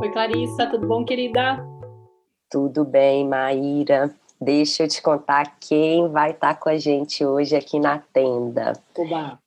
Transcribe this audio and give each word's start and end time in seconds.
Oi, 0.00 0.10
Clarissa, 0.10 0.66
tudo 0.66 0.86
bom, 0.86 1.04
querida? 1.04 1.62
Tudo 2.50 2.86
bem, 2.86 3.28
Maíra. 3.28 4.10
Deixa 4.40 4.84
eu 4.84 4.88
te 4.88 5.02
contar 5.02 5.58
quem 5.60 6.08
vai 6.08 6.30
estar 6.30 6.54
com 6.54 6.70
a 6.70 6.78
gente 6.78 7.22
hoje 7.22 7.54
aqui 7.54 7.78
na 7.78 7.98
tenda. 7.98 8.72
Oba. 8.96 9.38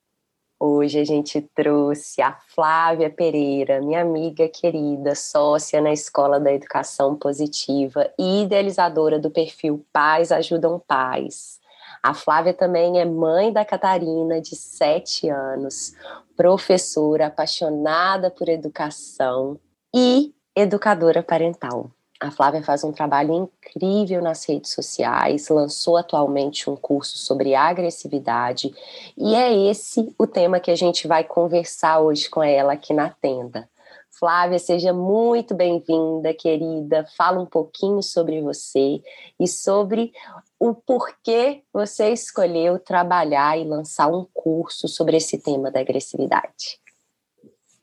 Hoje 0.60 1.00
a 1.00 1.04
gente 1.04 1.42
trouxe 1.56 2.22
a 2.22 2.34
Flávia 2.34 3.10
Pereira, 3.10 3.82
minha 3.82 4.02
amiga 4.02 4.48
querida, 4.48 5.16
sócia 5.16 5.82
na 5.82 5.92
Escola 5.92 6.40
da 6.40 6.54
Educação 6.54 7.16
Positiva 7.16 8.14
e 8.20 8.44
idealizadora 8.44 9.18
do 9.18 9.32
perfil 9.32 9.84
Pais 9.92 10.32
Ajudam 10.32 10.80
Pais. 10.88 11.60
A 12.04 12.14
Flávia 12.14 12.54
também 12.54 13.00
é 13.00 13.06
mãe 13.06 13.52
da 13.52 13.66
Catarina, 13.66 14.40
de 14.40 14.56
sete 14.56 15.28
anos, 15.30 15.96
professora 16.38 17.26
apaixonada 17.26 18.30
por 18.30 18.48
educação 18.48 19.60
e 19.96 20.32
educadora 20.56 21.24
parental. 21.24 21.90
A 22.20 22.32
Flávia 22.32 22.64
faz 22.64 22.84
um 22.84 22.92
trabalho 22.92 23.34
incrível 23.34 24.22
nas 24.22 24.48
redes 24.48 24.72
sociais, 24.72 25.50
lançou 25.50 25.98
atualmente 25.98 26.70
um 26.70 26.76
curso 26.76 27.18
sobre 27.18 27.54
agressividade 27.54 28.74
e 29.18 29.36
é 29.36 29.54
esse 29.70 30.14
o 30.18 30.26
tema 30.26 30.60
que 30.60 30.72
a 30.72 30.76
gente 30.76 31.06
vai 31.08 31.24
conversar 31.24 32.00
hoje 32.00 32.30
com 32.30 32.42
ela 32.42 32.74
aqui 32.74 32.94
na 32.94 33.10
tenda. 33.10 33.70
Flávia, 34.10 34.60
seja 34.60 34.94
muito 34.94 35.56
bem-vinda, 35.56 36.34
querida. 36.34 37.06
Fala 37.18 37.42
um 37.42 37.46
pouquinho 37.46 38.02
sobre 38.02 38.42
você 38.42 39.02
e 39.40 39.48
sobre 39.48 40.14
o 40.60 40.74
porquê 40.74 41.64
você 41.74 42.10
escolheu 42.10 42.80
trabalhar 42.80 43.58
e 43.58 43.66
lançar 43.66 44.08
um 44.08 44.26
curso 44.32 44.88
sobre 44.88 45.18
esse 45.18 45.40
tema 45.40 45.72
da 45.72 45.82
agressividade. 45.82 46.80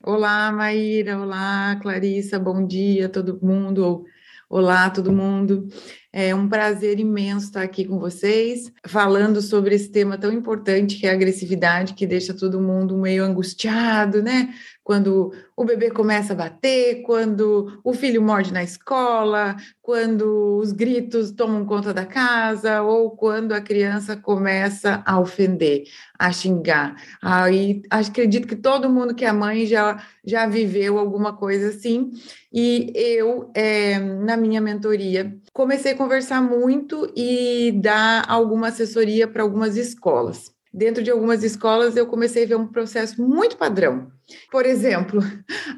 Olá, 0.03 0.51
Maíra. 0.51 1.19
Olá, 1.19 1.77
Clarissa. 1.79 2.39
Bom 2.39 2.65
dia, 2.65 3.07
todo 3.07 3.39
mundo. 3.39 4.03
Olá, 4.49 4.89
todo 4.89 5.11
mundo. 5.11 5.67
É 6.11 6.33
um 6.33 6.49
prazer 6.49 6.99
imenso 6.99 7.45
estar 7.45 7.61
aqui 7.61 7.85
com 7.85 7.99
vocês, 7.99 8.71
falando 8.87 9.41
sobre 9.43 9.75
esse 9.75 9.89
tema 9.89 10.17
tão 10.17 10.33
importante 10.33 10.97
que 10.99 11.05
é 11.05 11.11
a 11.11 11.13
agressividade, 11.13 11.93
que 11.93 12.07
deixa 12.07 12.33
todo 12.33 12.59
mundo 12.59 12.97
meio 12.97 13.23
angustiado, 13.23 14.23
né? 14.23 14.53
Quando 14.91 15.31
o 15.55 15.63
bebê 15.63 15.89
começa 15.89 16.33
a 16.33 16.35
bater, 16.35 17.01
quando 17.03 17.79
o 17.81 17.93
filho 17.93 18.21
morde 18.21 18.51
na 18.51 18.61
escola, 18.61 19.55
quando 19.81 20.57
os 20.57 20.73
gritos 20.73 21.31
tomam 21.31 21.65
conta 21.65 21.93
da 21.93 22.05
casa, 22.05 22.81
ou 22.81 23.11
quando 23.11 23.53
a 23.53 23.61
criança 23.61 24.17
começa 24.17 25.01
a 25.05 25.17
ofender, 25.17 25.85
a 26.19 26.29
xingar. 26.33 27.01
Aí 27.21 27.83
acredito 27.89 28.45
que 28.45 28.55
todo 28.57 28.89
mundo 28.89 29.15
que 29.15 29.23
é 29.23 29.31
mãe 29.31 29.65
já, 29.65 30.03
já 30.25 30.45
viveu 30.45 30.99
alguma 30.99 31.37
coisa 31.37 31.69
assim. 31.69 32.11
E 32.51 32.91
eu, 32.93 33.49
é, 33.55 33.97
na 33.97 34.35
minha 34.35 34.59
mentoria, 34.59 35.33
comecei 35.53 35.93
a 35.93 35.97
conversar 35.97 36.41
muito 36.41 37.09
e 37.15 37.71
dar 37.81 38.25
alguma 38.27 38.67
assessoria 38.67 39.25
para 39.25 39.41
algumas 39.41 39.77
escolas. 39.77 40.51
Dentro 40.73 41.03
de 41.03 41.11
algumas 41.11 41.43
escolas, 41.43 41.97
eu 41.97 42.07
comecei 42.07 42.45
a 42.45 42.47
ver 42.47 42.55
um 42.55 42.67
processo 42.67 43.21
muito 43.21 43.57
padrão. 43.57 44.09
Por 44.49 44.65
exemplo, 44.65 45.19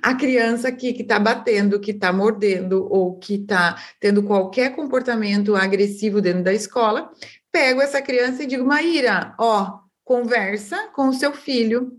a 0.04 0.14
criança 0.14 0.68
aqui 0.68 0.94
que 0.94 1.02
está 1.02 1.18
batendo, 1.18 1.80
que 1.80 1.92
está 1.92 2.14
mordendo 2.14 2.88
ou 2.92 3.18
que 3.18 3.36
está 3.36 3.76
tendo 4.00 4.22
qualquer 4.22 4.76
comportamento 4.76 5.56
agressivo 5.56 6.22
dentro 6.22 6.44
da 6.44 6.54
escola, 6.54 7.12
pego 7.52 7.82
essa 7.82 8.02
criança 8.02 8.44
e 8.44 8.48
digo, 8.48 8.66
Maíra, 8.66 9.34
ó, 9.40 9.80
conversa 10.04 10.90
com 10.94 11.08
o 11.08 11.14
seu 11.14 11.34
filho, 11.34 11.98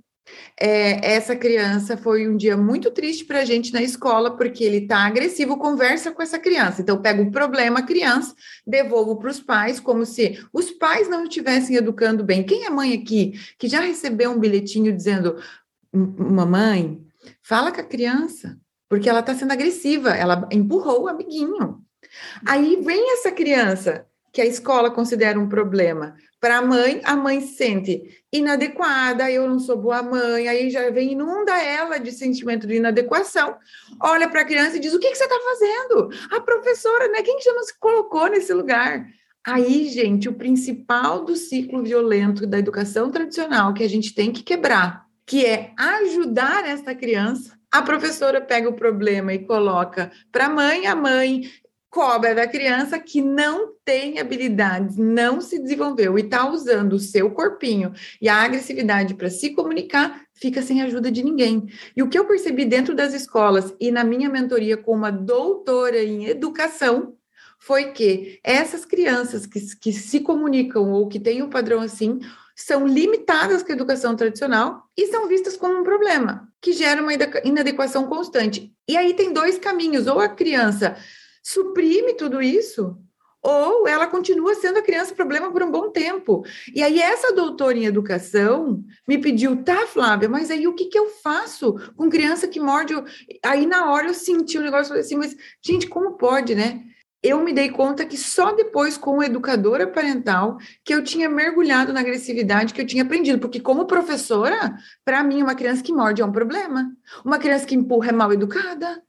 é, 0.59 1.15
essa 1.15 1.37
criança 1.37 1.97
foi 1.97 2.29
um 2.29 2.37
dia 2.37 2.57
muito 2.57 2.91
triste 2.91 3.25
para 3.25 3.41
a 3.41 3.45
gente 3.45 3.73
na 3.73 3.83
escola, 3.83 4.37
porque 4.37 4.65
ele 4.65 4.79
está 4.79 4.99
agressivo, 4.99 5.59
conversa 5.59 6.13
com 6.13 6.23
essa 6.23 6.39
criança. 6.39 6.81
Então, 6.81 7.01
pego 7.01 7.23
o 7.23 7.31
problema, 7.31 7.83
criança, 7.83 8.35
devolvo 8.67 9.17
para 9.17 9.31
os 9.31 9.41
pais, 9.41 9.81
como 9.81 10.07
se 10.07 10.43
os 10.53 10.71
pais 10.71 11.09
não 11.09 11.25
estivessem 11.25 11.77
educando 11.77 12.25
bem. 12.25 12.43
Quem 12.43 12.65
é 12.65 12.71
mãe 12.71 12.95
aqui 12.95 13.33
que 13.59 13.69
já 13.69 13.81
recebeu 13.81 14.31
um 14.31 14.39
bilhetinho 14.39 14.95
dizendo: 14.95 15.37
Mamãe, 15.93 17.01
fala 17.43 17.73
com 17.73 17.81
a 17.81 17.85
criança, 17.85 18.59
porque 18.89 19.09
ela 19.09 19.21
está 19.21 19.35
sendo 19.35 19.53
agressiva, 19.53 20.11
ela 20.11 20.49
empurrou 20.53 21.03
o 21.03 21.09
amiguinho. 21.09 21.83
Aí 22.47 22.81
vem 22.83 23.13
essa 23.13 23.31
criança 23.33 24.07
que 24.33 24.41
a 24.41 24.47
escola 24.47 24.91
considera 24.91 25.39
um 25.39 25.49
problema. 25.49 26.17
Para 26.45 26.59
a 26.59 26.63
mãe, 26.63 27.01
a 27.05 27.17
mãe 27.17 27.41
se 27.41 27.57
sente 27.57 28.23
inadequada, 28.31 29.31
eu 29.31 29.49
não 29.49 29.59
sou 29.59 29.79
boa 29.79 30.03
mãe, 30.03 30.47
aí 30.47 30.69
já 30.69 30.91
vem, 30.91 31.13
inunda 31.13 31.59
ela 31.59 31.97
de 31.97 32.13
sentimento 32.13 32.67
de 32.67 32.75
inadequação, 32.75 33.57
olha 33.99 34.29
para 34.29 34.43
a 34.43 34.45
criança 34.45 34.77
e 34.77 34.79
diz: 34.79 34.93
o 34.93 34.99
que, 34.99 35.11
que 35.11 35.17
você 35.17 35.25
está 35.25 35.39
fazendo? 35.41 36.11
A 36.33 36.43
professora, 36.43 37.09
né? 37.09 37.23
Quem 37.23 37.39
que 37.39 37.45
já 37.45 37.55
nos 37.55 37.73
colocou 37.73 38.27
nesse 38.27 38.53
lugar? 38.53 39.07
Aí, 39.43 39.89
gente, 39.89 40.29
o 40.29 40.35
principal 40.35 41.25
do 41.25 41.35
ciclo 41.35 41.83
violento 41.83 42.47
da 42.47 42.59
educação 42.59 43.11
tradicional 43.11 43.73
que 43.73 43.83
a 43.83 43.89
gente 43.89 44.15
tem 44.15 44.31
que 44.31 44.43
quebrar, 44.43 45.07
que 45.25 45.47
é 45.47 45.73
ajudar 45.79 46.67
essa 46.67 46.95
criança. 46.95 47.59
A 47.73 47.81
professora 47.81 48.39
pega 48.39 48.69
o 48.69 48.75
problema 48.75 49.33
e 49.33 49.47
coloca 49.47 50.13
para 50.31 50.45
a 50.45 50.51
mãe, 50.51 50.87
a 50.87 50.95
mãe 50.95 51.51
cobra 51.95 52.35
da 52.35 52.45
criança 52.45 52.99
que 52.99 53.23
não 53.23 53.73
tem 53.85 54.19
habilidades, 54.19 54.97
não 54.97 55.41
se 55.41 55.61
desenvolveu 55.61 56.19
e 56.19 56.23
está 56.23 56.51
usando 56.51 56.95
o 56.95 56.99
seu 56.99 57.31
corpinho 57.31 57.93
e 58.21 58.29
a 58.29 58.35
agressividade 58.43 59.15
para 59.15 59.31
se 59.31 59.51
comunicar, 59.51 60.23
fica 60.35 60.61
sem 60.61 60.83
ajuda 60.83 61.09
de 61.09 61.23
ninguém. 61.23 61.69
E 61.97 62.03
o 62.03 62.09
que 62.09 62.19
eu 62.19 62.25
percebi 62.25 62.65
dentro 62.65 62.97
das 62.97 63.15
escolas 63.15 63.73
e 63.79 63.93
na 63.93 64.03
minha 64.03 64.29
mentoria 64.29 64.77
com 64.77 64.91
uma 64.91 65.13
doutora 65.13 66.03
em 66.03 66.27
educação 66.27 67.15
foi 67.61 67.93
que 67.93 68.41
essas 68.43 68.85
crianças 68.85 69.47
que, 69.47 69.61
que 69.77 69.93
se 69.93 70.19
comunicam 70.19 70.91
ou 70.91 71.07
que 71.07 71.21
têm 71.21 71.45
um 71.45 71.49
padrão 71.49 71.81
assim 71.81 72.19
são 72.57 72.89
limitadas 72.89 73.63
com 73.63 73.71
a 73.71 73.75
educação 73.75 74.17
tradicional 74.17 74.83
e 74.97 75.07
são 75.07 75.29
vistas 75.29 75.57
como 75.57 75.79
um 75.79 75.85
problema, 75.85 76.49
que 76.61 76.73
gera 76.73 77.01
uma 77.01 77.13
inadequação 77.45 78.09
constante. 78.09 78.75
E 78.89 78.97
aí 78.97 79.15
tem 79.15 79.33
dois 79.33 79.59
caminhos, 79.59 80.09
ou 80.09 80.19
a 80.19 80.29
criança 80.29 80.97
suprime 81.45 82.15
tudo 82.15 82.41
isso, 82.41 82.99
ou 83.43 83.87
ela 83.87 84.07
continua 84.07 84.55
sendo 84.55 84.79
a 84.79 84.83
criança 84.83 85.15
problema 85.15 85.53
por 85.53 85.63
um 85.63 85.71
bom 85.71 85.91
tempo. 85.91 86.43
E 86.75 86.83
aí, 86.83 86.99
essa 86.99 87.35
doutora 87.35 87.77
em 87.77 87.85
educação 87.85 88.83
me 89.07 89.19
pediu, 89.19 89.63
tá, 89.63 89.87
Flávia, 89.87 90.31
mas 90.31 90.51
aí 90.51 90.67
o 90.67 90.75
que, 90.75 90.87
que 90.87 90.99
eu 90.99 91.11
faço 91.23 91.75
com 91.95 92.09
criança 92.09 92.49
que 92.49 92.59
morde? 92.59 92.95
Aí, 93.45 93.67
na 93.67 93.93
hora, 93.93 94.07
eu 94.07 94.15
senti 94.15 94.57
o 94.57 94.63
um 94.63 94.65
negócio, 94.65 94.97
assim, 94.97 95.17
mas, 95.17 95.37
gente, 95.63 95.87
como 95.87 96.13
pode, 96.13 96.55
né? 96.55 96.83
Eu 97.23 97.43
me 97.43 97.53
dei 97.53 97.71
conta 97.71 98.07
que 98.07 98.17
só 98.17 98.53
depois, 98.53 98.97
como 98.97 99.23
educadora 99.23 99.87
parental, 99.87 100.57
que 100.83 100.95
eu 100.95 101.05
tinha 101.05 101.29
mergulhado 101.29 101.93
na 101.93 102.01
agressividade 102.01 102.73
que 102.73 102.81
eu 102.81 102.87
tinha 102.87 103.03
aprendido. 103.03 103.39
Porque, 103.39 103.61
como 103.61 103.87
professora, 103.87 104.75
para 105.05 105.23
mim, 105.23 105.43
uma 105.43 105.55
criança 105.55 105.83
que 105.83 105.93
morde 105.93 106.23
é 106.23 106.25
um 106.25 106.33
problema. 106.33 106.95
Uma 107.25 107.39
criança 107.39 107.67
que 107.67 107.75
empurra 107.75 108.09
é 108.09 108.13
mal 108.13 108.33
educada. 108.33 109.03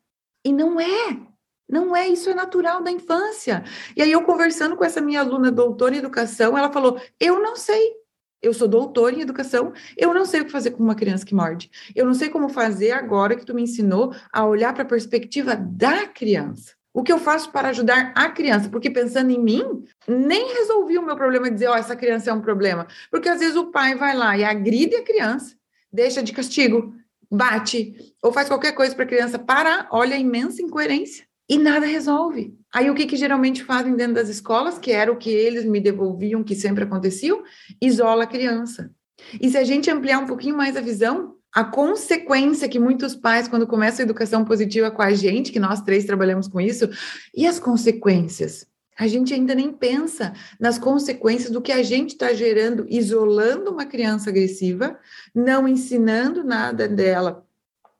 E 0.45 0.51
não 0.51 0.79
é. 0.79 1.34
Não 1.67 1.95
é, 1.95 2.07
isso 2.07 2.29
é 2.29 2.33
natural 2.33 2.83
da 2.83 2.91
infância. 2.91 3.63
E 3.95 4.01
aí, 4.01 4.11
eu 4.11 4.21
conversando 4.23 4.75
com 4.75 4.85
essa 4.85 5.01
minha 5.01 5.19
aluna 5.19 5.51
doutora 5.51 5.95
em 5.95 5.99
educação, 5.99 6.57
ela 6.57 6.71
falou: 6.71 6.99
Eu 7.19 7.41
não 7.41 7.55
sei. 7.55 7.93
Eu 8.41 8.53
sou 8.53 8.67
doutora 8.67 9.15
em 9.15 9.21
educação, 9.21 9.73
eu 9.97 10.13
não 10.13 10.23
sei 10.23 10.41
o 10.41 10.45
que 10.45 10.51
fazer 10.51 10.71
com 10.71 10.83
uma 10.83 10.93
criança 10.93 11.25
que 11.25 11.33
morde. 11.33 11.71
Eu 11.95 12.05
não 12.05 12.13
sei 12.13 12.29
como 12.29 12.47
fazer 12.47 12.91
agora 12.91 13.35
que 13.35 13.43
tu 13.45 13.55
me 13.55 13.63
ensinou 13.63 14.13
a 14.31 14.45
olhar 14.45 14.71
para 14.71 14.83
a 14.83 14.87
perspectiva 14.87 15.55
da 15.55 16.05
criança. 16.05 16.73
O 16.93 17.01
que 17.01 17.11
eu 17.11 17.17
faço 17.17 17.51
para 17.51 17.69
ajudar 17.69 18.13
a 18.15 18.29
criança? 18.29 18.69
Porque 18.69 18.89
pensando 18.91 19.31
em 19.31 19.39
mim, 19.39 19.83
nem 20.07 20.53
resolvi 20.53 20.95
o 20.97 21.01
meu 21.01 21.15
problema 21.15 21.45
de 21.45 21.55
dizer, 21.55 21.67
ó, 21.67 21.73
oh, 21.73 21.75
essa 21.75 21.95
criança 21.95 22.29
é 22.29 22.33
um 22.33 22.41
problema. 22.41 22.85
Porque 23.09 23.27
às 23.27 23.39
vezes 23.39 23.55
o 23.55 23.71
pai 23.71 23.95
vai 23.95 24.15
lá 24.15 24.37
e 24.37 24.43
agride 24.43 24.95
a 24.95 25.03
criança, 25.03 25.55
deixa 25.91 26.21
de 26.21 26.31
castigo, 26.31 26.93
bate, 27.29 27.95
ou 28.21 28.31
faz 28.31 28.47
qualquer 28.47 28.73
coisa 28.73 28.93
para 28.93 29.05
a 29.05 29.07
criança 29.07 29.39
parar, 29.39 29.87
olha 29.91 30.15
a 30.15 30.19
imensa 30.19 30.61
incoerência 30.61 31.24
e 31.47 31.57
nada 31.57 31.85
resolve. 31.85 32.57
Aí 32.73 32.89
o 32.89 32.95
que, 32.95 33.05
que 33.05 33.15
geralmente 33.15 33.63
fazem 33.63 33.95
dentro 33.95 34.15
das 34.15 34.29
escolas, 34.29 34.77
que 34.77 34.91
era 34.91 35.11
o 35.11 35.17
que 35.17 35.29
eles 35.29 35.63
me 35.63 35.79
devolviam, 35.79 36.43
que 36.43 36.55
sempre 36.55 36.83
aconteciam, 36.83 37.43
isola 37.81 38.23
a 38.23 38.27
criança. 38.27 38.91
E 39.39 39.49
se 39.49 39.57
a 39.57 39.63
gente 39.63 39.89
ampliar 39.89 40.19
um 40.19 40.25
pouquinho 40.25 40.57
mais 40.57 40.75
a 40.75 40.81
visão, 40.81 41.35
a 41.53 41.63
consequência 41.63 42.67
que 42.67 42.79
muitos 42.79 43.15
pais, 43.15 43.47
quando 43.47 43.65
começam 43.65 44.03
a 44.03 44.05
educação 44.05 44.43
positiva 44.43 44.91
com 44.91 45.01
a 45.01 45.13
gente, 45.13 45.51
que 45.51 45.59
nós 45.59 45.81
três 45.81 46.03
trabalhamos 46.03 46.47
com 46.47 46.59
isso, 46.59 46.89
e 47.33 47.47
as 47.47 47.59
consequências? 47.59 48.67
A 48.97 49.07
gente 49.07 49.33
ainda 49.33 49.53
nem 49.53 49.71
pensa 49.71 50.33
nas 50.59 50.77
consequências 50.77 51.51
do 51.51 51.61
que 51.61 51.71
a 51.71 51.83
gente 51.83 52.11
está 52.11 52.33
gerando, 52.33 52.85
isolando 52.89 53.71
uma 53.71 53.85
criança 53.85 54.29
agressiva, 54.29 54.97
não 55.33 55.67
ensinando 55.67 56.43
nada 56.43 56.87
dela 56.87 57.45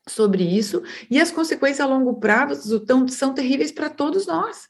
sobre 0.07 0.43
isso, 0.43 0.83
e 1.09 1.19
as 1.19 1.31
consequências 1.31 1.79
a 1.79 1.85
longo 1.85 2.19
prazo 2.19 2.85
são 3.09 3.33
terríveis 3.33 3.71
para 3.71 3.89
todos 3.89 4.27
nós, 4.27 4.67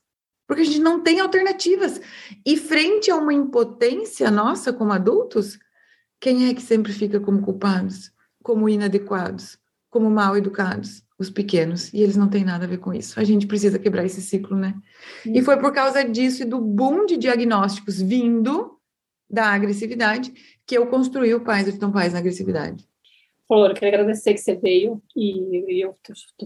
porque 0.48 0.62
a 0.62 0.66
gente 0.66 0.80
não 0.80 1.02
tem 1.02 1.20
alternativas. 1.20 2.00
E 2.46 2.56
frente 2.56 3.12
a 3.12 3.16
uma 3.16 3.34
impotência 3.34 4.32
nossa 4.32 4.72
como 4.72 4.94
adultos, 4.94 5.60
quem 6.20 6.50
é 6.50 6.54
que 6.54 6.62
sempre 6.62 6.94
fica 6.94 7.20
como 7.20 7.42
culpados, 7.42 8.12
como 8.42 8.70
inadequados, 8.70 9.58
como 9.90 10.10
mal 10.10 10.38
educados? 10.38 11.06
os 11.18 11.30
pequenos, 11.30 11.94
e 11.94 12.02
eles 12.02 12.18
não 12.18 12.28
têm 12.28 12.44
nada 12.44 12.66
a 12.66 12.68
ver 12.68 12.78
com 12.78 12.94
isso. 12.94 13.20
A 13.20 13.24
gente 13.24 13.48
precisa 13.48 13.80
quebrar 13.80 14.06
esse 14.06 14.22
ciclo, 14.22 14.58
né? 14.58 14.76
E 15.26 15.42
foi 15.42 15.58
por 15.58 15.72
causa 15.72 16.04
disso 16.04 16.44
e 16.44 16.46
do 16.46 16.60
boom 16.60 17.06
de 17.06 17.16
diagnósticos 17.16 18.02
vindo 18.02 18.78
da 19.30 19.48
agressividade 19.48 20.34
que 20.66 20.78
eu 20.78 20.88
construí 20.88 21.34
o 21.34 21.42
Pais 21.42 21.68
Estão 21.68 21.92
Pais 21.92 22.14
na 22.14 22.20
Agressividade. 22.20 22.86
Flor, 23.48 23.70
eu 23.70 23.76
queria 23.76 23.90
agradecer 23.90 24.34
que 24.34 24.40
você 24.40 24.56
veio 24.56 25.02
e, 25.16 25.82
eu 25.82 25.96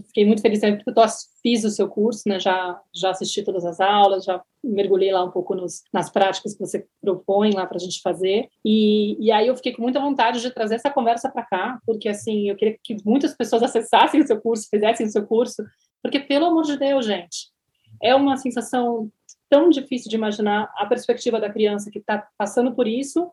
fiquei 0.06 0.26
muito 0.26 0.42
feliz 0.42 0.60
também 0.60 0.76
porque 0.76 0.90
eu 0.90 1.06
fiz 1.42 1.64
o 1.64 1.70
seu 1.70 1.88
curso, 1.88 2.28
né? 2.28 2.38
Já, 2.38 2.78
já 2.94 3.10
assisti 3.10 3.42
todas 3.42 3.64
as 3.64 3.80
aulas, 3.80 4.24
já 4.24 4.42
mergulhei 4.62 5.10
lá 5.10 5.24
um 5.24 5.30
pouco 5.30 5.54
nos, 5.54 5.82
nas 5.92 6.10
práticas 6.10 6.52
que 6.52 6.60
você 6.60 6.86
propõe 7.00 7.52
lá 7.52 7.66
para 7.66 7.78
a 7.78 7.80
gente 7.80 8.02
fazer. 8.02 8.48
E, 8.62 9.16
e 9.18 9.32
aí 9.32 9.46
eu 9.46 9.56
fiquei 9.56 9.72
com 9.72 9.80
muita 9.80 9.98
vontade 9.98 10.42
de 10.42 10.50
trazer 10.50 10.74
essa 10.74 10.90
conversa 10.90 11.30
para 11.30 11.46
cá, 11.46 11.78
porque 11.86 12.06
assim, 12.06 12.50
eu 12.50 12.56
queria 12.56 12.76
que 12.82 12.96
muitas 13.02 13.34
pessoas 13.34 13.62
acessassem 13.64 14.20
o 14.20 14.26
seu 14.26 14.38
curso, 14.38 14.68
fizessem 14.68 15.06
o 15.06 15.10
seu 15.10 15.26
curso, 15.26 15.64
porque 16.02 16.20
pelo 16.20 16.46
amor 16.46 16.64
de 16.64 16.76
Deus, 16.76 17.06
gente, 17.06 17.48
é 18.02 18.14
uma 18.14 18.36
sensação 18.36 19.10
tão 19.48 19.70
difícil 19.70 20.10
de 20.10 20.16
imaginar 20.16 20.70
a 20.76 20.84
perspectiva 20.84 21.40
da 21.40 21.50
criança 21.50 21.90
que 21.90 21.98
está 21.98 22.28
passando 22.36 22.74
por 22.74 22.86
isso 22.86 23.30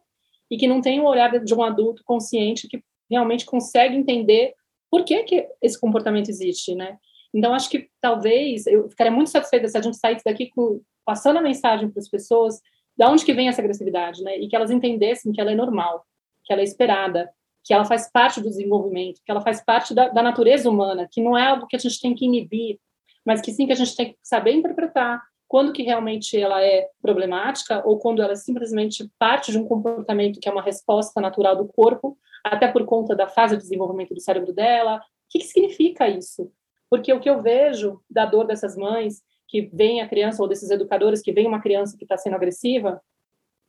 e 0.50 0.58
que 0.58 0.68
não 0.68 0.82
tem 0.82 1.02
o 1.02 1.06
olhar 1.06 1.38
de 1.38 1.54
um 1.54 1.62
adulto 1.62 2.02
consciente 2.06 2.68
que 2.68 2.82
realmente 3.10 3.46
consegue 3.46 3.96
entender 3.96 4.54
por 4.90 5.04
que, 5.04 5.24
que 5.24 5.48
esse 5.62 5.80
comportamento 5.80 6.30
existe, 6.30 6.76
né? 6.76 6.98
Então, 7.34 7.54
acho 7.54 7.70
que 7.70 7.90
talvez, 8.02 8.66
eu 8.68 8.90
ficaria 8.90 9.12
muito 9.12 9.30
satisfeita 9.30 9.68
se 9.68 9.78
a 9.78 9.82
gente 9.82 9.98
saísse 9.98 10.24
daqui 10.24 10.50
com, 10.50 10.82
passando 11.06 11.38
a 11.38 11.42
mensagem 11.42 11.90
para 11.90 12.00
as 12.00 12.10
pessoas 12.10 12.60
de 12.98 13.06
onde 13.06 13.24
que 13.24 13.34
vem 13.34 13.48
essa 13.48 13.62
agressividade, 13.62 14.24
né? 14.24 14.38
E 14.38 14.48
que 14.48 14.56
elas 14.56 14.72
entendessem 14.72 15.32
que 15.32 15.40
ela 15.40 15.52
é 15.52 15.56
normal, 15.56 16.06
que 16.44 16.52
ela 16.52 16.62
é 16.62 16.66
esperada, 16.66 17.30
que 17.64 17.74
ela 17.74 17.86
faz 17.86 18.10
parte 18.10 18.40
do 18.40 18.50
desenvolvimento, 18.50 19.22
que 19.24 19.30
ela 19.30 19.42
faz 19.42 19.64
parte 19.64 19.94
da, 19.94 20.08
da 20.08 20.24
natureza 20.24 20.70
humana, 20.70 21.08
que 21.12 21.22
não 21.22 21.38
é 21.38 21.46
algo 21.46 21.68
que 21.68 21.76
a 21.76 21.80
gente 21.80 22.00
tem 22.00 22.16
que 22.16 22.26
inibir, 22.26 22.80
mas 23.26 23.42
que 23.42 23.52
sim 23.52 23.68
que 23.68 23.74
a 23.74 23.76
gente 23.76 23.96
tem 23.96 24.14
que 24.14 24.18
saber 24.24 24.54
interpretar 24.54 25.22
quando 25.48 25.74
que 25.74 25.84
realmente 25.84 26.40
ela 26.40 26.64
é 26.64 26.88
problemática 27.02 27.82
ou 27.86 28.00
quando 28.00 28.22
ela 28.22 28.34
é 28.34 28.36
simplesmente 28.36 29.10
parte 29.20 29.52
de 29.52 29.58
um 29.58 29.66
comportamento 29.66 30.40
que 30.40 30.48
é 30.48 30.52
uma 30.52 30.62
resposta 30.62 31.20
natural 31.22 31.56
do 31.56 31.68
corpo 31.68 32.18
até 32.44 32.68
por 32.68 32.86
conta 32.86 33.16
da 33.16 33.28
fase 33.28 33.56
de 33.56 33.64
desenvolvimento 33.64 34.14
do 34.14 34.22
cérebro 34.22 34.54
dela. 34.54 34.98
O 34.98 35.02
que, 35.30 35.40
que 35.40 35.46
significa 35.46 36.08
isso? 36.08 36.52
Porque 36.90 37.12
o 37.12 37.20
que 37.20 37.30
eu 37.30 37.42
vejo 37.42 38.02
da 38.10 38.26
dor 38.26 38.46
dessas 38.46 38.76
mães 38.76 39.22
que 39.48 39.62
vem 39.74 40.02
a 40.02 40.08
criança, 40.08 40.42
ou 40.42 40.48
desses 40.48 40.70
educadores 40.70 41.22
que 41.22 41.32
vem 41.32 41.48
uma 41.48 41.62
criança 41.62 41.98
que 41.98 42.04
está 42.04 42.18
sendo 42.18 42.36
agressiva, 42.36 43.02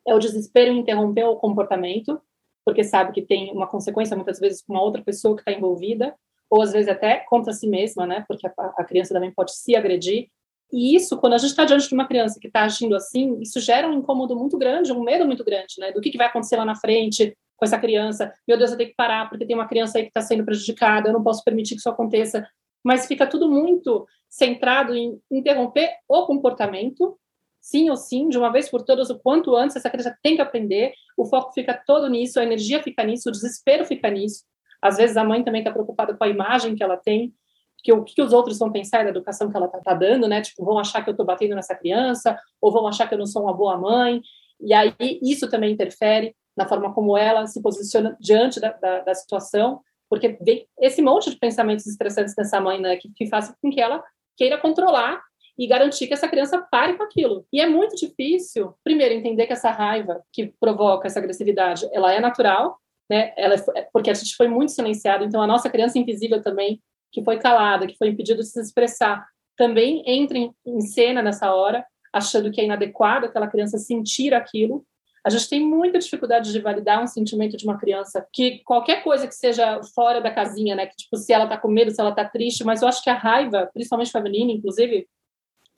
é 0.07 0.15
o 0.15 0.19
desespero 0.19 0.73
em 0.73 0.79
interromper 0.79 1.25
o 1.25 1.37
comportamento, 1.37 2.21
porque 2.65 2.83
sabe 2.83 3.13
que 3.13 3.23
tem 3.23 3.53
uma 3.53 3.67
consequência 3.67 4.17
muitas 4.17 4.39
vezes 4.39 4.63
com 4.63 4.73
uma 4.73 4.83
outra 4.83 5.03
pessoa 5.03 5.35
que 5.35 5.43
está 5.43 5.53
envolvida, 5.53 6.15
ou 6.51 6.63
às 6.63 6.73
vezes 6.73 6.89
até 6.89 7.19
contra 7.29 7.53
si 7.53 7.67
mesma, 7.67 8.07
né? 8.07 8.25
Porque 8.27 8.47
a, 8.47 8.53
a 8.77 8.85
criança 8.85 9.15
também 9.15 9.31
pode 9.31 9.55
se 9.55 9.77
agredir. 9.77 10.29
E 10.73 10.95
isso, 10.95 11.17
quando 11.19 11.35
a 11.35 11.39
gente 11.39 11.51
está 11.51 11.65
diante 11.65 11.89
de 11.89 11.95
uma 11.95 12.07
criança 12.07 12.39
que 12.41 12.47
está 12.47 12.65
agindo 12.65 12.95
assim, 12.95 13.39
isso 13.41 13.61
gera 13.61 13.89
um 13.89 13.95
incômodo 13.95 14.37
muito 14.37 14.59
grande, 14.59 14.93
um 14.93 15.03
medo 15.03 15.25
muito 15.27 15.45
grande, 15.45 15.75
né? 15.79 15.93
Do 15.93 16.01
que, 16.01 16.11
que 16.11 16.19
vai 16.19 16.27
acontecer 16.27 16.57
lá 16.57 16.65
na 16.65 16.75
frente, 16.75 17.37
com 17.59 17.65
essa 17.65 17.79
criança. 17.79 18.33
Meu 18.47 18.57
Deus, 18.57 18.71
eu 18.71 18.77
tenho 18.77 18.91
que 18.91 18.97
parar 18.97 19.29
porque 19.29 19.45
tem 19.45 19.57
uma 19.57 19.67
criança 19.67 19.99
aí 19.99 20.05
que 20.05 20.11
está 20.11 20.23
sendo 20.23 20.45
prejudicada, 20.45 21.09
eu 21.09 21.13
não 21.13 21.23
posso 21.23 21.45
permitir 21.45 21.75
que 21.75 21.81
isso 21.81 21.91
aconteça. 21.91 22.49
Mas 22.83 23.07
fica 23.07 23.27
tudo 23.27 23.51
muito 23.51 24.07
centrado 24.29 24.95
em 24.95 25.21
interromper 25.31 25.91
o 26.09 26.25
comportamento, 26.25 27.19
sim 27.61 27.91
ou 27.91 27.97
sim, 27.97 28.29
de 28.29 28.39
uma 28.39 28.53
vez 28.53 28.71
por 28.71 28.83
todas, 28.83 29.11
o 29.11 29.19
quanto 29.19 29.57
antes 29.57 29.75
essa 29.75 29.91
criança 29.91 30.17
tem 30.23 30.37
que 30.37 30.43
aprender. 30.43 30.93
O 31.17 31.27
foco 31.27 31.53
fica 31.53 31.75
todo 31.85 32.09
nisso, 32.09 32.39
a 32.39 32.45
energia 32.45 32.81
fica 32.81 33.03
nisso, 33.03 33.29
o 33.29 33.33
desespero 33.33 33.85
fica 33.85 34.09
nisso. 34.09 34.45
Às 34.81 34.97
vezes 34.97 35.17
a 35.17 35.25
mãe 35.25 35.43
também 35.43 35.61
está 35.61 35.73
preocupada 35.73 36.15
com 36.15 36.23
a 36.23 36.29
imagem 36.29 36.77
que 36.77 36.83
ela 36.85 36.97
tem, 36.97 37.35
que 37.79 37.93
o 37.93 38.05
que 38.05 38.23
os 38.23 38.33
outros 38.33 38.59
vão 38.59 38.71
pensar 38.71 39.03
da 39.03 39.11
educação 39.11 39.51
que 39.51 39.57
ela 39.57 39.67
está 39.67 39.81
tá 39.81 39.95
dando, 39.95 40.29
né? 40.29 40.41
Tipo, 40.41 40.65
vão 40.65 40.79
achar 40.79 41.03
que 41.03 41.11
eu 41.11 41.13
estou 41.13 41.27
batendo 41.27 41.57
nessa 41.57 41.75
criança, 41.75 42.39
ou 42.61 42.71
vão 42.71 42.87
achar 42.87 43.09
que 43.09 43.15
eu 43.15 43.19
não 43.19 43.27
sou 43.27 43.43
uma 43.43 43.53
boa 43.53 43.77
mãe. 43.77 44.23
E 44.61 44.73
aí 44.73 44.95
isso 45.21 45.51
também 45.51 45.73
interfere 45.73 46.35
na 46.59 46.67
forma 46.67 46.93
como 46.93 47.17
ela 47.17 47.47
se 47.47 47.63
posiciona 47.63 48.17
diante 48.21 48.59
da, 48.59 48.73
da, 48.73 48.99
da 49.01 49.15
situação, 49.15 49.81
porque 50.11 50.37
vem 50.41 50.67
esse 50.81 51.01
monte 51.01 51.31
de 51.31 51.39
pensamentos 51.39 51.87
estressantes 51.87 52.35
dessa 52.35 52.61
mãe, 52.61 52.81
né, 52.81 52.97
que, 52.97 53.09
que 53.15 53.29
faz 53.29 53.55
com 53.63 53.71
que 53.71 53.81
ela 53.81 54.03
queira 54.37 54.59
controlar 54.59 55.23
e 55.57 55.67
garantir 55.69 56.09
que 56.09 56.15
essa 56.15 56.27
criança 56.27 56.59
pare 56.71 56.97
com 56.97 57.05
aquilo. 57.05 57.47
E 57.53 57.61
é 57.61 57.69
muito 57.69 57.95
difícil, 57.95 58.75
primeiro, 58.83 59.15
entender 59.15 59.47
que 59.47 59.53
essa 59.53 59.71
raiva 59.71 60.21
que 60.33 60.53
provoca 60.61 61.07
essa 61.07 61.21
agressividade, 61.21 61.89
ela 61.93 62.13
é 62.13 62.21
natural, 62.21 62.77
né? 63.09 63.33
Ela 63.37 63.55
é, 63.77 63.89
porque 63.93 64.11
a 64.11 64.15
gente 64.15 64.35
foi 64.37 64.49
muito 64.49 64.73
silenciado, 64.73 65.25
então 65.25 65.41
a 65.41 65.47
nossa 65.47 65.71
criança 65.71 65.99
invisível 65.99 66.43
também, 66.43 66.81
que 67.13 67.23
foi 67.23 67.39
calada, 67.39 67.87
que 67.87 67.97
foi 67.97 68.09
impedido 68.09 68.41
de 68.41 68.49
se 68.49 68.61
expressar, 68.61 69.25
também 69.57 70.03
entra 70.07 70.39
em, 70.39 70.53
em 70.67 70.81
cena 70.81 71.23
nessa 71.23 71.53
hora, 71.55 71.85
achando 72.13 72.51
que 72.51 72.61
é 72.61 72.65
inadequado 72.65 73.27
aquela 73.27 73.49
criança 73.49 73.79
sentir 73.79 74.35
aquilo, 74.35 74.85
a 75.25 75.31
gente 75.31 75.49
tem 75.49 75.61
muita 75.61 75.99
dificuldade 75.99 76.53
de 76.53 76.61
validar 76.61 77.03
um 77.03 77.07
sentimento 77.07 77.57
de 77.57 77.65
uma 77.65 77.79
criança 77.79 78.27
que 78.33 78.63
qualquer 78.65 79.03
coisa 79.03 79.27
que 79.27 79.35
seja 79.35 79.81
fora 79.95 80.21
da 80.21 80.31
casinha, 80.31 80.75
né? 80.75 80.87
Que 80.87 80.97
tipo, 80.97 81.17
se 81.17 81.33
ela 81.33 81.47
tá 81.47 81.57
com 81.57 81.69
medo, 81.69 81.91
se 81.91 82.01
ela 82.01 82.15
tá 82.15 82.25
triste, 82.25 82.65
mas 82.65 82.83
eu 82.83 82.89
acho 82.89 83.03
que 83.03 83.11
a 83.11 83.15
raiva, 83.15 83.69
principalmente 83.73 84.13
feminina, 84.13 84.53
inclusive, 84.53 85.07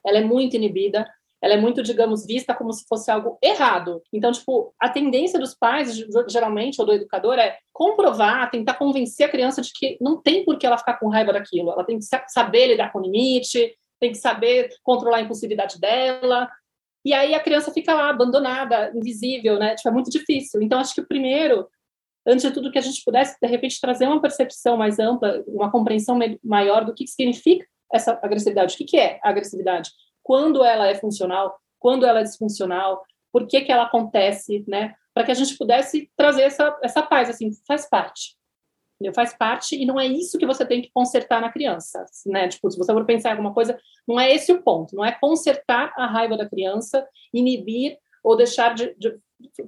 ela 0.04 0.18
é 0.18 0.24
muito 0.24 0.56
inibida, 0.56 1.06
ela 1.42 1.54
é 1.54 1.56
muito, 1.56 1.82
digamos, 1.82 2.26
vista 2.26 2.54
como 2.54 2.72
se 2.72 2.84
fosse 2.86 3.10
algo 3.10 3.38
errado. 3.42 4.02
Então, 4.12 4.30
tipo, 4.30 4.74
a 4.78 4.88
tendência 4.90 5.38
dos 5.38 5.54
pais, 5.54 5.96
geralmente, 6.28 6.80
ou 6.80 6.86
do 6.86 6.92
educador, 6.92 7.38
é 7.38 7.58
comprovar, 7.72 8.50
tentar 8.50 8.74
convencer 8.74 9.26
a 9.26 9.30
criança 9.30 9.62
de 9.62 9.72
que 9.72 9.96
não 10.00 10.20
tem 10.20 10.44
por 10.44 10.58
que 10.58 10.66
ela 10.66 10.76
ficar 10.76 10.98
com 10.98 11.08
raiva 11.08 11.32
daquilo. 11.32 11.70
Ela 11.70 11.84
tem 11.84 11.98
que 11.98 12.04
saber 12.28 12.66
lidar 12.66 12.92
com 12.92 12.98
o 12.98 13.02
limite, 13.02 13.74
tem 13.98 14.12
que 14.12 14.18
saber 14.18 14.70
controlar 14.82 15.18
a 15.18 15.22
impulsividade 15.22 15.80
dela, 15.80 16.48
e 17.04 17.12
aí 17.14 17.34
a 17.34 17.40
criança 17.40 17.72
fica 17.72 17.94
lá, 17.94 18.10
abandonada, 18.10 18.92
invisível, 18.94 19.58
né? 19.58 19.74
Tipo, 19.74 19.88
é 19.88 19.92
muito 19.92 20.10
difícil. 20.10 20.60
Então, 20.62 20.78
acho 20.78 20.94
que 20.94 21.00
o 21.00 21.06
primeiro, 21.06 21.68
antes 22.26 22.42
de 22.42 22.52
tudo, 22.52 22.70
que 22.70 22.78
a 22.78 22.82
gente 22.82 23.02
pudesse, 23.04 23.36
de 23.40 23.48
repente, 23.48 23.80
trazer 23.80 24.06
uma 24.06 24.20
percepção 24.20 24.76
mais 24.76 24.98
ampla, 24.98 25.42
uma 25.46 25.70
compreensão 25.70 26.18
maior 26.42 26.84
do 26.84 26.94
que 26.94 27.06
significa 27.06 27.66
essa 27.92 28.18
agressividade. 28.22 28.74
O 28.74 28.78
que, 28.78 28.84
que 28.84 28.98
é 28.98 29.18
a 29.22 29.30
agressividade? 29.30 29.90
Quando 30.22 30.64
ela 30.64 30.88
é 30.88 30.94
funcional? 30.94 31.58
Quando 31.78 32.06
ela 32.06 32.20
é 32.20 32.24
disfuncional? 32.24 33.02
Por 33.32 33.46
que, 33.46 33.62
que 33.62 33.72
ela 33.72 33.84
acontece, 33.84 34.64
né? 34.68 34.94
Para 35.14 35.24
que 35.24 35.30
a 35.30 35.34
gente 35.34 35.56
pudesse 35.56 36.10
trazer 36.16 36.42
essa, 36.42 36.78
essa 36.82 37.02
paz, 37.02 37.30
assim, 37.30 37.50
faz 37.66 37.88
parte 37.88 38.39
faz 39.14 39.32
parte 39.36 39.74
e 39.74 39.86
não 39.86 39.98
é 39.98 40.06
isso 40.06 40.38
que 40.38 40.46
você 40.46 40.64
tem 40.64 40.82
que 40.82 40.90
consertar 40.92 41.40
na 41.40 41.50
criança, 41.50 42.04
né? 42.26 42.48
Tipo, 42.48 42.70
se 42.70 42.76
você 42.76 42.92
for 42.92 43.04
pensar 43.06 43.30
em 43.30 43.32
alguma 43.32 43.54
coisa, 43.54 43.78
não 44.06 44.20
é 44.20 44.32
esse 44.34 44.52
o 44.52 44.62
ponto, 44.62 44.94
não 44.94 45.04
é 45.04 45.12
consertar 45.12 45.92
a 45.96 46.06
raiva 46.06 46.36
da 46.36 46.48
criança, 46.48 47.06
inibir 47.32 47.96
ou 48.22 48.36
deixar 48.36 48.74
de, 48.74 48.94
de 48.98 49.18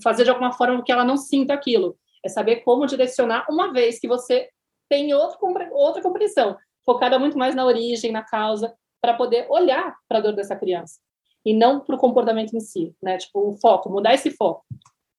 fazer 0.02 0.24
de 0.24 0.30
alguma 0.30 0.52
forma 0.52 0.82
que 0.84 0.92
ela 0.92 1.04
não 1.04 1.16
sinta 1.16 1.54
aquilo. 1.54 1.96
É 2.24 2.28
saber 2.28 2.56
como 2.56 2.86
direcionar 2.86 3.46
uma 3.48 3.72
vez 3.72 3.98
que 3.98 4.06
você 4.06 4.48
tem 4.88 5.14
outra, 5.14 5.38
outra 5.72 6.02
compreensão, 6.02 6.56
focada 6.84 7.18
muito 7.18 7.38
mais 7.38 7.54
na 7.54 7.64
origem, 7.64 8.12
na 8.12 8.22
causa, 8.22 8.74
para 9.00 9.14
poder 9.14 9.46
olhar 9.48 9.96
para 10.06 10.18
a 10.18 10.20
dor 10.20 10.34
dessa 10.34 10.54
criança 10.54 11.00
e 11.44 11.52
não 11.52 11.80
para 11.80 11.96
o 11.96 11.98
comportamento 11.98 12.54
em 12.54 12.60
si, 12.60 12.94
né? 13.02 13.18
Tipo, 13.18 13.50
o 13.50 13.56
foco, 13.56 13.90
mudar 13.90 14.14
esse 14.14 14.30
foco. 14.30 14.64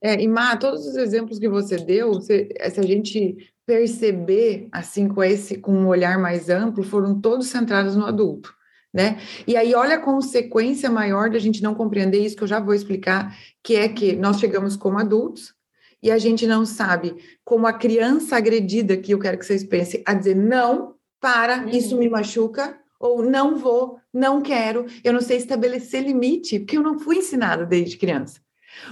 É, 0.04 0.22
e 0.22 0.28
Má, 0.28 0.58
todos 0.58 0.86
os 0.86 0.98
exemplos 0.98 1.40
que 1.40 1.48
você 1.48 1.78
deu, 1.78 2.20
se, 2.20 2.50
se 2.72 2.80
a 2.80 2.84
gente 2.84 3.38
perceber, 3.66 4.68
assim, 4.70 5.08
com 5.08 5.24
esse, 5.24 5.58
com 5.58 5.72
um 5.72 5.88
olhar 5.88 6.20
mais 6.20 6.50
amplo, 6.50 6.84
foram 6.84 7.22
todos 7.22 7.48
centrados 7.48 7.96
no 7.96 8.06
adulto, 8.06 8.54
né? 8.94 9.18
E 9.48 9.56
aí, 9.56 9.74
olha 9.74 9.96
a 9.96 10.02
consequência 10.02 10.90
maior 10.90 11.30
da 11.30 11.40
gente 11.40 11.64
não 11.64 11.74
compreender 11.74 12.20
isso, 12.20 12.36
que 12.36 12.44
eu 12.44 12.48
já 12.48 12.60
vou 12.60 12.74
explicar, 12.74 13.34
que 13.64 13.78
é 13.78 13.88
que 13.88 14.14
nós 14.14 14.42
chegamos 14.42 14.76
como 14.76 15.00
adultos 15.00 15.54
e 16.02 16.12
a 16.12 16.18
gente 16.18 16.46
não 16.46 16.66
sabe 16.66 17.16
como 17.46 17.66
a 17.66 17.72
criança 17.72 18.36
agredida, 18.36 18.98
que 18.98 19.14
eu 19.14 19.20
quero 19.20 19.38
que 19.38 19.46
vocês 19.46 19.64
pensem, 19.64 20.04
a 20.06 20.14
dizer 20.14 20.36
não, 20.36 20.96
para, 21.22 21.60
uhum. 21.60 21.70
isso 21.70 21.98
me 21.98 22.10
machuca, 22.10 22.78
ou 23.00 23.24
não 23.24 23.58
vou, 23.58 24.00
não 24.14 24.42
quero, 24.42 24.86
eu 25.02 25.14
não 25.14 25.22
sei 25.22 25.38
estabelecer 25.38 26.04
limite, 26.04 26.60
porque 26.60 26.78
eu 26.78 26.84
não 26.84 27.00
fui 27.00 27.20
ensinada 27.20 27.66
desde 27.66 27.98
criança. 27.98 28.43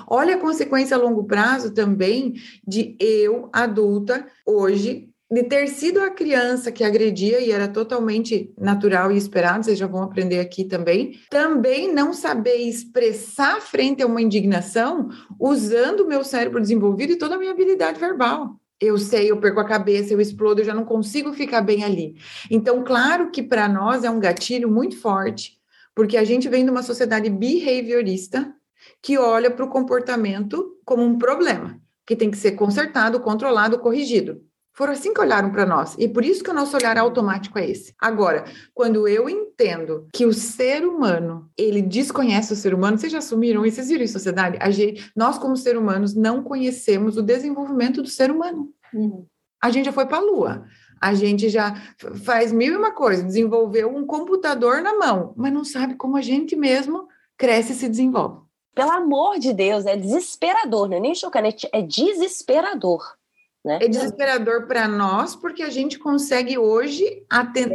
Olha 0.08 0.36
a 0.36 0.40
consequência 0.40 0.96
a 0.96 1.00
longo 1.00 1.24
prazo 1.26 1.74
também 1.74 2.34
de 2.66 2.96
eu, 3.00 3.50
adulta, 3.54 4.26
hoje, 4.46 5.12
de 5.32 5.44
ter 5.44 5.68
sido 5.70 6.02
a 6.02 6.10
criança 6.10 6.74
que 6.74 6.84
agredia 6.84 7.40
e 7.40 7.52
era 7.52 7.70
totalmente 7.70 8.54
natural 8.60 9.12
e 9.12 9.18
esperado, 9.18 9.64
vocês 9.64 9.80
já 9.80 9.88
vão 9.88 10.04
aprender 10.04 10.40
aqui 10.40 10.66
também, 10.66 11.18
também 11.30 11.94
não 11.94 12.12
saber 12.12 12.58
expressar 12.58 13.62
frente 13.62 14.04
a 14.04 14.08
uma 14.08 14.22
indignação 14.22 15.08
usando 15.40 16.02
o 16.02 16.08
meu 16.08 16.22
cérebro 16.22 16.60
desenvolvido 16.60 17.14
e 17.14 17.18
toda 17.18 17.36
a 17.36 17.38
minha 17.38 17.52
habilidade 17.52 17.98
verbal. 17.98 18.60
Eu 18.78 18.98
sei, 18.98 19.32
eu 19.32 19.40
perco 19.40 19.62
a 19.62 19.66
cabeça, 19.66 20.12
eu 20.12 20.20
explodo, 20.20 20.60
eu 20.60 20.66
já 20.66 20.74
não 20.74 20.84
consigo 20.84 21.32
ficar 21.32 21.62
bem 21.62 21.84
ali. 21.84 22.16
Então, 22.50 22.84
claro 22.84 23.32
que 23.32 23.42
para 23.42 23.70
nós 23.70 24.04
é 24.04 24.10
um 24.10 24.20
gatilho 24.20 24.70
muito 24.70 25.00
forte, 25.00 25.58
porque 25.96 26.18
a 26.18 26.26
gente 26.26 26.50
vem 26.50 26.66
de 26.66 26.72
uma 26.72 26.84
sociedade 26.84 27.30
behaviorista, 27.30 28.54
que 29.02 29.18
olha 29.18 29.52
para 29.52 29.66
o 29.66 29.70
comportamento 29.70 30.78
como 30.86 31.04
um 31.04 31.18
problema, 31.18 31.80
que 32.06 32.16
tem 32.16 32.32
que 32.32 32.38
ser 32.38 32.54
consertado, 32.54 33.20
controlado, 33.20 33.80
corrigido. 33.80 34.42
Foram 34.74 34.94
assim 34.94 35.14
que 35.14 35.20
olharam 35.20 35.52
para 35.52 35.66
nós. 35.66 35.96
E 36.00 36.08
por 36.08 36.24
isso 36.24 36.44
que 36.44 36.50
o 36.50 36.54
nosso 36.54 36.78
olhar 36.78 36.98
automático 36.98 37.60
é 37.60 37.70
esse. 37.70 37.94
Agora, 38.00 38.46
quando 38.74 39.08
eu 39.08 39.30
entendo 39.30 40.08
que 40.14 40.26
o 40.26 40.34
ser 40.34 40.86
humano, 40.86 41.50
ele 41.58 41.82
desconhece 41.82 42.54
o 42.54 42.56
ser 42.56 42.74
humano, 42.74 42.98
vocês 42.98 43.12
já 43.12 43.18
assumiram 43.18 43.66
isso? 43.66 43.76
Vocês 43.76 43.90
viram 43.90 44.04
em 44.04 44.08
sociedade? 44.08 44.58
A 44.62 44.72
gente, 44.72 45.12
nós, 45.16 45.38
como 45.38 45.58
ser 45.58 45.78
humanos, 45.78 46.16
não 46.16 46.42
conhecemos 46.42 47.18
o 47.18 47.22
desenvolvimento 47.22 48.02
do 48.02 48.08
ser 48.08 48.32
humano. 48.32 48.70
Uhum. 48.94 49.26
A 49.62 49.70
gente 49.70 49.86
já 49.86 49.92
foi 49.92 50.06
para 50.06 50.18
a 50.18 50.22
Lua. 50.22 50.66
A 51.02 51.14
gente 51.14 51.50
já 51.50 51.76
faz 52.24 52.52
mil 52.52 52.74
e 52.74 52.78
uma 52.78 52.92
coisa, 52.92 53.24
desenvolveu 53.24 53.90
um 53.94 54.06
computador 54.06 54.82
na 54.82 54.98
mão, 54.98 55.34
mas 55.36 55.52
não 55.52 55.66
sabe 55.66 55.96
como 55.96 56.16
a 56.16 56.22
gente 56.22 56.56
mesmo 56.56 57.08
cresce 57.38 57.74
e 57.74 57.76
se 57.76 57.90
desenvolve. 57.90 58.42
Pelo 58.74 58.92
amor 58.92 59.38
de 59.38 59.54
Deus, 59.54 59.86
é 59.86 59.98
desesperador, 59.98 60.88
não 60.88 60.98
é 60.98 61.00
nem 61.00 61.16
chocante, 61.16 61.68
é 61.74 61.82
desesperador. 61.82 63.16
Né? 63.64 63.80
É 63.82 63.88
desesperador 63.88 64.66
para 64.66 64.88
nós, 64.88 65.36
porque 65.36 65.62
a 65.62 65.70
gente 65.70 66.00
consegue 66.00 66.58
hoje 66.58 67.24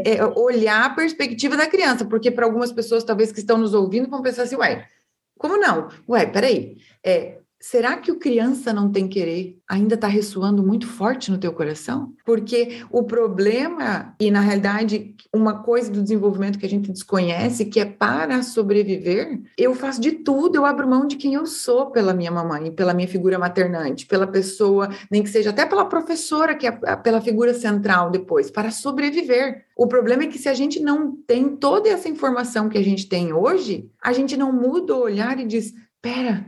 é, 0.04 0.24
olhar 0.24 0.84
a 0.84 0.90
perspectiva 0.90 1.56
da 1.56 1.66
criança, 1.66 2.04
porque 2.04 2.30
para 2.30 2.44
algumas 2.44 2.72
pessoas, 2.72 3.04
talvez 3.04 3.30
que 3.30 3.38
estão 3.38 3.56
nos 3.56 3.72
ouvindo, 3.72 4.08
vão 4.08 4.22
pensar 4.22 4.42
assim, 4.42 4.56
ué, 4.56 4.88
como 5.38 5.56
não? 5.56 5.88
Ué, 6.08 6.26
peraí, 6.26 6.78
é, 7.04 7.38
Será 7.68 7.96
que 7.96 8.12
o 8.12 8.18
criança 8.20 8.72
não 8.72 8.92
tem 8.92 9.08
querer 9.08 9.58
ainda 9.68 9.96
está 9.96 10.06
ressoando 10.06 10.62
muito 10.62 10.86
forte 10.86 11.32
no 11.32 11.36
teu 11.36 11.52
coração? 11.52 12.12
Porque 12.24 12.84
o 12.92 13.02
problema, 13.02 14.14
e 14.20 14.30
na 14.30 14.38
realidade, 14.38 15.16
uma 15.34 15.64
coisa 15.64 15.90
do 15.90 16.00
desenvolvimento 16.00 16.60
que 16.60 16.64
a 16.64 16.68
gente 16.68 16.92
desconhece, 16.92 17.64
que 17.64 17.80
é 17.80 17.84
para 17.84 18.40
sobreviver, 18.44 19.40
eu 19.58 19.74
faço 19.74 20.00
de 20.00 20.12
tudo, 20.12 20.54
eu 20.54 20.64
abro 20.64 20.88
mão 20.88 21.08
de 21.08 21.16
quem 21.16 21.34
eu 21.34 21.44
sou 21.44 21.90
pela 21.90 22.14
minha 22.14 22.30
mamãe, 22.30 22.70
pela 22.70 22.94
minha 22.94 23.08
figura 23.08 23.36
maternante, 23.36 24.06
pela 24.06 24.28
pessoa, 24.28 24.88
nem 25.10 25.24
que 25.24 25.28
seja 25.28 25.50
até 25.50 25.66
pela 25.66 25.86
professora, 25.86 26.54
que 26.54 26.68
é 26.68 26.70
pela 26.70 27.20
figura 27.20 27.52
central 27.52 28.12
depois, 28.12 28.48
para 28.48 28.70
sobreviver. 28.70 29.64
O 29.76 29.88
problema 29.88 30.22
é 30.22 30.28
que 30.28 30.38
se 30.38 30.48
a 30.48 30.54
gente 30.54 30.78
não 30.78 31.16
tem 31.26 31.56
toda 31.56 31.88
essa 31.88 32.08
informação 32.08 32.68
que 32.68 32.78
a 32.78 32.84
gente 32.84 33.08
tem 33.08 33.32
hoje, 33.32 33.90
a 34.00 34.12
gente 34.12 34.36
não 34.36 34.52
muda 34.52 34.94
o 34.94 35.02
olhar 35.02 35.40
e 35.40 35.44
diz: 35.44 35.74
pera, 36.00 36.46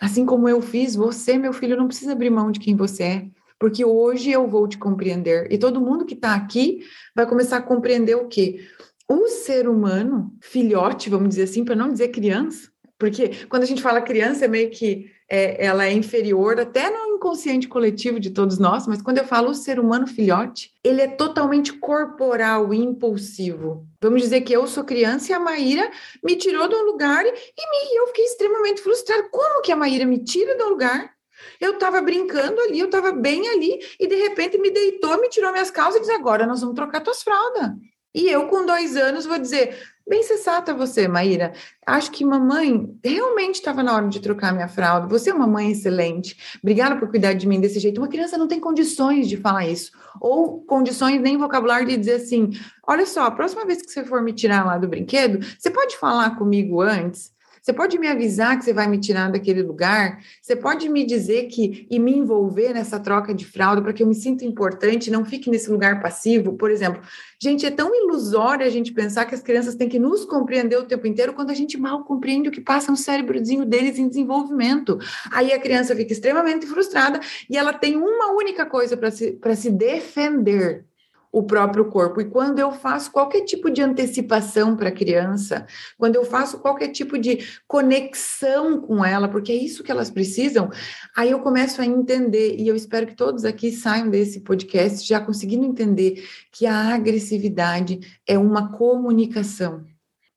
Assim 0.00 0.24
como 0.24 0.48
eu 0.48 0.62
fiz, 0.62 0.96
você, 0.96 1.36
meu 1.36 1.52
filho, 1.52 1.76
não 1.76 1.86
precisa 1.86 2.12
abrir 2.12 2.30
mão 2.30 2.50
de 2.50 2.58
quem 2.58 2.74
você 2.74 3.02
é, 3.02 3.26
porque 3.58 3.84
hoje 3.84 4.30
eu 4.30 4.48
vou 4.48 4.66
te 4.66 4.78
compreender. 4.78 5.52
E 5.52 5.58
todo 5.58 5.80
mundo 5.80 6.06
que 6.06 6.14
está 6.14 6.34
aqui 6.34 6.80
vai 7.14 7.26
começar 7.26 7.58
a 7.58 7.62
compreender 7.62 8.14
o 8.14 8.26
quê? 8.26 8.66
O 9.06 9.28
ser 9.28 9.68
humano, 9.68 10.34
filhote, 10.40 11.10
vamos 11.10 11.30
dizer 11.30 11.42
assim, 11.42 11.64
para 11.64 11.76
não 11.76 11.92
dizer 11.92 12.08
criança, 12.08 12.70
porque 12.98 13.30
quando 13.48 13.64
a 13.64 13.66
gente 13.66 13.82
fala 13.82 14.00
criança 14.00 14.44
é 14.44 14.48
meio 14.48 14.70
que 14.70 15.10
é, 15.30 15.64
ela 15.64 15.86
é 15.86 15.92
inferior 15.92 16.58
até 16.58 16.90
no 16.90 17.14
inconsciente 17.14 17.68
coletivo 17.68 18.18
de 18.18 18.30
todos 18.30 18.58
nós, 18.58 18.86
mas 18.86 19.00
quando 19.00 19.18
eu 19.18 19.24
falo 19.24 19.50
o 19.50 19.54
ser 19.54 19.78
humano 19.78 20.06
filhote, 20.06 20.72
ele 20.82 21.00
é 21.00 21.06
totalmente 21.06 21.72
corporal, 21.74 22.74
impulsivo. 22.74 23.86
Vamos 24.02 24.22
dizer 24.22 24.40
que 24.40 24.52
eu 24.52 24.66
sou 24.66 24.82
criança 24.82 25.30
e 25.30 25.34
a 25.34 25.38
Maíra 25.38 25.88
me 26.24 26.34
tirou 26.34 26.66
de 26.66 26.74
um 26.74 26.82
lugar 26.82 27.24
e, 27.24 27.30
me, 27.30 27.96
eu 27.96 28.08
fiquei 28.08 28.24
extremamente 28.24 28.80
frustrada. 28.80 29.28
Como 29.30 29.62
que 29.62 29.70
a 29.70 29.76
Maíra 29.76 30.04
me 30.04 30.18
tira 30.24 30.56
de 30.56 30.62
um 30.64 30.70
lugar? 30.70 31.12
Eu 31.60 31.74
estava 31.74 32.02
brincando 32.02 32.60
ali, 32.62 32.80
eu 32.80 32.86
estava 32.86 33.12
bem 33.12 33.48
ali, 33.48 33.78
e 33.98 34.06
de 34.06 34.14
repente 34.16 34.58
me 34.58 34.70
deitou, 34.70 35.18
me 35.20 35.28
tirou 35.28 35.52
minhas 35.52 35.70
calças 35.70 35.96
e 35.96 36.00
disse: 36.00 36.12
agora 36.12 36.46
nós 36.46 36.60
vamos 36.60 36.74
trocar 36.74 37.00
tuas 37.00 37.22
fraldas. 37.22 37.70
E 38.14 38.28
eu, 38.28 38.46
com 38.48 38.66
dois 38.66 38.96
anos, 38.96 39.24
vou 39.24 39.38
dizer: 39.38 39.78
Bem 40.10 40.24
sensata 40.24 40.74
você, 40.74 41.06
Maíra. 41.06 41.52
Acho 41.86 42.10
que 42.10 42.24
mamãe 42.24 42.98
realmente 43.04 43.54
estava 43.54 43.80
na 43.80 43.94
hora 43.94 44.08
de 44.08 44.18
trocar 44.18 44.52
minha 44.52 44.66
fralda. 44.66 45.06
Você 45.06 45.30
é 45.30 45.32
uma 45.32 45.46
mãe 45.46 45.70
excelente. 45.70 46.36
Obrigada 46.60 46.96
por 46.96 47.08
cuidar 47.08 47.32
de 47.34 47.46
mim 47.46 47.60
desse 47.60 47.78
jeito. 47.78 48.00
Uma 48.00 48.08
criança 48.08 48.36
não 48.36 48.48
tem 48.48 48.58
condições 48.58 49.28
de 49.28 49.36
falar 49.36 49.68
isso. 49.68 49.92
Ou 50.20 50.62
condições 50.62 51.20
nem 51.20 51.38
vocabulário 51.38 51.86
de 51.86 51.96
dizer 51.96 52.14
assim: 52.14 52.50
olha 52.84 53.06
só, 53.06 53.22
a 53.22 53.30
próxima 53.30 53.64
vez 53.64 53.82
que 53.82 53.92
você 53.92 54.04
for 54.04 54.20
me 54.20 54.32
tirar 54.32 54.66
lá 54.66 54.78
do 54.78 54.88
brinquedo, 54.88 55.46
você 55.56 55.70
pode 55.70 55.96
falar 55.96 56.36
comigo 56.36 56.80
antes? 56.80 57.32
Você 57.60 57.72
pode 57.72 57.98
me 57.98 58.06
avisar 58.06 58.58
que 58.58 58.64
você 58.64 58.72
vai 58.72 58.86
me 58.86 58.98
tirar 58.98 59.30
daquele 59.30 59.62
lugar? 59.62 60.18
Você 60.40 60.56
pode 60.56 60.88
me 60.88 61.04
dizer 61.04 61.48
que 61.48 61.86
e 61.90 61.98
me 61.98 62.16
envolver 62.16 62.72
nessa 62.72 62.98
troca 62.98 63.34
de 63.34 63.44
fralda 63.44 63.82
para 63.82 63.92
que 63.92 64.02
eu 64.02 64.06
me 64.06 64.14
sinta 64.14 64.44
importante, 64.44 65.10
não 65.10 65.24
fique 65.24 65.50
nesse 65.50 65.70
lugar 65.70 66.00
passivo, 66.00 66.54
por 66.56 66.70
exemplo. 66.70 67.02
Gente, 67.42 67.66
é 67.66 67.70
tão 67.70 67.94
ilusório 67.94 68.66
a 68.66 68.70
gente 68.70 68.92
pensar 68.92 69.26
que 69.26 69.34
as 69.34 69.42
crianças 69.42 69.74
têm 69.74 69.88
que 69.88 69.98
nos 69.98 70.24
compreender 70.24 70.76
o 70.76 70.84
tempo 70.84 71.06
inteiro 71.06 71.32
quando 71.32 71.50
a 71.50 71.54
gente 71.54 71.78
mal 71.78 72.04
compreende 72.04 72.48
o 72.48 72.52
que 72.52 72.60
passa 72.60 72.90
no 72.90 72.96
cérebrozinho 72.96 73.64
deles 73.64 73.98
em 73.98 74.08
desenvolvimento. 74.08 74.98
Aí 75.32 75.52
a 75.52 75.58
criança 75.58 75.94
fica 75.94 76.12
extremamente 76.12 76.66
frustrada 76.66 77.20
e 77.48 77.56
ela 77.56 77.72
tem 77.72 77.96
uma 77.96 78.32
única 78.32 78.64
coisa 78.64 78.96
para 78.96 79.10
se, 79.10 79.38
se 79.56 79.70
defender 79.70 80.84
o 81.32 81.42
próprio 81.42 81.84
corpo. 81.86 82.20
E 82.20 82.24
quando 82.24 82.58
eu 82.58 82.72
faço 82.72 83.10
qualquer 83.12 83.42
tipo 83.42 83.70
de 83.70 83.82
antecipação 83.82 84.76
para 84.76 84.88
a 84.88 84.92
criança, 84.92 85.66
quando 85.96 86.16
eu 86.16 86.24
faço 86.24 86.58
qualquer 86.58 86.88
tipo 86.88 87.18
de 87.18 87.46
conexão 87.66 88.80
com 88.80 89.04
ela, 89.04 89.28
porque 89.28 89.52
é 89.52 89.54
isso 89.54 89.84
que 89.84 89.92
elas 89.92 90.10
precisam, 90.10 90.70
aí 91.16 91.30
eu 91.30 91.40
começo 91.40 91.80
a 91.80 91.86
entender, 91.86 92.56
e 92.58 92.66
eu 92.66 92.74
espero 92.74 93.06
que 93.06 93.14
todos 93.14 93.44
aqui 93.44 93.70
saiam 93.70 94.10
desse 94.10 94.40
podcast 94.40 95.06
já 95.06 95.20
conseguindo 95.20 95.64
entender 95.64 96.24
que 96.50 96.66
a 96.66 96.94
agressividade 96.94 98.00
é 98.26 98.36
uma 98.36 98.72
comunicação. 98.72 99.84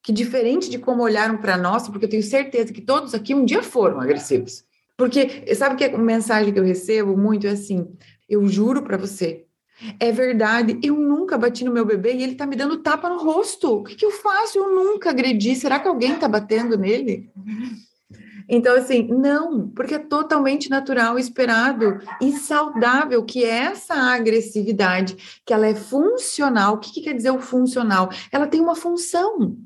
Que 0.04 0.12
diferente 0.12 0.70
de 0.70 0.78
como 0.78 1.02
olharam 1.02 1.38
para 1.38 1.58
nós, 1.58 1.88
porque 1.88 2.06
eu 2.06 2.10
tenho 2.10 2.24
certeza 2.24 2.74
que 2.74 2.82
todos 2.82 3.14
aqui 3.14 3.34
um 3.34 3.46
dia 3.46 3.64
foram 3.64 4.02
agressivos. 4.02 4.66
Porque 4.98 5.54
sabe 5.56 5.76
que 5.76 5.86
a 5.86 5.98
mensagem 5.98 6.54
que 6.54 6.60
eu 6.60 6.64
recebo 6.64 7.18
muito 7.18 7.48
é 7.48 7.52
assim: 7.52 7.88
eu 8.30 8.46
juro 8.48 8.84
para 8.84 8.98
você, 8.98 9.46
é 10.00 10.12
verdade, 10.12 10.80
eu 10.84 10.96
nunca 10.96 11.38
bati 11.38 11.63
no 11.63 11.72
meu 11.72 11.86
bebê 11.86 12.13
e 12.13 12.24
ele 12.24 12.36
tá 12.36 12.46
me 12.46 12.56
dando 12.56 12.77
tapa 12.77 13.10
no 13.10 13.18
rosto. 13.18 13.80
O 13.80 13.84
que, 13.84 13.96
que 13.96 14.06
eu 14.06 14.12
faço? 14.12 14.58
Eu 14.58 14.74
nunca 14.74 15.10
agredi. 15.10 15.56
Será 15.56 15.80
que 15.80 15.88
alguém 15.88 16.15
tá 16.15 16.27
batendo 16.27 16.77
nele? 16.77 17.30
Então, 18.48 18.75
assim, 18.75 19.08
não, 19.08 19.70
porque 19.70 19.96
é 19.96 20.00
totalmente 20.00 20.70
natural, 20.70 21.18
esperado 21.18 22.00
e 22.22 22.34
saudável 22.34 23.24
que 23.24 23.44
essa 23.44 23.94
agressividade, 23.94 25.42
que 25.46 25.53
ela 25.53 25.68
é 25.68 25.75
funcional. 25.75 26.75
O 26.75 26.77
que, 26.77 26.92
que 26.92 27.01
quer 27.01 27.13
dizer 27.13 27.32
o 27.32 27.39
funcional? 27.39 28.10
Ela 28.32 28.48
tem 28.48 28.62
uma 28.62 28.75
função 28.75 29.58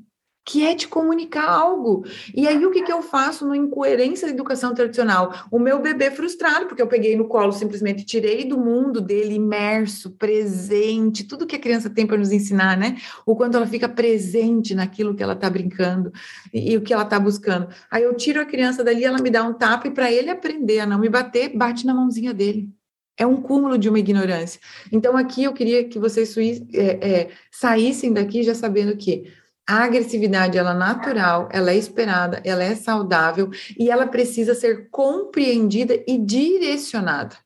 que 0.48 0.64
é 0.64 0.74
te 0.74 0.88
comunicar 0.88 1.46
algo. 1.46 2.06
E 2.34 2.48
aí, 2.48 2.64
o 2.64 2.70
que, 2.70 2.82
que 2.82 2.90
eu 2.90 3.02
faço 3.02 3.46
no 3.46 3.54
incoerência 3.54 4.26
da 4.26 4.32
educação 4.32 4.74
tradicional? 4.74 5.44
O 5.50 5.58
meu 5.58 5.78
bebê 5.78 6.10
frustrado, 6.10 6.64
porque 6.64 6.80
eu 6.80 6.86
peguei 6.86 7.14
no 7.14 7.28
colo, 7.28 7.52
simplesmente 7.52 8.02
tirei 8.02 8.46
do 8.46 8.56
mundo 8.56 8.98
dele 8.98 9.34
imerso, 9.34 10.12
presente, 10.12 11.24
tudo 11.24 11.46
que 11.46 11.54
a 11.54 11.58
criança 11.58 11.90
tem 11.90 12.06
para 12.06 12.16
nos 12.16 12.32
ensinar, 12.32 12.78
né? 12.78 12.96
O 13.26 13.36
quanto 13.36 13.58
ela 13.58 13.66
fica 13.66 13.86
presente 13.90 14.74
naquilo 14.74 15.14
que 15.14 15.22
ela 15.22 15.34
está 15.34 15.50
brincando 15.50 16.10
e, 16.50 16.72
e, 16.72 16.76
o 16.78 16.80
que 16.80 16.94
ela 16.94 17.02
está 17.02 17.20
buscando. 17.20 17.68
Aí 17.90 18.02
eu 18.02 18.16
tiro 18.16 18.40
a 18.40 18.46
criança 18.46 18.82
dali, 18.82 19.04
ela 19.04 19.20
me 19.20 19.28
dá 19.28 19.44
um 19.44 19.52
tapa, 19.52 19.88
e 19.88 19.90
para 19.90 20.10
ele 20.10 20.30
aprender 20.30 20.80
a 20.80 20.86
não 20.86 20.98
me 20.98 21.10
bater, 21.10 21.54
bate 21.54 21.84
na 21.84 21.92
mãozinha 21.92 22.32
dele. 22.32 22.70
É 23.18 23.26
um 23.26 23.42
cúmulo 23.42 23.76
de 23.76 23.90
uma 23.90 23.98
ignorância. 23.98 24.58
Então, 24.90 25.14
aqui 25.14 25.44
eu 25.44 25.52
queria 25.52 25.84
que 25.84 25.98
vocês 25.98 26.34
é, 26.72 27.20
é, 27.20 27.30
saíssem 27.50 28.14
daqui 28.14 28.42
já 28.42 28.54
sabendo 28.54 28.96
que 28.96 29.30
a 29.68 29.84
agressividade 29.84 30.56
ela 30.56 30.70
é 30.70 30.74
natural, 30.74 31.46
ela 31.52 31.70
é 31.70 31.76
esperada, 31.76 32.40
ela 32.42 32.64
é 32.64 32.74
saudável 32.74 33.50
e 33.78 33.90
ela 33.90 34.06
precisa 34.06 34.54
ser 34.54 34.88
compreendida 34.88 36.02
e 36.08 36.16
direcionada. 36.16 37.36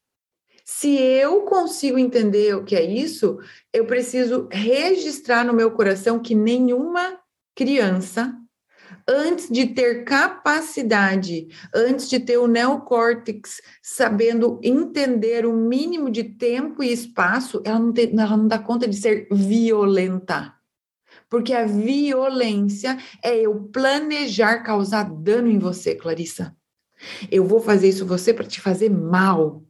Se 0.64 0.95
eu 0.97 1.41
consigo 1.43 1.99
entender 1.99 2.55
o 2.55 2.62
que 2.62 2.76
é 2.76 2.85
isso, 2.85 3.41
eu 3.73 3.87
preciso 3.87 4.49
registrar 4.52 5.45
no 5.45 5.52
meu 5.52 5.73
coração 5.73 6.21
que 6.21 6.33
nenhuma 6.33 7.19
criança, 7.57 8.33
antes 9.09 9.50
de 9.50 9.67
ter 9.67 10.05
capacidade, 10.05 11.49
antes 11.75 12.09
de 12.09 12.21
ter 12.21 12.38
o 12.38 12.47
neocórtex 12.47 13.61
sabendo 13.83 14.61
entender 14.62 15.45
o 15.45 15.52
mínimo 15.52 16.09
de 16.09 16.23
tempo 16.23 16.85
e 16.85 16.93
espaço, 16.93 17.61
ela 17.64 17.81
não, 17.81 17.93
tem, 17.93 18.12
ela 18.12 18.37
não 18.37 18.47
dá 18.47 18.61
conta 18.61 18.87
de 18.87 18.95
ser 18.95 19.26
violenta. 19.33 20.62
Porque 21.33 21.55
a 21.55 21.65
violência 21.65 22.99
é 23.25 23.35
eu 23.35 23.59
planejar 23.73 24.62
causar 24.62 25.05
dano 25.05 25.49
em 25.49 25.59
você, 25.59 25.95
Clarissa. 25.95 26.55
Eu 27.31 27.47
vou 27.47 27.59
fazer 27.59 27.89
isso 27.89 28.05
você 28.05 28.35
para 28.35 28.45
te 28.45 28.61
fazer 28.61 28.91
mal. 28.91 29.65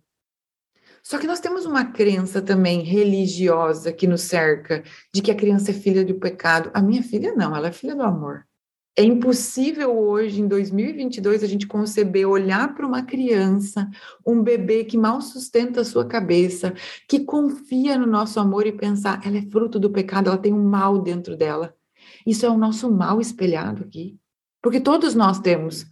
Só 1.04 1.18
que 1.18 1.26
nós 1.28 1.38
temos 1.38 1.64
uma 1.64 1.84
crença 1.84 2.42
também 2.42 2.80
religiosa 2.82 3.92
que 3.92 4.08
nos 4.08 4.22
cerca 4.22 4.82
de 5.14 5.22
que 5.22 5.30
a 5.30 5.36
criança 5.36 5.70
é 5.70 5.74
filha 5.74 6.04
do 6.04 6.16
pecado. 6.16 6.68
A 6.74 6.82
minha 6.82 7.00
filha 7.04 7.32
não, 7.32 7.54
ela 7.54 7.68
é 7.68 7.72
filha 7.72 7.94
do 7.94 8.02
amor. 8.02 8.44
É 8.94 9.02
impossível 9.02 9.96
hoje, 9.98 10.42
em 10.42 10.46
2022, 10.46 11.42
a 11.42 11.46
gente 11.46 11.66
conceber 11.66 12.28
olhar 12.28 12.74
para 12.74 12.86
uma 12.86 13.02
criança, 13.02 13.88
um 14.26 14.42
bebê 14.42 14.84
que 14.84 14.98
mal 14.98 15.22
sustenta 15.22 15.80
a 15.80 15.84
sua 15.84 16.04
cabeça, 16.04 16.74
que 17.08 17.20
confia 17.20 17.96
no 17.96 18.06
nosso 18.06 18.38
amor 18.38 18.66
e 18.66 18.72
pensar, 18.72 19.20
ela 19.24 19.38
é 19.38 19.50
fruto 19.50 19.80
do 19.80 19.90
pecado, 19.90 20.28
ela 20.28 20.36
tem 20.36 20.52
um 20.52 20.62
mal 20.62 20.98
dentro 20.98 21.34
dela. 21.34 21.74
Isso 22.26 22.44
é 22.44 22.50
o 22.50 22.58
nosso 22.58 22.90
mal 22.90 23.18
espelhado 23.18 23.82
aqui. 23.84 24.18
Porque 24.60 24.78
todos 24.78 25.14
nós 25.14 25.40
temos 25.40 25.86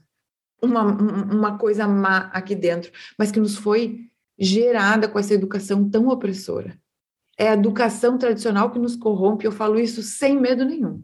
uma, 0.62 0.82
uma 0.82 1.56
coisa 1.56 1.88
má 1.88 2.30
aqui 2.34 2.54
dentro, 2.54 2.92
mas 3.18 3.32
que 3.32 3.40
nos 3.40 3.56
foi 3.56 4.10
gerada 4.38 5.08
com 5.08 5.18
essa 5.18 5.32
educação 5.32 5.88
tão 5.88 6.08
opressora. 6.08 6.78
É 7.38 7.48
a 7.48 7.54
educação 7.54 8.18
tradicional 8.18 8.70
que 8.70 8.78
nos 8.78 8.94
corrompe, 8.94 9.46
eu 9.46 9.52
falo 9.52 9.80
isso 9.80 10.02
sem 10.02 10.38
medo 10.38 10.66
nenhum. 10.66 11.02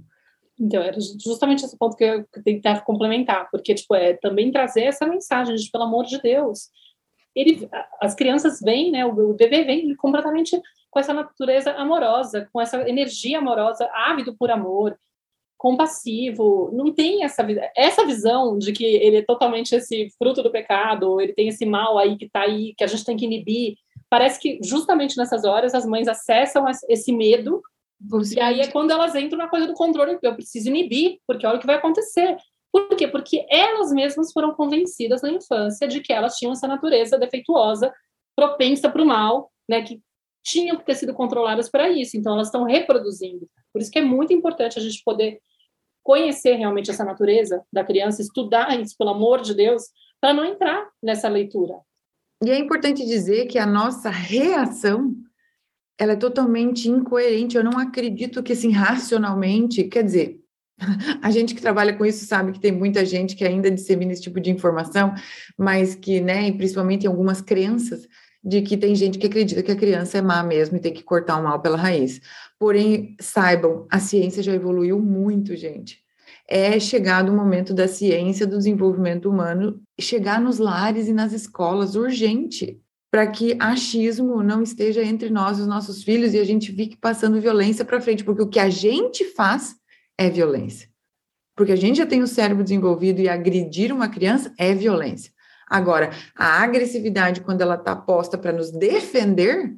Então, 0.58 0.82
era 0.82 0.98
justamente 1.00 1.64
esse 1.64 1.76
ponto 1.76 1.96
que 1.96 2.04
eu 2.04 2.26
tentava 2.44 2.80
complementar, 2.80 3.48
porque, 3.50 3.74
tipo, 3.74 3.94
é 3.94 4.14
também 4.14 4.50
trazer 4.50 4.84
essa 4.84 5.06
mensagem 5.06 5.54
de, 5.54 5.70
pelo 5.70 5.84
amor 5.84 6.04
de 6.04 6.20
Deus, 6.20 6.70
ele, 7.34 7.68
as 8.00 8.14
crianças 8.14 8.60
vêm, 8.60 8.90
né, 8.90 9.04
o 9.04 9.34
bebê 9.34 9.64
vem 9.64 9.94
completamente 9.96 10.58
com 10.90 10.98
essa 10.98 11.12
natureza 11.12 11.72
amorosa, 11.72 12.48
com 12.50 12.60
essa 12.60 12.88
energia 12.88 13.38
amorosa, 13.38 13.86
ávido 13.92 14.34
por 14.34 14.50
amor, 14.50 14.98
compassivo, 15.58 16.70
não 16.72 16.92
tem 16.92 17.24
essa 17.24 17.46
essa 17.74 18.04
visão 18.06 18.58
de 18.58 18.72
que 18.72 18.84
ele 18.84 19.16
é 19.16 19.22
totalmente 19.22 19.74
esse 19.74 20.08
fruto 20.18 20.42
do 20.42 20.50
pecado, 20.50 21.20
ele 21.20 21.32
tem 21.32 21.48
esse 21.48 21.64
mal 21.64 21.98
aí 21.98 22.16
que 22.16 22.26
está 22.26 22.42
aí, 22.42 22.74
que 22.76 22.84
a 22.84 22.86
gente 22.86 23.04
tem 23.04 23.16
que 23.16 23.24
inibir. 23.24 23.74
Parece 24.08 24.38
que 24.38 24.58
justamente 24.62 25.16
nessas 25.16 25.44
horas 25.44 25.74
as 25.74 25.86
mães 25.86 26.08
acessam 26.08 26.64
esse 26.88 27.12
medo 27.12 27.62
e 28.34 28.40
aí 28.40 28.60
é 28.60 28.70
quando 28.70 28.90
elas 28.90 29.14
entram 29.14 29.38
na 29.38 29.48
coisa 29.48 29.66
do 29.66 29.74
controle, 29.74 30.18
eu 30.22 30.34
preciso 30.34 30.68
inibir, 30.68 31.18
porque 31.26 31.46
olha 31.46 31.56
o 31.56 31.60
que 31.60 31.66
vai 31.66 31.76
acontecer. 31.76 32.36
Por 32.70 32.88
quê? 32.96 33.08
Porque 33.08 33.46
elas 33.48 33.90
mesmas 33.90 34.32
foram 34.32 34.52
convencidas 34.54 35.22
na 35.22 35.30
infância 35.30 35.88
de 35.88 36.00
que 36.00 36.12
elas 36.12 36.36
tinham 36.36 36.52
essa 36.52 36.68
natureza 36.68 37.18
defeituosa, 37.18 37.92
propensa 38.36 38.90
para 38.90 39.02
o 39.02 39.06
mal, 39.06 39.50
né, 39.68 39.82
que 39.82 40.00
tinham 40.44 40.76
que 40.76 40.84
ter 40.84 40.94
sido 40.94 41.14
controladas 41.14 41.70
para 41.70 41.88
isso. 41.88 42.16
Então 42.16 42.34
elas 42.34 42.48
estão 42.48 42.64
reproduzindo. 42.64 43.48
Por 43.72 43.80
isso 43.80 43.90
que 43.90 43.98
é 43.98 44.02
muito 44.02 44.32
importante 44.32 44.78
a 44.78 44.82
gente 44.82 45.02
poder 45.02 45.40
conhecer 46.02 46.54
realmente 46.54 46.90
essa 46.90 47.04
natureza 47.04 47.64
da 47.72 47.82
criança, 47.82 48.22
estudar 48.22 48.78
isso, 48.80 48.94
pelo 48.96 49.10
amor 49.10 49.40
de 49.40 49.54
Deus, 49.54 49.84
para 50.20 50.32
não 50.32 50.44
entrar 50.44 50.88
nessa 51.02 51.28
leitura. 51.28 51.80
E 52.44 52.50
é 52.50 52.58
importante 52.58 53.04
dizer 53.04 53.46
que 53.46 53.58
a 53.58 53.66
nossa 53.66 54.10
reação 54.10 55.16
ela 55.98 56.12
é 56.12 56.16
totalmente 56.16 56.88
incoerente. 56.88 57.56
Eu 57.56 57.64
não 57.64 57.78
acredito 57.78 58.42
que, 58.42 58.52
assim, 58.52 58.70
racionalmente, 58.70 59.84
quer 59.84 60.04
dizer, 60.04 60.40
a 61.22 61.30
gente 61.30 61.54
que 61.54 61.62
trabalha 61.62 61.94
com 61.94 62.04
isso 62.04 62.26
sabe 62.26 62.52
que 62.52 62.60
tem 62.60 62.72
muita 62.72 63.04
gente 63.04 63.34
que 63.34 63.44
ainda 63.44 63.70
dissemina 63.70 64.12
esse 64.12 64.22
tipo 64.22 64.40
de 64.40 64.50
informação, 64.50 65.14
mas 65.56 65.94
que, 65.94 66.20
né, 66.20 66.52
principalmente 66.52 67.04
em 67.04 67.08
algumas 67.08 67.40
crenças, 67.40 68.06
de 68.44 68.62
que 68.62 68.76
tem 68.76 68.94
gente 68.94 69.18
que 69.18 69.26
acredita 69.26 69.62
que 69.62 69.72
a 69.72 69.76
criança 69.76 70.18
é 70.18 70.22
má 70.22 70.42
mesmo 70.42 70.76
e 70.76 70.80
tem 70.80 70.92
que 70.92 71.02
cortar 71.02 71.40
o 71.40 71.42
mal 71.42 71.60
pela 71.60 71.76
raiz. 71.76 72.20
Porém, 72.58 73.16
saibam, 73.20 73.86
a 73.90 73.98
ciência 73.98 74.42
já 74.42 74.54
evoluiu 74.54 75.00
muito, 75.00 75.56
gente. 75.56 76.00
É 76.48 76.78
chegado 76.78 77.32
o 77.32 77.36
momento 77.36 77.74
da 77.74 77.88
ciência, 77.88 78.46
do 78.46 78.56
desenvolvimento 78.56 79.28
humano, 79.28 79.82
chegar 79.98 80.40
nos 80.40 80.58
lares 80.58 81.08
e 81.08 81.12
nas 81.12 81.32
escolas, 81.32 81.96
urgente 81.96 82.80
para 83.10 83.26
que 83.26 83.56
achismo 83.60 84.42
não 84.42 84.62
esteja 84.62 85.02
entre 85.02 85.30
nós 85.30 85.58
e 85.58 85.62
os 85.62 85.66
nossos 85.66 86.02
filhos 86.02 86.34
e 86.34 86.38
a 86.38 86.44
gente 86.44 86.72
fique 86.72 86.96
passando 86.96 87.40
violência 87.40 87.84
para 87.84 88.00
frente, 88.00 88.24
porque 88.24 88.42
o 88.42 88.48
que 88.48 88.58
a 88.58 88.68
gente 88.68 89.24
faz 89.24 89.76
é 90.18 90.28
violência. 90.28 90.88
Porque 91.54 91.72
a 91.72 91.76
gente 91.76 91.96
já 91.98 92.06
tem 92.06 92.22
o 92.22 92.26
cérebro 92.26 92.62
desenvolvido 92.62 93.20
e 93.20 93.28
agredir 93.28 93.92
uma 93.92 94.08
criança 94.08 94.52
é 94.58 94.74
violência. 94.74 95.32
Agora, 95.68 96.10
a 96.34 96.62
agressividade, 96.62 97.40
quando 97.40 97.62
ela 97.62 97.74
está 97.74 97.96
posta 97.96 98.36
para 98.38 98.52
nos 98.52 98.70
defender, 98.70 99.74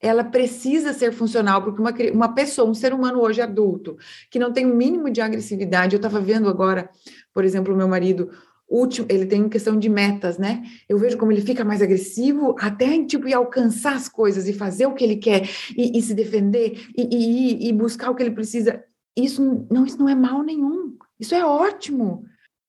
ela 0.00 0.24
precisa 0.24 0.92
ser 0.92 1.12
funcional, 1.12 1.62
porque 1.62 1.80
uma, 1.80 1.92
uma 2.12 2.34
pessoa, 2.34 2.68
um 2.68 2.74
ser 2.74 2.94
humano 2.94 3.20
hoje 3.20 3.40
adulto, 3.40 3.96
que 4.30 4.38
não 4.38 4.52
tem 4.52 4.64
o 4.64 4.74
mínimo 4.74 5.10
de 5.10 5.20
agressividade, 5.20 5.94
eu 5.94 5.98
estava 5.98 6.20
vendo 6.20 6.48
agora, 6.48 6.88
por 7.32 7.44
exemplo, 7.44 7.74
o 7.74 7.76
meu 7.76 7.88
marido 7.88 8.30
último, 8.68 9.06
ele 9.10 9.26
tem 9.26 9.48
questão 9.48 9.78
de 9.78 9.88
metas, 9.88 10.38
né? 10.38 10.62
Eu 10.88 10.98
vejo 10.98 11.16
como 11.16 11.32
ele 11.32 11.40
fica 11.40 11.64
mais 11.64 11.80
agressivo 11.80 12.54
até 12.58 13.04
tipo 13.04 13.28
ir 13.28 13.34
alcançar 13.34 13.94
as 13.94 14.08
coisas 14.08 14.48
e 14.48 14.52
fazer 14.52 14.86
o 14.86 14.94
que 14.94 15.04
ele 15.04 15.16
quer 15.16 15.48
e, 15.76 15.98
e 15.98 16.02
se 16.02 16.14
defender 16.14 16.86
e, 16.96 17.02
e, 17.02 17.68
e, 17.68 17.72
buscar 17.72 18.10
o 18.10 18.14
que 18.14 18.22
ele 18.22 18.34
precisa. 18.34 18.82
Isso 19.16 19.66
não, 19.70 19.86
isso 19.86 19.98
não 19.98 20.08
é 20.08 20.14
mal 20.14 20.42
nenhum. 20.42 20.96
Isso 21.18 21.34
é 21.34 21.44
ótimo 21.44 22.24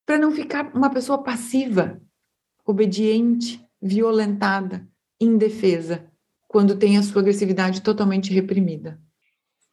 para 0.05 0.17
não 0.17 0.31
ficar 0.31 0.71
uma 0.73 0.89
pessoa 0.89 1.21
passiva, 1.21 2.01
obediente, 2.65 3.61
violentada, 3.81 4.87
indefesa, 5.19 6.05
quando 6.47 6.77
tem 6.77 6.97
a 6.97 7.03
sua 7.03 7.21
agressividade 7.21 7.81
totalmente 7.81 8.33
reprimida. 8.33 8.99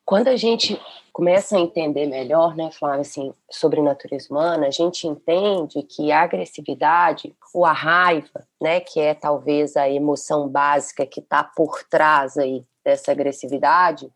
Quando 0.05 0.29
a 0.29 0.37
gente 0.37 0.79
começa 1.15 1.57
a 1.57 1.61
entender 1.61 2.07
melhor, 2.07 2.57
né, 2.57 2.73
Flávia, 2.73 3.03
assim, 3.03 3.33
sobre 3.49 3.81
natureza 3.81 4.27
humana, 4.29 4.67
a 4.67 4.71
gente 4.71 5.07
entende 5.07 5.81
que 5.85 6.11
a 6.11 6.23
agressividade 6.23 7.33
ou 7.55 7.65
a 7.65 7.73
raiva, 7.73 8.45
né, 8.61 8.81
que 8.81 8.99
é 8.99 9.15
talvez 9.15 9.77
a 9.77 9.89
emoção 9.89 10.49
básica 10.49 11.07
que 11.07 11.21
está 11.21 11.45
por 11.45 11.85
trás 11.85 12.37
aí 12.37 12.67
dessa 12.85 13.13
agressividade, 13.13 14.11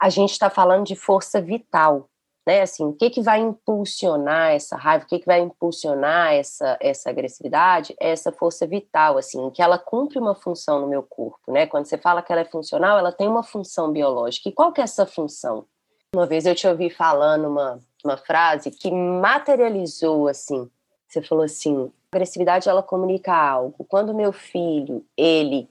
a 0.00 0.08
gente 0.08 0.32
está 0.32 0.48
falando 0.48 0.86
de 0.86 0.96
força 0.96 1.38
vital, 1.38 2.08
né? 2.46 2.62
Assim, 2.62 2.84
o 2.86 2.94
que 2.94 3.10
que 3.10 3.20
vai 3.20 3.40
impulsionar 3.40 4.52
essa 4.52 4.74
raiva, 4.74 5.04
o 5.04 5.06
que 5.06 5.18
que 5.18 5.26
vai 5.26 5.40
impulsionar 5.40 6.32
essa 6.32 6.78
essa 6.80 7.10
agressividade? 7.10 7.94
É 8.00 8.10
essa 8.10 8.32
força 8.32 8.66
vital, 8.66 9.18
assim, 9.18 9.50
que 9.50 9.60
ela 9.60 9.76
cumpre 9.76 10.18
uma 10.18 10.34
função 10.34 10.80
no 10.80 10.86
meu 10.86 11.02
corpo, 11.02 11.52
né? 11.52 11.66
Quando 11.66 11.84
você 11.86 11.98
fala 11.98 12.22
que 12.22 12.32
ela 12.32 12.42
é 12.42 12.44
funcional, 12.44 12.98
ela 12.98 13.12
tem 13.12 13.28
uma 13.28 13.42
função 13.42 13.92
biológica. 13.92 14.48
E 14.48 14.52
qual 14.52 14.72
que 14.72 14.80
é 14.80 14.84
essa 14.84 15.04
função? 15.04 15.66
Uma 16.14 16.26
vez 16.26 16.46
eu 16.46 16.54
te 16.54 16.66
ouvi 16.66 16.90
falando 16.90 17.48
uma 17.48 17.80
uma 18.04 18.16
frase 18.16 18.70
que 18.70 18.90
materializou 18.90 20.28
assim. 20.28 20.68
Você 21.06 21.22
falou 21.22 21.44
assim: 21.44 21.90
agressividade 22.12 22.68
ela 22.68 22.82
comunica 22.82 23.34
algo. 23.34 23.84
Quando 23.84 24.14
meu 24.14 24.32
filho 24.32 25.04
ele 25.16 25.68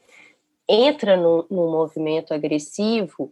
entra 0.68 1.16
num, 1.16 1.46
num 1.50 1.72
movimento 1.72 2.34
agressivo, 2.34 3.32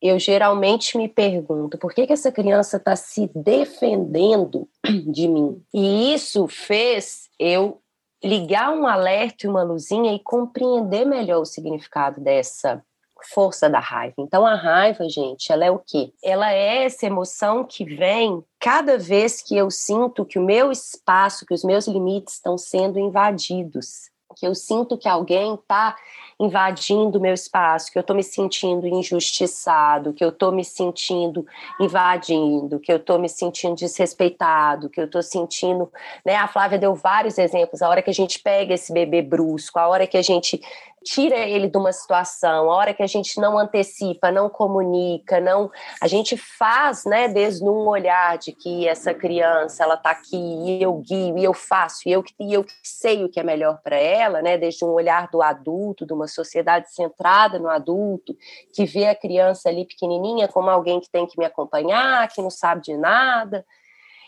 eu 0.00 0.18
geralmente 0.18 0.96
me 0.96 1.08
pergunto 1.08 1.76
por 1.76 1.92
que, 1.92 2.06
que 2.06 2.12
essa 2.12 2.32
criança 2.32 2.76
está 2.76 2.94
se 2.96 3.30
defendendo 3.34 4.68
de 5.06 5.28
mim. 5.28 5.62
E 5.74 6.14
isso 6.14 6.46
fez 6.46 7.28
eu 7.38 7.80
ligar 8.22 8.70
um 8.70 8.86
alerta 8.86 9.46
e 9.46 9.48
uma 9.50 9.62
luzinha 9.62 10.12
e 10.12 10.18
compreender 10.18 11.06
melhor 11.06 11.40
o 11.40 11.46
significado 11.46 12.20
dessa 12.20 12.84
força 13.26 13.68
da 13.68 13.80
raiva. 13.80 14.14
Então 14.18 14.46
a 14.46 14.54
raiva, 14.54 15.08
gente, 15.08 15.52
ela 15.52 15.64
é 15.64 15.70
o 15.70 15.78
quê? 15.78 16.12
Ela 16.22 16.52
é 16.52 16.84
essa 16.84 17.06
emoção 17.06 17.64
que 17.64 17.84
vem 17.84 18.44
cada 18.58 18.98
vez 18.98 19.42
que 19.42 19.56
eu 19.56 19.70
sinto 19.70 20.24
que 20.24 20.38
o 20.38 20.44
meu 20.44 20.70
espaço, 20.70 21.46
que 21.46 21.54
os 21.54 21.64
meus 21.64 21.86
limites 21.86 22.34
estão 22.34 22.56
sendo 22.58 22.98
invadidos 22.98 24.10
que 24.36 24.46
eu 24.46 24.54
sinto 24.54 24.96
que 24.96 25.08
alguém 25.08 25.54
está 25.54 25.96
invadindo 26.38 27.18
o 27.18 27.20
meu 27.20 27.34
espaço, 27.34 27.92
que 27.92 27.98
eu 27.98 28.00
estou 28.00 28.16
me 28.16 28.22
sentindo 28.22 28.86
injustiçado, 28.86 30.14
que 30.14 30.24
eu 30.24 30.30
estou 30.30 30.50
me 30.50 30.64
sentindo 30.64 31.44
invadindo, 31.78 32.80
que 32.80 32.90
eu 32.90 32.96
estou 32.96 33.18
me 33.18 33.28
sentindo 33.28 33.74
desrespeitado, 33.74 34.88
que 34.88 34.98
eu 34.98 35.04
estou 35.04 35.22
sentindo, 35.22 35.92
né? 36.24 36.36
A 36.36 36.48
Flávia 36.48 36.78
deu 36.78 36.94
vários 36.94 37.36
exemplos. 37.36 37.82
A 37.82 37.88
hora 37.88 38.00
que 38.00 38.08
a 38.08 38.14
gente 38.14 38.38
pega 38.38 38.72
esse 38.72 38.90
bebê 38.90 39.20
brusco, 39.20 39.78
a 39.78 39.86
hora 39.86 40.06
que 40.06 40.16
a 40.16 40.22
gente 40.22 40.62
tira 41.04 41.36
ele 41.36 41.68
de 41.68 41.78
uma 41.78 41.92
situação, 41.92 42.70
a 42.70 42.74
hora 42.74 42.94
que 42.94 43.02
a 43.02 43.06
gente 43.06 43.40
não 43.40 43.58
antecipa, 43.58 44.30
não 44.30 44.50
comunica, 44.50 45.40
não, 45.40 45.70
a 46.00 46.06
gente 46.06 46.36
faz, 46.36 47.04
né, 47.04 47.26
desde 47.28 47.64
um 47.64 47.88
olhar 47.88 48.36
de 48.36 48.52
que 48.52 48.86
essa 48.86 49.14
criança 49.14 49.82
ela 49.82 49.94
está 49.94 50.10
aqui 50.10 50.36
e 50.36 50.82
eu 50.82 50.94
guio 50.94 51.38
e 51.38 51.44
eu 51.44 51.54
faço 51.54 52.02
e 52.06 52.12
eu 52.12 52.22
e 52.38 52.52
eu 52.52 52.64
sei 52.82 53.24
o 53.24 53.28
que 53.28 53.40
é 53.40 53.42
melhor 53.42 53.80
para 53.82 53.96
ela, 53.96 54.42
né, 54.42 54.58
desde 54.58 54.84
um 54.84 54.90
olhar 54.90 55.28
do 55.28 55.42
adulto, 55.42 56.06
de 56.06 56.12
uma 56.12 56.28
sociedade 56.28 56.92
centrada 56.92 57.58
no 57.58 57.68
adulto, 57.68 58.36
que 58.74 58.84
vê 58.84 59.06
a 59.06 59.14
criança 59.14 59.68
ali 59.68 59.86
pequenininha 59.86 60.48
como 60.48 60.68
alguém 60.68 61.00
que 61.00 61.10
tem 61.10 61.26
que 61.26 61.38
me 61.38 61.46
acompanhar, 61.46 62.28
que 62.28 62.42
não 62.42 62.50
sabe 62.50 62.82
de 62.82 62.96
nada. 62.96 63.64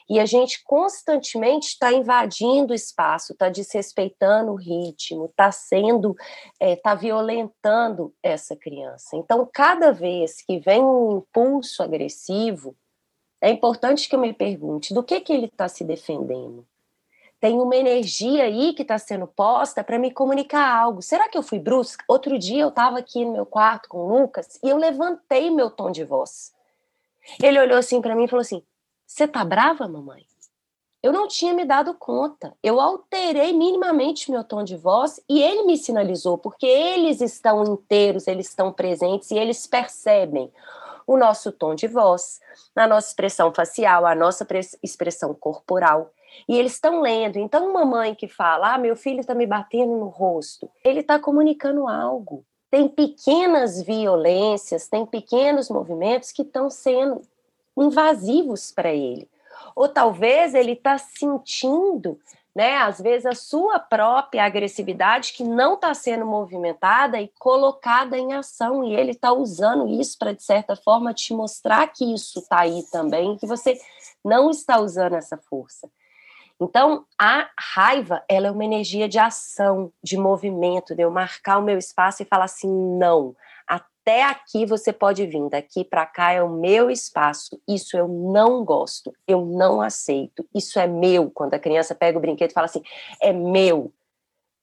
E 0.08 0.18
a 0.18 0.26
gente 0.26 0.62
constantemente 0.64 1.68
está 1.68 1.92
invadindo 1.92 2.72
o 2.72 2.76
espaço, 2.76 3.32
está 3.32 3.48
desrespeitando 3.48 4.52
o 4.52 4.56
ritmo, 4.56 5.26
está 5.26 5.50
sendo, 5.52 6.16
está 6.60 6.92
é, 6.92 6.96
violentando 6.96 8.14
essa 8.22 8.56
criança. 8.56 9.16
Então, 9.16 9.48
cada 9.52 9.92
vez 9.92 10.42
que 10.42 10.58
vem 10.58 10.82
um 10.82 11.18
impulso 11.18 11.82
agressivo, 11.82 12.76
é 13.40 13.50
importante 13.50 14.08
que 14.08 14.14
eu 14.14 14.20
me 14.20 14.32
pergunte 14.32 14.94
do 14.94 15.02
que, 15.02 15.20
que 15.20 15.32
ele 15.32 15.46
está 15.46 15.68
se 15.68 15.84
defendendo. 15.84 16.66
Tem 17.40 17.58
uma 17.58 17.74
energia 17.74 18.44
aí 18.44 18.72
que 18.72 18.82
está 18.82 18.96
sendo 18.98 19.26
posta 19.26 19.82
para 19.82 19.98
me 19.98 20.12
comunicar 20.12 20.64
algo. 20.64 21.02
Será 21.02 21.28
que 21.28 21.36
eu 21.36 21.42
fui 21.42 21.58
brusca? 21.58 22.04
Outro 22.06 22.38
dia 22.38 22.62
eu 22.62 22.68
estava 22.68 23.00
aqui 23.00 23.24
no 23.24 23.32
meu 23.32 23.44
quarto 23.44 23.88
com 23.88 23.98
o 23.98 24.20
Lucas 24.20 24.60
e 24.62 24.68
eu 24.68 24.76
levantei 24.76 25.50
meu 25.50 25.68
tom 25.68 25.90
de 25.90 26.04
voz. 26.04 26.52
Ele 27.42 27.58
olhou 27.58 27.76
assim 27.76 28.00
para 28.00 28.14
mim 28.14 28.26
e 28.26 28.28
falou 28.28 28.42
assim: 28.42 28.62
você 29.12 29.28
tá 29.28 29.44
brava, 29.44 29.86
mamãe? 29.86 30.24
Eu 31.02 31.12
não 31.12 31.28
tinha 31.28 31.52
me 31.52 31.66
dado 31.66 31.92
conta. 31.92 32.56
Eu 32.62 32.80
alterei 32.80 33.52
minimamente 33.52 34.30
meu 34.30 34.42
tom 34.42 34.64
de 34.64 34.74
voz 34.74 35.20
e 35.28 35.42
ele 35.42 35.64
me 35.64 35.76
sinalizou, 35.76 36.38
porque 36.38 36.64
eles 36.64 37.20
estão 37.20 37.62
inteiros, 37.62 38.26
eles 38.26 38.48
estão 38.48 38.72
presentes 38.72 39.30
e 39.30 39.36
eles 39.36 39.66
percebem 39.66 40.50
o 41.06 41.18
nosso 41.18 41.52
tom 41.52 41.74
de 41.74 41.86
voz, 41.86 42.40
a 42.74 42.86
nossa 42.86 43.08
expressão 43.08 43.52
facial, 43.52 44.06
a 44.06 44.14
nossa 44.14 44.46
expressão 44.82 45.34
corporal. 45.34 46.10
E 46.48 46.58
eles 46.58 46.72
estão 46.72 47.02
lendo. 47.02 47.38
Então, 47.38 47.68
uma 47.68 47.84
mãe 47.84 48.14
que 48.14 48.28
fala: 48.28 48.72
Ah, 48.72 48.78
meu 48.78 48.96
filho 48.96 49.20
está 49.20 49.34
me 49.34 49.46
batendo 49.46 49.94
no 49.94 50.06
rosto, 50.06 50.70
ele 50.82 51.00
está 51.00 51.18
comunicando 51.18 51.86
algo. 51.86 52.46
Tem 52.70 52.88
pequenas 52.88 53.82
violências, 53.82 54.88
tem 54.88 55.04
pequenos 55.04 55.68
movimentos 55.68 56.32
que 56.32 56.40
estão 56.40 56.70
sendo 56.70 57.20
invasivos 57.76 58.70
para 58.70 58.92
ele. 58.92 59.28
Ou 59.74 59.88
talvez 59.88 60.54
ele 60.54 60.72
está 60.72 60.98
sentindo 60.98 62.18
né? 62.54 62.76
Às 62.76 63.00
vezes 63.00 63.26
a 63.26 63.34
sua 63.34 63.78
própria 63.78 64.44
agressividade 64.44 65.32
que 65.32 65.42
não 65.42 65.74
está 65.74 65.94
sendo 65.94 66.26
movimentada 66.26 67.20
e 67.20 67.28
colocada 67.38 68.16
em 68.16 68.34
ação, 68.34 68.84
e 68.84 68.94
ele 68.94 69.12
está 69.12 69.32
usando 69.32 69.88
isso 69.88 70.18
para, 70.18 70.32
de 70.32 70.42
certa 70.42 70.76
forma, 70.76 71.14
te 71.14 71.32
mostrar 71.34 71.86
que 71.88 72.14
isso 72.14 72.40
está 72.40 72.60
aí 72.60 72.82
também, 72.90 73.36
que 73.36 73.46
você 73.46 73.78
não 74.24 74.50
está 74.50 74.78
usando 74.78 75.14
essa 75.14 75.36
força. 75.36 75.90
Então, 76.60 77.04
a 77.18 77.48
raiva, 77.58 78.22
ela 78.28 78.46
é 78.46 78.50
uma 78.50 78.64
energia 78.64 79.08
de 79.08 79.18
ação, 79.18 79.90
de 80.02 80.16
movimento, 80.16 80.94
de 80.94 81.02
eu 81.02 81.10
marcar 81.10 81.58
o 81.58 81.62
meu 81.62 81.76
espaço 81.76 82.22
e 82.22 82.26
falar 82.26 82.44
assim, 82.44 82.68
não, 82.98 83.34
até 84.02 84.24
aqui 84.24 84.66
você 84.66 84.92
pode 84.92 85.24
vir, 85.26 85.48
daqui 85.48 85.84
para 85.84 86.04
cá 86.04 86.32
é 86.32 86.42
o 86.42 86.48
meu 86.48 86.90
espaço. 86.90 87.60
Isso 87.68 87.96
eu 87.96 88.08
não 88.08 88.64
gosto, 88.64 89.14
eu 89.28 89.46
não 89.46 89.80
aceito. 89.80 90.44
Isso 90.52 90.78
é 90.78 90.88
meu. 90.88 91.30
Quando 91.30 91.54
a 91.54 91.58
criança 91.58 91.94
pega 91.94 92.18
o 92.18 92.20
brinquedo 92.20 92.50
e 92.50 92.54
fala 92.54 92.66
assim, 92.66 92.82
é 93.20 93.32
meu, 93.32 93.92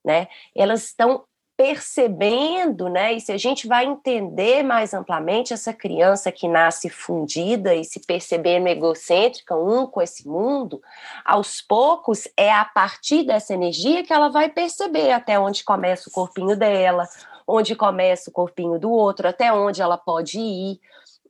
né? 0.03 0.27
Elas 0.53 0.83
estão 0.83 1.23
percebendo, 1.55 2.87
né? 2.87 3.13
E 3.13 3.19
se 3.19 3.33
a 3.33 3.37
gente 3.37 3.67
vai 3.67 3.85
entender 3.85 4.63
mais 4.63 4.93
amplamente 4.93 5.53
essa 5.53 5.73
criança 5.73 6.31
que 6.31 6.47
nasce 6.47 6.89
fundida 6.89 7.75
e 7.75 7.83
se 7.83 7.99
percebendo 8.05 8.67
egocêntrica 8.67 9.55
um 9.57 9.85
com 9.85 10.01
esse 10.01 10.25
mundo, 10.25 10.81
aos 11.25 11.61
poucos 11.61 12.29
é 12.37 12.51
a 12.51 12.63
partir 12.63 13.23
dessa 13.23 13.53
energia 13.53 14.03
que 14.03 14.13
ela 14.13 14.29
vai 14.29 14.47
perceber 14.47 15.11
até 15.11 15.37
onde 15.37 15.63
começa 15.65 16.07
o 16.07 16.13
corpinho 16.13 16.55
dela, 16.55 17.09
onde 17.49 17.75
começa 17.75 18.29
o 18.29 18.33
corpinho 18.33 18.79
do 18.79 18.91
outro, 18.91 19.27
até 19.27 19.51
onde 19.51 19.81
ela 19.81 19.97
pode 19.97 20.39
ir, 20.39 20.79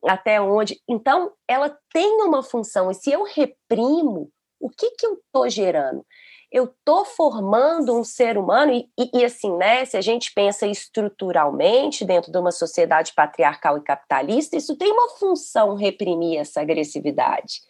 até 0.04 0.42
onde. 0.42 0.82
Então, 0.88 1.32
ela 1.48 1.76
tem 1.94 2.22
uma 2.22 2.44
função, 2.44 2.92
e 2.92 2.94
se 2.94 3.12
eu 3.12 3.24
reprimo, 3.24 4.30
o 4.60 4.70
que, 4.70 4.92
que 4.92 5.06
eu 5.06 5.14
estou 5.14 5.50
gerando? 5.50 6.06
Eu 6.52 6.66
estou 6.66 7.06
formando 7.06 7.96
um 7.96 8.04
ser 8.04 8.38
humano, 8.38 8.74
e, 8.74 8.90
e, 9.00 9.20
e, 9.20 9.26
assim, 9.26 9.56
né? 9.56 9.86
Se 9.86 9.96
a 9.96 10.02
gente 10.02 10.34
pensa 10.34 10.68
estruturalmente 10.68 12.04
dentro 12.04 12.32
de 12.32 12.38
uma 12.38 12.52
sociedade 12.52 13.14
patriarcal 13.14 13.78
e 13.78 13.84
capitalista, 13.84 14.58
isso 14.58 14.76
tem 14.76 14.92
uma 14.92 15.10
função 15.10 15.76
reprimir 15.76 16.40
essa 16.40 16.60
agressividade. 16.60 17.62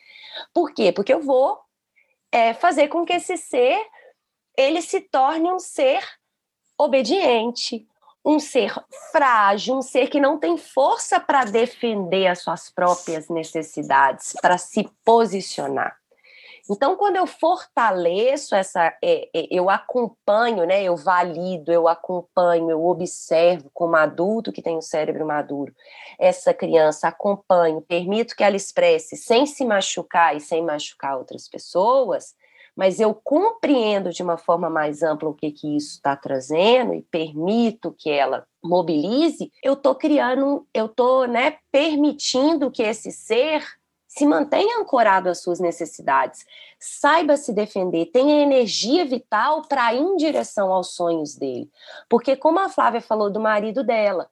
Por 0.54 0.74
quê? 0.74 0.92
Porque 0.92 1.14
eu 1.14 1.22
vou 1.22 1.60
é, 2.32 2.54
fazer 2.54 2.88
com 2.88 3.06
que 3.06 3.14
esse 3.14 3.38
ser 3.38 3.86
ele 4.58 4.82
se 4.82 5.02
torne 5.02 5.52
um 5.52 5.60
ser 5.60 6.04
obediente, 6.78 7.88
um 8.30 8.40
ser 8.40 8.76
frágil, 9.12 9.76
um 9.76 9.82
ser 9.82 10.08
que 10.08 10.20
não 10.20 10.38
tem 10.38 10.56
força 10.56 11.20
para 11.20 11.46
defender 11.46 12.28
as 12.28 12.40
suas 12.40 12.70
próprias 12.70 13.28
necessidades, 13.28 14.34
para 14.40 14.58
se 14.58 14.88
posicionar. 15.04 15.98
Então, 16.70 16.96
quando 16.96 17.16
eu 17.16 17.26
fortaleço 17.26 18.54
essa, 18.54 18.96
é, 19.04 19.28
é, 19.36 19.48
eu 19.50 19.72
acompanho, 19.72 20.66
né, 20.66 20.84
eu 20.84 20.96
valido, 20.96 21.72
eu 21.72 21.88
acompanho, 21.88 22.70
eu 22.70 22.86
observo 22.86 23.72
como 23.74 23.96
adulto 23.96 24.52
que 24.52 24.62
tem 24.62 24.78
o 24.78 24.82
cérebro 24.82 25.26
maduro, 25.26 25.74
essa 26.20 26.54
criança, 26.54 27.08
acompanho, 27.08 27.82
permito 27.82 28.36
que 28.36 28.44
ela 28.44 28.56
expresse 28.56 29.18
sem 29.18 29.48
se 29.48 29.66
machucar 29.66 30.38
e 30.38 30.40
sem 30.40 30.64
machucar 30.64 31.18
outras 31.18 31.50
pessoas, 31.50 32.36
mas 32.80 32.98
eu 32.98 33.14
compreendo 33.14 34.10
de 34.10 34.24
uma 34.24 34.38
forma 34.38 34.70
mais 34.70 35.04
ampla 35.04 35.28
o 35.28 35.34
que, 35.34 35.52
que 35.52 35.76
isso 35.76 35.96
está 35.96 36.16
trazendo 36.16 36.94
e 36.94 37.02
permito 37.02 37.92
que 37.92 38.10
ela 38.10 38.48
mobilize, 38.64 39.52
eu 39.62 39.74
estou 39.74 39.94
criando, 39.94 40.66
eu 40.74 40.86
estou 40.86 41.28
né, 41.28 41.58
permitindo 41.74 42.72
que 42.72 42.82
esse 42.82 43.12
ser 43.12 43.66
se 44.08 44.26
mantenha 44.26 44.80
ancorado 44.80 45.28
às 45.28 45.42
suas 45.42 45.60
necessidades, 45.60 46.46
saiba 46.80 47.36
se 47.36 47.52
defender, 47.52 48.06
tenha 48.14 48.42
energia 48.42 49.04
vital 49.04 49.64
para 49.64 49.94
ir 49.94 50.00
em 50.00 50.16
direção 50.16 50.72
aos 50.72 50.96
sonhos 50.96 51.36
dele. 51.36 51.70
Porque, 52.08 52.38
como 52.38 52.60
a 52.60 52.70
Flávia 52.70 53.02
falou 53.02 53.30
do 53.30 53.42
marido 53.42 53.84
dela, 53.84 54.30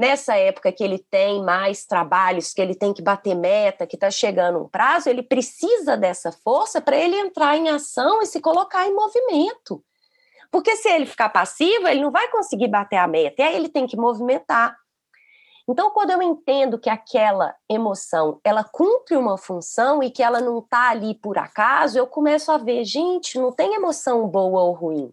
nessa 0.00 0.34
época 0.34 0.72
que 0.72 0.82
ele 0.82 0.98
tem 0.98 1.42
mais 1.44 1.84
trabalhos, 1.84 2.54
que 2.54 2.60
ele 2.62 2.74
tem 2.74 2.90
que 2.94 3.02
bater 3.02 3.34
meta, 3.34 3.86
que 3.86 3.96
está 3.96 4.10
chegando 4.10 4.58
um 4.58 4.66
prazo, 4.66 5.10
ele 5.10 5.22
precisa 5.22 5.94
dessa 5.94 6.32
força 6.32 6.80
para 6.80 6.96
ele 6.96 7.14
entrar 7.16 7.54
em 7.58 7.68
ação 7.68 8.22
e 8.22 8.26
se 8.26 8.40
colocar 8.40 8.88
em 8.88 8.94
movimento. 8.94 9.84
Porque 10.50 10.74
se 10.76 10.88
ele 10.88 11.04
ficar 11.04 11.28
passivo, 11.28 11.86
ele 11.86 12.00
não 12.00 12.10
vai 12.10 12.28
conseguir 12.30 12.68
bater 12.68 12.96
a 12.96 13.06
meta, 13.06 13.42
e 13.42 13.44
aí 13.44 13.54
ele 13.54 13.68
tem 13.68 13.86
que 13.86 13.94
movimentar. 13.94 14.74
Então, 15.68 15.90
quando 15.90 16.12
eu 16.12 16.22
entendo 16.22 16.78
que 16.78 16.88
aquela 16.88 17.54
emoção, 17.68 18.40
ela 18.42 18.64
cumpre 18.64 19.16
uma 19.16 19.36
função 19.36 20.02
e 20.02 20.10
que 20.10 20.22
ela 20.22 20.40
não 20.40 20.60
está 20.60 20.88
ali 20.88 21.14
por 21.14 21.36
acaso, 21.36 21.98
eu 21.98 22.06
começo 22.06 22.50
a 22.50 22.56
ver, 22.56 22.86
gente, 22.86 23.38
não 23.38 23.52
tem 23.52 23.74
emoção 23.74 24.26
boa 24.26 24.62
ou 24.62 24.72
ruim. 24.72 25.12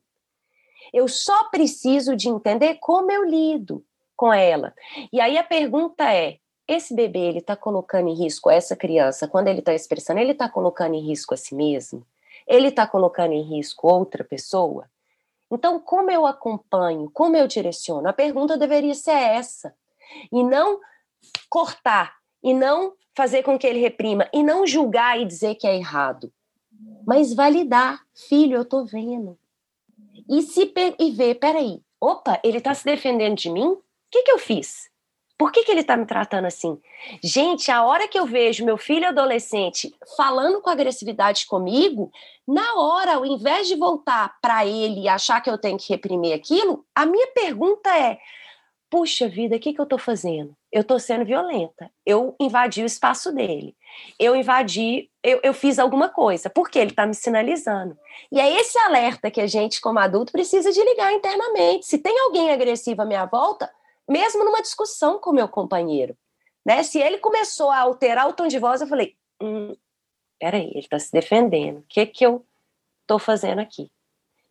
Eu 0.93 1.09
só 1.09 1.49
preciso 1.49 2.15
de 2.15 2.29
entender 2.29 2.75
como 2.75 3.11
eu 3.11 3.25
lido 3.25 3.83
com 4.17 4.33
ela. 4.33 4.73
E 5.13 5.21
aí 5.21 5.37
a 5.37 5.43
pergunta 5.43 6.11
é: 6.11 6.39
esse 6.67 6.93
bebê 6.93 7.19
ele 7.19 7.37
está 7.37 7.55
colocando 7.55 8.09
em 8.09 8.15
risco 8.15 8.49
essa 8.49 8.75
criança 8.75 9.27
quando 9.27 9.47
ele 9.47 9.59
está 9.59 9.73
expressando, 9.73 10.19
ele 10.19 10.33
está 10.33 10.49
colocando 10.49 10.95
em 10.95 11.07
risco 11.07 11.33
a 11.33 11.37
si 11.37 11.55
mesmo? 11.55 12.05
Ele 12.45 12.67
está 12.67 12.85
colocando 12.87 13.33
em 13.33 13.41
risco 13.41 13.87
outra 13.87 14.23
pessoa? 14.23 14.89
Então, 15.49 15.79
como 15.79 16.11
eu 16.11 16.25
acompanho, 16.25 17.09
como 17.13 17.37
eu 17.37 17.47
direciono? 17.47 18.09
A 18.09 18.13
pergunta 18.13 18.57
deveria 18.57 18.93
ser 18.93 19.11
essa. 19.11 19.73
E 20.31 20.43
não 20.43 20.79
cortar, 21.49 22.15
e 22.43 22.53
não 22.53 22.93
fazer 23.15 23.43
com 23.43 23.57
que 23.57 23.65
ele 23.65 23.79
reprima, 23.79 24.29
e 24.33 24.43
não 24.43 24.67
julgar 24.67 25.19
e 25.19 25.25
dizer 25.25 25.55
que 25.55 25.67
é 25.67 25.75
errado. 25.75 26.31
Mas 27.05 27.33
validar, 27.33 28.01
filho, 28.13 28.57
eu 28.57 28.65
tô 28.65 28.85
vendo. 28.85 29.37
E 30.29 30.41
se 30.41 30.71
e 30.99 31.11
ver, 31.11 31.35
peraí, 31.35 31.81
opa, 31.99 32.39
ele 32.43 32.57
está 32.57 32.73
se 32.73 32.83
defendendo 32.83 33.35
de 33.35 33.49
mim? 33.49 33.77
Que, 34.17 34.23
que 34.23 34.31
eu 34.31 34.39
fiz? 34.39 34.89
Por 35.37 35.51
que, 35.51 35.63
que 35.63 35.71
ele 35.71 35.81
está 35.81 35.95
me 35.95 36.07
tratando 36.07 36.45
assim? 36.45 36.81
Gente, 37.23 37.69
a 37.69 37.85
hora 37.85 38.07
que 38.07 38.17
eu 38.17 38.25
vejo 38.25 38.65
meu 38.65 38.75
filho 38.75 39.07
adolescente 39.07 39.93
falando 40.15 40.59
com 40.59 40.71
agressividade 40.71 41.45
comigo, 41.45 42.11
na 42.47 42.73
hora, 42.79 43.15
ao 43.15 43.25
invés 43.25 43.67
de 43.67 43.75
voltar 43.75 44.35
para 44.41 44.65
ele 44.65 45.01
e 45.01 45.07
achar 45.07 45.39
que 45.41 45.49
eu 45.49 45.57
tenho 45.57 45.77
que 45.77 45.93
reprimir 45.93 46.33
aquilo, 46.33 46.83
a 46.95 47.05
minha 47.05 47.27
pergunta 47.27 47.95
é: 47.95 48.17
puxa 48.89 49.29
vida, 49.29 49.57
o 49.57 49.59
que, 49.59 49.73
que 49.73 49.79
eu 49.79 49.83
estou 49.83 49.99
fazendo? 49.99 50.57
Eu 50.71 50.81
estou 50.81 50.99
sendo 50.99 51.23
violenta. 51.23 51.91
Eu 52.03 52.35
invadi 52.39 52.81
o 52.81 52.87
espaço 52.87 53.31
dele. 53.31 53.75
Eu 54.19 54.35
invadi, 54.35 55.11
eu, 55.21 55.39
eu 55.43 55.53
fiz 55.53 55.77
alguma 55.77 56.09
coisa, 56.09 56.49
porque 56.49 56.79
ele 56.79 56.89
está 56.89 57.05
me 57.05 57.13
sinalizando. 57.13 57.95
E 58.31 58.39
é 58.39 58.59
esse 58.59 58.77
alerta 58.79 59.29
que 59.29 59.39
a 59.39 59.45
gente, 59.45 59.79
como 59.79 59.99
adulto, 59.99 60.31
precisa 60.31 60.71
de 60.71 60.83
ligar 60.83 61.13
internamente. 61.13 61.85
Se 61.85 61.99
tem 61.99 62.17
alguém 62.21 62.49
agressivo 62.49 63.03
à 63.03 63.05
minha 63.05 63.25
volta, 63.25 63.71
mesmo 64.07 64.43
numa 64.43 64.61
discussão 64.61 65.19
com 65.19 65.31
meu 65.31 65.47
companheiro. 65.47 66.15
Né? 66.65 66.83
Se 66.83 66.99
ele 66.99 67.17
começou 67.17 67.71
a 67.71 67.79
alterar 67.79 68.27
o 68.27 68.33
tom 68.33 68.47
de 68.47 68.59
voz, 68.59 68.81
eu 68.81 68.87
falei: 68.87 69.15
hum, 69.41 69.75
peraí, 70.39 70.69
ele 70.69 70.79
está 70.79 70.99
se 70.99 71.11
defendendo. 71.11 71.79
O 71.79 71.85
que, 71.87 72.05
que 72.05 72.25
eu 72.25 72.45
estou 73.03 73.19
fazendo 73.19 73.59
aqui? 73.59 73.91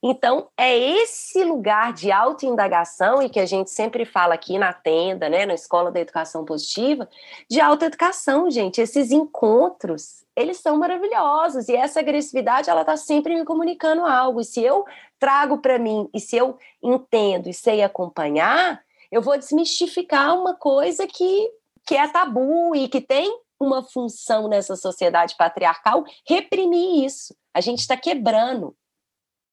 Então, 0.02 0.48
é 0.56 0.78
esse 0.78 1.42
lugar 1.42 1.92
de 1.92 2.12
autoindagação, 2.12 3.22
e 3.22 3.28
que 3.28 3.40
a 3.40 3.46
gente 3.46 3.70
sempre 3.70 4.04
fala 4.04 4.34
aqui 4.34 4.58
na 4.58 4.72
tenda, 4.72 5.28
né, 5.28 5.46
na 5.46 5.54
Escola 5.54 5.90
da 5.90 5.98
Educação 5.98 6.44
Positiva, 6.44 7.08
de 7.50 7.60
autoeducação, 7.60 8.50
gente. 8.50 8.80
Esses 8.80 9.10
encontros, 9.10 10.24
eles 10.36 10.58
são 10.58 10.76
maravilhosos, 10.78 11.68
e 11.68 11.74
essa 11.74 12.00
agressividade, 12.00 12.70
ela 12.70 12.82
está 12.82 12.96
sempre 12.96 13.34
me 13.34 13.44
comunicando 13.44 14.04
algo. 14.04 14.40
E 14.40 14.44
se 14.44 14.62
eu 14.62 14.84
trago 15.18 15.58
para 15.58 15.78
mim, 15.78 16.08
e 16.14 16.20
se 16.20 16.36
eu 16.36 16.56
entendo 16.82 17.48
e 17.48 17.54
sei 17.54 17.82
acompanhar, 17.82 18.85
eu 19.10 19.22
vou 19.22 19.38
desmistificar 19.38 20.38
uma 20.38 20.54
coisa 20.54 21.06
que, 21.06 21.50
que 21.86 21.94
é 21.94 22.06
tabu 22.08 22.74
e 22.74 22.88
que 22.88 23.00
tem 23.00 23.30
uma 23.58 23.82
função 23.82 24.48
nessa 24.48 24.76
sociedade 24.76 25.34
patriarcal 25.36 26.04
reprimir 26.26 27.04
isso. 27.04 27.34
A 27.54 27.60
gente 27.60 27.80
está 27.80 27.96
quebrando. 27.96 28.76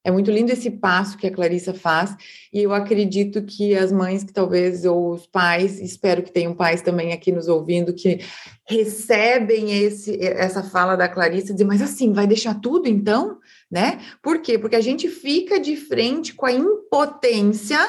É 0.05 0.11
muito 0.11 0.29
lindo 0.29 0.51
esse 0.51 0.69
passo 0.69 1.17
que 1.17 1.25
a 1.25 1.31
Clarissa 1.31 1.73
faz, 1.73 2.13
e 2.51 2.61
eu 2.61 2.73
acredito 2.73 3.41
que 3.41 3.73
as 3.73 3.89
mães 3.89 4.21
que 4.21 4.33
talvez, 4.33 4.83
ou 4.83 5.11
os 5.11 5.25
pais, 5.25 5.79
espero 5.79 6.21
que 6.21 6.31
tenham 6.31 6.53
pais 6.53 6.81
também 6.81 7.13
aqui 7.13 7.31
nos 7.31 7.47
ouvindo, 7.47 7.93
que 7.93 8.19
recebem 8.67 9.71
esse, 9.71 10.21
essa 10.21 10.61
fala 10.61 10.97
da 10.97 11.07
Clarissa, 11.07 11.53
dizer, 11.53 11.63
mas 11.63 11.81
assim, 11.81 12.11
vai 12.11 12.27
deixar 12.27 12.59
tudo 12.59 12.89
então? 12.89 13.39
Né? 13.71 14.01
Por 14.21 14.41
quê? 14.41 14.59
Porque 14.59 14.75
a 14.75 14.81
gente 14.81 15.07
fica 15.07 15.57
de 15.57 15.77
frente 15.77 16.33
com 16.33 16.45
a 16.45 16.51
impotência 16.51 17.79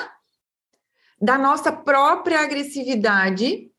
da 1.20 1.38
nossa 1.38 1.72
própria 1.72 2.40
agressividade 2.40 3.70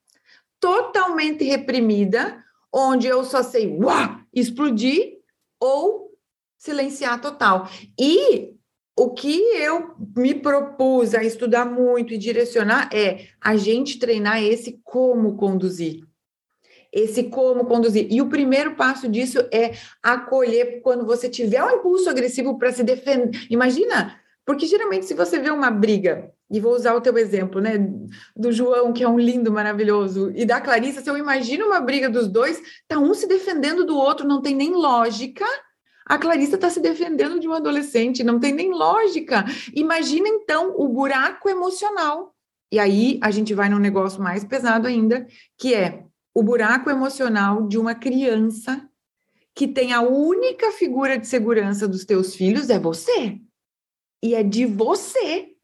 totalmente 0.60 1.44
reprimida, 1.44 2.44
onde 2.74 3.08
eu 3.08 3.24
só 3.24 3.44
sei 3.44 3.78
uá, 3.78 4.26
explodir 4.34 5.20
ou 5.60 6.12
silenciar 6.58 7.22
total. 7.22 7.70
E 8.00 8.56
o 8.98 9.12
que 9.12 9.38
eu 9.58 9.94
me 10.16 10.34
propus 10.34 11.14
a 11.14 11.24
estudar 11.24 11.66
muito 11.66 12.14
e 12.14 12.18
direcionar 12.18 12.90
é 12.94 13.28
a 13.42 13.56
gente 13.58 14.00
treinar 14.00 14.42
esse 14.42 14.80
como 14.84 15.36
conduzir. 15.36 16.04
Esse 16.92 17.24
como 17.24 17.66
conduzir. 17.66 18.08
E 18.10 18.22
o 18.22 18.30
primeiro 18.30 18.76
passo 18.76 19.10
disso 19.10 19.40
é 19.52 19.74
acolher 20.02 20.82
quando 20.82 21.06
você 21.06 21.30
tiver 21.30 21.62
um 21.62 21.72
impulso 21.72 22.10
agressivo 22.10 22.58
para 22.58 22.72
se 22.72 22.84
defender. 22.84 23.46
Imagina, 23.50 24.18
porque 24.46 24.66
geralmente 24.66 25.06
se 25.06 25.14
você 25.14 25.40
vê 25.40 25.50
uma 25.50 25.70
briga, 25.70 26.34
e 26.50 26.60
vou 26.60 26.74
usar 26.74 26.94
o 26.94 27.02
teu 27.02 27.18
exemplo, 27.18 27.60
né, 27.60 27.74
do 28.36 28.52
João, 28.52 28.94
que 28.94 29.04
é 29.04 29.08
um 29.08 29.20
lindo, 29.20 29.52
maravilhoso, 29.52 30.32
e 30.36 30.46
da 30.46 30.62
Clarissa, 30.62 31.02
se 31.02 31.10
eu 31.10 31.18
imagino 31.18 31.66
uma 31.66 31.80
briga 31.80 32.10
dos 32.10 32.28
dois, 32.28 32.62
tá 32.88 33.00
um 33.00 33.14
se 33.14 33.28
defendendo 33.28 33.86
do 33.86 33.98
outro, 33.98 34.28
não 34.28 34.42
tem 34.42 34.56
nem 34.56 34.72
lógica 34.72 35.46
a 36.06 36.20
Clarissa 36.20 36.56
está 36.56 36.70
se 36.70 36.80
defendendo 36.80 37.40
de 37.40 37.48
um 37.48 37.54
adolescente, 37.54 38.24
não 38.24 38.40
tem 38.40 38.54
nem 38.54 38.72
lógica. 38.72 39.44
Imagina 39.74 40.30
então 40.30 40.76
o 40.78 40.88
buraco 40.88 41.50
emocional. 41.50 42.36
E 42.72 42.78
aí 42.78 43.20
a 43.24 43.32
gente 43.32 43.54
vai 43.56 43.70
num 43.70 43.80
negócio 43.80 44.22
mais 44.22 44.44
pesado 44.44 44.88
ainda, 44.88 45.26
que 45.58 45.74
é 45.74 46.06
o 46.34 46.44
buraco 46.44 46.92
emocional 46.92 47.68
de 47.68 47.78
uma 47.80 47.96
criança 47.96 48.88
que 49.56 49.68
tem 49.68 49.94
a 49.94 50.02
única 50.02 50.72
figura 50.72 51.18
de 51.18 51.26
segurança 51.26 51.88
dos 51.88 52.06
teus 52.06 52.36
filhos 52.36 52.70
é 52.70 52.78
você. 52.78 53.40
E 54.22 54.36
é 54.36 54.44
de 54.44 54.66
você 54.66 55.55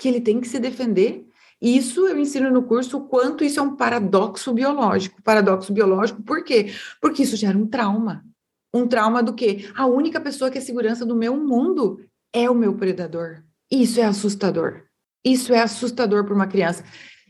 que 0.00 0.08
ele 0.08 0.20
tem 0.20 0.40
que 0.40 0.48
se 0.48 0.58
defender. 0.58 1.26
Isso 1.60 2.08
eu 2.08 2.18
ensino 2.18 2.50
no 2.50 2.62
curso 2.62 2.96
o 2.96 3.06
quanto 3.06 3.44
isso 3.44 3.60
é 3.60 3.62
um 3.62 3.76
paradoxo 3.76 4.50
biológico. 4.50 5.22
Paradoxo 5.22 5.72
biológico, 5.74 6.22
por 6.22 6.42
quê? 6.42 6.72
Porque 7.02 7.22
isso 7.22 7.36
gera 7.36 7.56
um 7.56 7.66
trauma. 7.66 8.24
Um 8.72 8.88
trauma 8.88 9.22
do 9.22 9.34
quê? 9.34 9.68
A 9.76 9.86
única 9.86 10.18
pessoa 10.18 10.50
que 10.50 10.56
é 10.56 10.60
segurança 10.60 11.04
do 11.04 11.14
meu 11.14 11.36
mundo 11.36 12.00
é 12.32 12.48
o 12.48 12.54
meu 12.54 12.74
predador. 12.74 13.42
Isso 13.70 14.00
é 14.00 14.04
assustador. 14.04 14.84
Isso 15.22 15.52
é 15.52 15.60
assustador 15.60 16.24
para 16.24 16.34
uma 16.34 16.46
criança. 16.46 16.82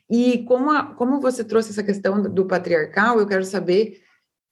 E 0.09 0.45
como, 0.45 0.71
a, 0.71 0.95
como 0.95 1.21
você 1.21 1.43
trouxe 1.43 1.71
essa 1.71 1.83
questão 1.83 2.23
do 2.23 2.45
patriarcal, 2.45 3.19
eu 3.19 3.27
quero 3.27 3.45
saber, 3.45 4.01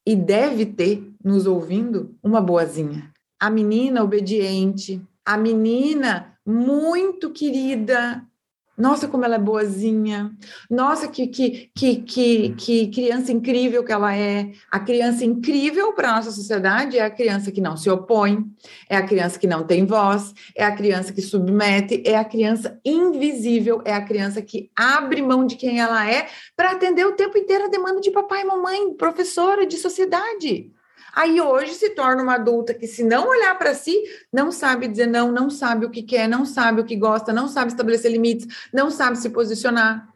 e 0.05 0.17
deve 0.17 0.67
ter, 0.67 1.09
nos 1.23 1.47
ouvindo, 1.47 2.17
uma 2.21 2.41
boazinha. 2.41 3.13
A 3.39 3.49
menina 3.49 4.03
obediente, 4.03 5.01
a 5.25 5.37
menina 5.37 6.38
muito 6.49 7.31
querida, 7.31 8.27
nossa, 8.79 9.09
como 9.09 9.25
ela 9.25 9.35
é 9.35 9.39
boazinha. 9.39 10.31
Nossa, 10.71 11.09
que, 11.09 11.27
que, 11.27 11.71
que, 11.75 11.97
que, 12.03 12.55
que 12.55 12.89
criança 12.89 13.33
incrível 13.33 13.85
que 13.85 13.93
ela 13.93 14.17
é. 14.17 14.53
A 14.71 14.79
criança 14.79 15.25
incrível 15.25 15.93
para 15.93 16.11
a 16.11 16.17
nossa 16.17 16.31
sociedade 16.31 16.97
é 16.97 17.03
a 17.03 17.11
criança 17.11 17.51
que 17.51 17.61
não 17.61 17.77
se 17.77 17.91
opõe, 17.91 18.47
é 18.89 18.97
a 18.97 19.05
criança 19.05 19.39
que 19.39 19.49
não 19.49 19.65
tem 19.67 19.85
voz, 19.85 20.33
é 20.55 20.65
a 20.65 20.75
criança 20.75 21.13
que 21.13 21.21
submete, 21.21 22.03
é 22.07 22.17
a 22.17 22.25
criança 22.25 22.81
invisível, 22.85 23.83
é 23.85 23.93
a 23.93 24.05
criança 24.05 24.41
que 24.41 24.71
abre 24.77 25.21
mão 25.21 25.45
de 25.45 25.57
quem 25.57 25.81
ela 25.81 26.09
é 26.09 26.29
para 26.57 26.71
atender 26.71 27.05
o 27.05 27.17
tempo 27.17 27.37
inteiro 27.37 27.65
a 27.65 27.69
demanda 27.69 28.01
de 28.01 28.13
papai 28.13 28.43
e 28.43 28.47
mamãe, 28.47 28.95
professora, 28.95 29.67
de 29.67 29.77
sociedade. 29.77 30.73
Aí 31.15 31.41
hoje 31.41 31.75
se 31.75 31.91
torna 31.91 32.23
uma 32.23 32.35
adulta 32.35 32.75
que, 32.75 32.87
se 32.87 33.03
não 33.03 33.29
olhar 33.29 33.57
para 33.59 33.75
si, 33.75 33.97
não 34.33 34.53
sabe 34.53 34.89
dizer 34.89 35.07
não, 35.07 35.33
não 35.33 35.51
sabe 35.51 35.87
o 35.87 35.91
que 35.91 36.03
quer, 36.03 36.29
não 36.29 36.45
sabe 36.45 36.81
o 36.81 36.85
que 36.85 36.97
gosta, 36.97 37.33
não 37.33 37.49
sabe 37.49 37.71
estabelecer 37.71 38.11
limites, 38.11 38.69
não 38.73 38.91
sabe 38.91 39.19
se 39.19 39.31
posicionar. 39.31 40.13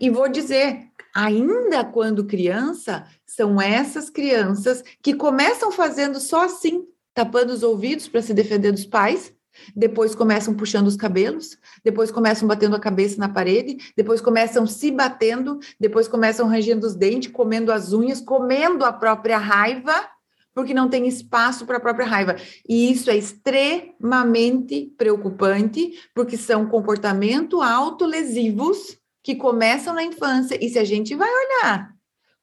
E 0.00 0.10
vou 0.10 0.28
dizer, 0.28 0.88
ainda 1.14 1.84
quando 1.84 2.24
criança, 2.24 3.06
são 3.26 3.60
essas 3.60 4.10
crianças 4.10 4.82
que 5.02 5.14
começam 5.14 5.70
fazendo 5.70 6.20
só 6.20 6.44
assim, 6.44 6.86
tapando 7.12 7.52
os 7.52 7.62
ouvidos 7.62 8.08
para 8.08 8.22
se 8.22 8.34
defender 8.34 8.72
dos 8.72 8.84
pais, 8.84 9.32
depois 9.74 10.14
começam 10.14 10.54
puxando 10.54 10.86
os 10.86 10.96
cabelos, 10.96 11.58
depois 11.82 12.10
começam 12.10 12.46
batendo 12.46 12.76
a 12.76 12.80
cabeça 12.80 13.18
na 13.18 13.28
parede, 13.28 13.76
depois 13.96 14.20
começam 14.20 14.66
se 14.66 14.90
batendo, 14.90 15.58
depois 15.78 16.08
começam 16.08 16.46
rangendo 16.46 16.86
os 16.86 16.94
dentes, 16.94 17.30
comendo 17.30 17.72
as 17.72 17.92
unhas, 17.92 18.20
comendo 18.20 18.84
a 18.84 18.92
própria 18.92 19.38
raiva, 19.38 19.94
porque 20.54 20.72
não 20.72 20.88
tem 20.88 21.08
espaço 21.08 21.66
para 21.66 21.78
a 21.78 21.80
própria 21.80 22.06
raiva. 22.06 22.36
E 22.68 22.90
isso 22.90 23.10
é 23.10 23.16
extremamente 23.16 24.92
preocupante, 24.96 25.98
porque 26.14 26.36
são 26.36 26.66
comportamentos 26.66 27.60
autolesivos 27.60 28.96
que 29.22 29.34
começam 29.34 29.94
na 29.94 30.04
infância. 30.04 30.56
E 30.62 30.68
se 30.68 30.78
a 30.78 30.84
gente 30.84 31.14
vai 31.14 31.28
olhar 31.28 31.94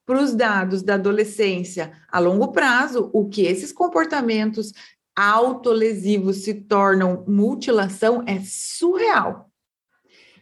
para 0.06 0.22
os 0.22 0.34
dados 0.36 0.84
da 0.84 0.96
adolescência 0.96 1.94
a 2.12 2.20
longo 2.20 2.52
prazo, 2.52 3.10
o 3.14 3.30
que 3.30 3.44
esses 3.44 3.72
comportamentos 3.72 4.74
autolesivos 5.16 6.38
se 6.38 6.54
tornam 6.54 7.24
mutilação 7.28 8.24
é 8.26 8.40
surreal. 8.40 9.52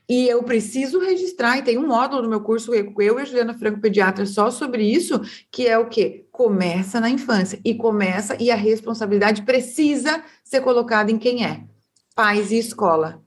E 0.09 0.27
eu 0.27 0.41
preciso 0.41 0.99
registrar, 0.99 1.59
e 1.59 1.61
tem 1.61 1.77
um 1.77 1.85
módulo 1.85 2.23
no 2.23 2.29
meu 2.29 2.41
curso, 2.41 2.73
eu 2.73 2.93
e 2.97 3.21
a 3.21 3.25
Juliana 3.25 3.53
Franco 3.53 3.79
Pediatra, 3.79 4.25
só 4.25 4.49
sobre 4.49 4.83
isso, 4.83 5.21
que 5.51 5.67
é 5.67 5.77
o 5.77 5.87
quê? 5.87 6.25
Começa 6.31 6.99
na 6.99 7.11
infância. 7.11 7.59
E 7.63 7.75
começa, 7.75 8.35
e 8.41 8.49
a 8.49 8.55
responsabilidade 8.55 9.43
precisa 9.43 10.23
ser 10.43 10.61
colocada 10.61 11.11
em 11.11 11.19
quem 11.19 11.45
é. 11.45 11.63
Pais 12.15 12.51
e 12.51 12.57
escola. 12.57 13.21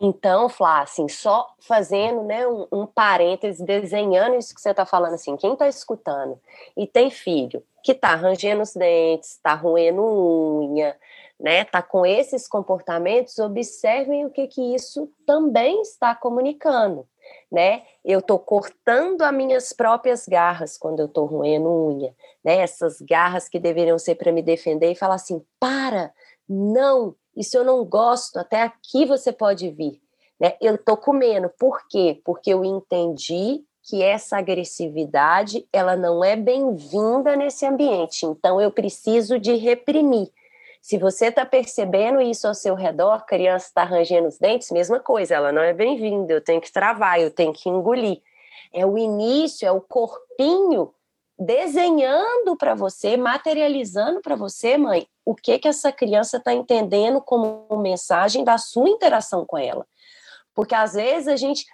Então, 0.00 0.48
Flá, 0.48 0.82
assim, 0.82 1.06
só 1.06 1.54
fazendo 1.60 2.22
né, 2.22 2.46
um, 2.46 2.66
um 2.72 2.86
parêntese, 2.86 3.62
desenhando 3.64 4.36
isso 4.36 4.54
que 4.54 4.60
você 4.60 4.70
está 4.70 4.86
falando, 4.86 5.14
assim, 5.14 5.36
quem 5.36 5.52
está 5.52 5.68
escutando 5.68 6.38
e 6.74 6.86
tem 6.86 7.10
filho 7.10 7.62
que 7.86 7.92
está 7.92 8.16
rangendo 8.16 8.62
os 8.62 8.74
dentes, 8.74 9.34
está 9.34 9.54
roendo 9.54 10.02
unha, 10.02 10.98
né, 11.38 11.62
está 11.62 11.80
com 11.80 12.04
esses 12.04 12.48
comportamentos, 12.48 13.38
observem 13.38 14.26
o 14.26 14.30
que, 14.30 14.48
que 14.48 14.74
isso 14.74 15.08
também 15.24 15.80
está 15.82 16.12
comunicando. 16.12 17.06
Né? 17.50 17.84
Eu 18.04 18.18
estou 18.18 18.40
cortando 18.40 19.22
as 19.22 19.32
minhas 19.32 19.72
próprias 19.72 20.26
garras 20.26 20.76
quando 20.76 20.98
eu 20.98 21.06
estou 21.06 21.26
roendo 21.26 21.68
unha, 21.68 22.14
né? 22.44 22.58
Essas 22.58 23.00
garras 23.00 23.48
que 23.48 23.58
deveriam 23.58 23.98
ser 23.98 24.14
para 24.14 24.30
me 24.30 24.42
defender 24.42 24.92
e 24.92 24.96
falar 24.96 25.16
assim: 25.16 25.44
para, 25.58 26.12
não, 26.48 27.16
isso 27.36 27.56
eu 27.56 27.64
não 27.64 27.84
gosto, 27.84 28.38
até 28.38 28.62
aqui 28.62 29.04
você 29.04 29.32
pode 29.32 29.70
vir. 29.70 30.00
Né? 30.38 30.56
Eu 30.60 30.76
estou 30.76 30.96
comendo, 30.96 31.50
por 31.58 31.86
quê? 31.88 32.20
Porque 32.24 32.52
eu 32.52 32.64
entendi 32.64 33.64
que 33.86 34.02
essa 34.02 34.36
agressividade 34.38 35.66
ela 35.72 35.96
não 35.96 36.24
é 36.24 36.34
bem-vinda 36.34 37.36
nesse 37.36 37.64
ambiente, 37.64 38.26
então 38.26 38.60
eu 38.60 38.72
preciso 38.72 39.38
de 39.38 39.54
reprimir. 39.54 40.28
Se 40.82 40.98
você 40.98 41.26
está 41.26 41.46
percebendo 41.46 42.20
isso 42.20 42.48
ao 42.48 42.54
seu 42.54 42.74
redor, 42.74 43.24
criança 43.24 43.66
está 43.66 43.84
rangendo 43.84 44.26
os 44.26 44.38
dentes, 44.38 44.72
mesma 44.72 44.98
coisa, 44.98 45.34
ela 45.36 45.52
não 45.52 45.62
é 45.62 45.72
bem-vinda, 45.72 46.32
eu 46.32 46.40
tenho 46.40 46.60
que 46.60 46.72
travar, 46.72 47.20
eu 47.20 47.30
tenho 47.30 47.52
que 47.52 47.68
engolir. 47.68 48.20
É 48.72 48.84
o 48.84 48.98
início, 48.98 49.66
é 49.66 49.70
o 49.70 49.80
corpinho 49.80 50.92
desenhando 51.38 52.56
para 52.56 52.74
você, 52.74 53.16
materializando 53.16 54.20
para 54.20 54.34
você, 54.34 54.76
mãe, 54.76 55.06
o 55.24 55.34
que 55.34 55.58
que 55.58 55.68
essa 55.68 55.92
criança 55.92 56.38
está 56.38 56.52
entendendo 56.52 57.20
como 57.20 57.66
mensagem 57.76 58.42
da 58.42 58.58
sua 58.58 58.88
interação 58.88 59.44
com 59.44 59.58
ela. 59.58 59.86
Porque 60.54 60.74
às 60.74 60.94
vezes 60.94 61.28
a 61.28 61.36
gente 61.36 61.66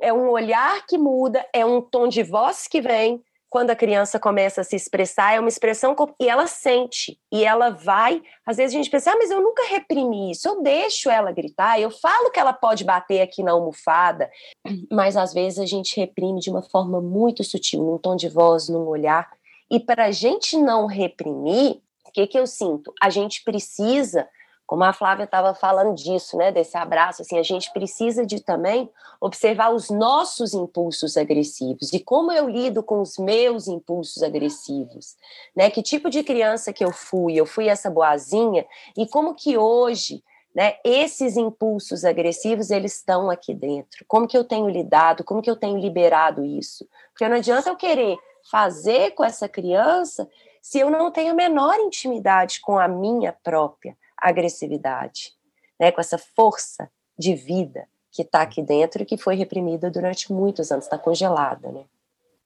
é 0.00 0.12
um 0.12 0.28
olhar 0.30 0.86
que 0.86 0.98
muda, 0.98 1.44
é 1.52 1.64
um 1.64 1.80
tom 1.80 2.08
de 2.08 2.22
voz 2.22 2.66
que 2.66 2.80
vem, 2.80 3.22
quando 3.54 3.70
a 3.70 3.76
criança 3.76 4.18
começa 4.18 4.62
a 4.62 4.64
se 4.64 4.74
expressar, 4.74 5.34
é 5.34 5.38
uma 5.38 5.48
expressão 5.48 5.94
e 6.20 6.28
ela 6.28 6.48
sente, 6.48 7.20
e 7.32 7.44
ela 7.44 7.70
vai. 7.70 8.20
Às 8.44 8.56
vezes 8.56 8.74
a 8.74 8.78
gente 8.78 8.90
pensa, 8.90 9.12
ah, 9.12 9.16
mas 9.16 9.30
eu 9.30 9.40
nunca 9.40 9.62
reprimi 9.68 10.32
isso, 10.32 10.48
eu 10.48 10.60
deixo 10.60 11.08
ela 11.08 11.30
gritar, 11.30 11.80
eu 11.80 11.88
falo 11.88 12.32
que 12.32 12.40
ela 12.40 12.52
pode 12.52 12.82
bater 12.82 13.20
aqui 13.20 13.44
na 13.44 13.52
almofada, 13.52 14.28
mas 14.90 15.16
às 15.16 15.32
vezes 15.32 15.60
a 15.60 15.66
gente 15.66 15.96
reprime 15.96 16.40
de 16.40 16.50
uma 16.50 16.62
forma 16.62 17.00
muito 17.00 17.44
sutil, 17.44 17.84
num 17.84 17.96
tom 17.96 18.16
de 18.16 18.28
voz, 18.28 18.68
num 18.68 18.88
olhar. 18.88 19.30
E 19.70 19.78
para 19.78 20.06
a 20.06 20.10
gente 20.10 20.56
não 20.56 20.86
reprimir, 20.86 21.80
o 22.04 22.10
que, 22.12 22.26
que 22.26 22.36
eu 22.36 22.48
sinto? 22.48 22.92
A 23.00 23.08
gente 23.08 23.44
precisa 23.44 24.28
como 24.66 24.82
a 24.82 24.92
Flávia 24.92 25.24
estava 25.24 25.54
falando 25.54 25.94
disso, 25.94 26.36
né, 26.36 26.50
desse 26.50 26.76
abraço, 26.76 27.22
assim, 27.22 27.38
a 27.38 27.42
gente 27.42 27.70
precisa 27.72 28.24
de 28.24 28.40
também 28.40 28.90
observar 29.20 29.70
os 29.70 29.90
nossos 29.90 30.54
impulsos 30.54 31.16
agressivos 31.16 31.92
e 31.92 32.00
como 32.00 32.32
eu 32.32 32.48
lido 32.48 32.82
com 32.82 33.00
os 33.00 33.18
meus 33.18 33.68
impulsos 33.68 34.22
agressivos, 34.22 35.16
né? 35.54 35.70
Que 35.70 35.82
tipo 35.82 36.08
de 36.08 36.22
criança 36.22 36.72
que 36.72 36.84
eu 36.84 36.92
fui? 36.92 37.34
Eu 37.34 37.46
fui 37.46 37.68
essa 37.68 37.90
boazinha 37.90 38.66
e 38.96 39.06
como 39.06 39.34
que 39.34 39.58
hoje, 39.58 40.22
né, 40.54 40.74
esses 40.82 41.36
impulsos 41.36 42.04
agressivos 42.04 42.70
eles 42.70 42.96
estão 42.96 43.30
aqui 43.30 43.54
dentro? 43.54 44.04
Como 44.08 44.26
que 44.26 44.36
eu 44.36 44.44
tenho 44.44 44.68
lidado? 44.68 45.24
Como 45.24 45.42
que 45.42 45.50
eu 45.50 45.56
tenho 45.56 45.78
liberado 45.78 46.44
isso? 46.44 46.88
Porque 47.10 47.28
não 47.28 47.36
adianta 47.36 47.68
eu 47.68 47.76
querer 47.76 48.16
fazer 48.50 49.10
com 49.10 49.24
essa 49.24 49.48
criança 49.48 50.28
se 50.62 50.78
eu 50.78 50.90
não 50.90 51.10
tenho 51.10 51.32
a 51.32 51.34
menor 51.34 51.78
intimidade 51.80 52.60
com 52.62 52.78
a 52.78 52.88
minha 52.88 53.32
própria 53.42 53.96
agressividade, 54.28 55.32
né, 55.78 55.92
com 55.92 56.00
essa 56.00 56.18
força 56.18 56.90
de 57.18 57.34
vida 57.34 57.86
que 58.10 58.22
está 58.22 58.42
aqui 58.42 58.62
dentro 58.62 59.02
e 59.02 59.06
que 59.06 59.16
foi 59.16 59.34
reprimida 59.34 59.90
durante 59.90 60.32
muitos 60.32 60.70
anos, 60.70 60.84
está 60.84 60.96
congelada, 60.96 61.70
né? 61.70 61.84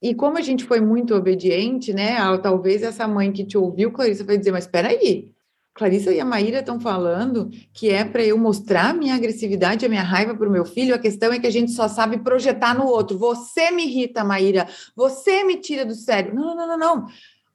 E 0.00 0.14
como 0.14 0.38
a 0.38 0.40
gente 0.40 0.64
foi 0.64 0.80
muito 0.80 1.14
obediente, 1.14 1.92
né? 1.92 2.16
Talvez 2.38 2.82
essa 2.82 3.06
mãe 3.06 3.32
que 3.32 3.44
te 3.44 3.58
ouviu, 3.58 3.92
Clarissa, 3.92 4.24
vai 4.24 4.38
dizer, 4.38 4.52
mas 4.52 4.64
espera 4.64 4.88
aí, 4.88 5.32
Clarissa 5.78 6.12
e 6.12 6.20
a 6.20 6.24
Maíra 6.24 6.58
estão 6.58 6.80
falando 6.80 7.50
que 7.72 7.90
é 7.90 8.04
para 8.04 8.24
eu 8.24 8.36
mostrar 8.36 8.92
minha 8.92 9.14
agressividade, 9.14 9.86
a 9.86 9.88
minha 9.88 10.02
raiva 10.02 10.34
para 10.34 10.48
o 10.48 10.50
meu 10.50 10.64
filho. 10.64 10.94
A 10.94 10.98
questão 10.98 11.32
é 11.32 11.38
que 11.38 11.46
a 11.46 11.52
gente 11.52 11.70
só 11.70 11.86
sabe 11.88 12.18
projetar 12.18 12.74
no 12.74 12.86
outro. 12.86 13.16
Você 13.16 13.70
me 13.70 13.84
irrita, 13.84 14.24
Maíra. 14.24 14.68
Você 14.96 15.44
me 15.44 15.56
tira 15.56 15.86
do 15.86 15.94
sério. 15.94 16.34
Não, 16.34 16.54
não, 16.56 16.66
não, 16.66 16.78
não. 16.78 17.06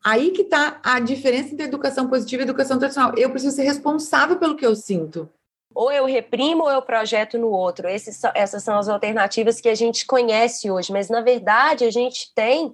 Aí 0.04 0.32
que 0.32 0.42
está 0.42 0.80
a 0.84 1.00
diferença 1.00 1.54
entre 1.54 1.66
educação 1.66 2.10
positiva 2.10 2.42
e 2.42 2.46
educação 2.46 2.78
tradicional. 2.78 3.14
Eu 3.18 3.30
preciso 3.30 3.56
ser 3.56 3.64
responsável 3.64 4.38
pelo 4.38 4.56
que 4.56 4.66
eu 4.66 4.76
sinto. 4.76 5.30
Ou 5.74 5.92
eu 5.92 6.06
reprimo 6.06 6.64
ou 6.64 6.72
eu 6.72 6.82
projeto 6.82 7.38
no 7.38 7.48
outro. 7.48 7.88
Esses, 7.88 8.22
essas 8.36 8.64
são 8.64 8.78
as 8.78 8.90
alternativas 8.90 9.62
que 9.62 9.70
a 9.70 9.76
gente 9.76 10.06
conhece 10.06 10.70
hoje, 10.70 10.92
mas 10.92 11.10
na 11.10 11.22
verdade 11.22 11.86
a 11.86 11.92
gente 11.92 12.34
tem 12.36 12.74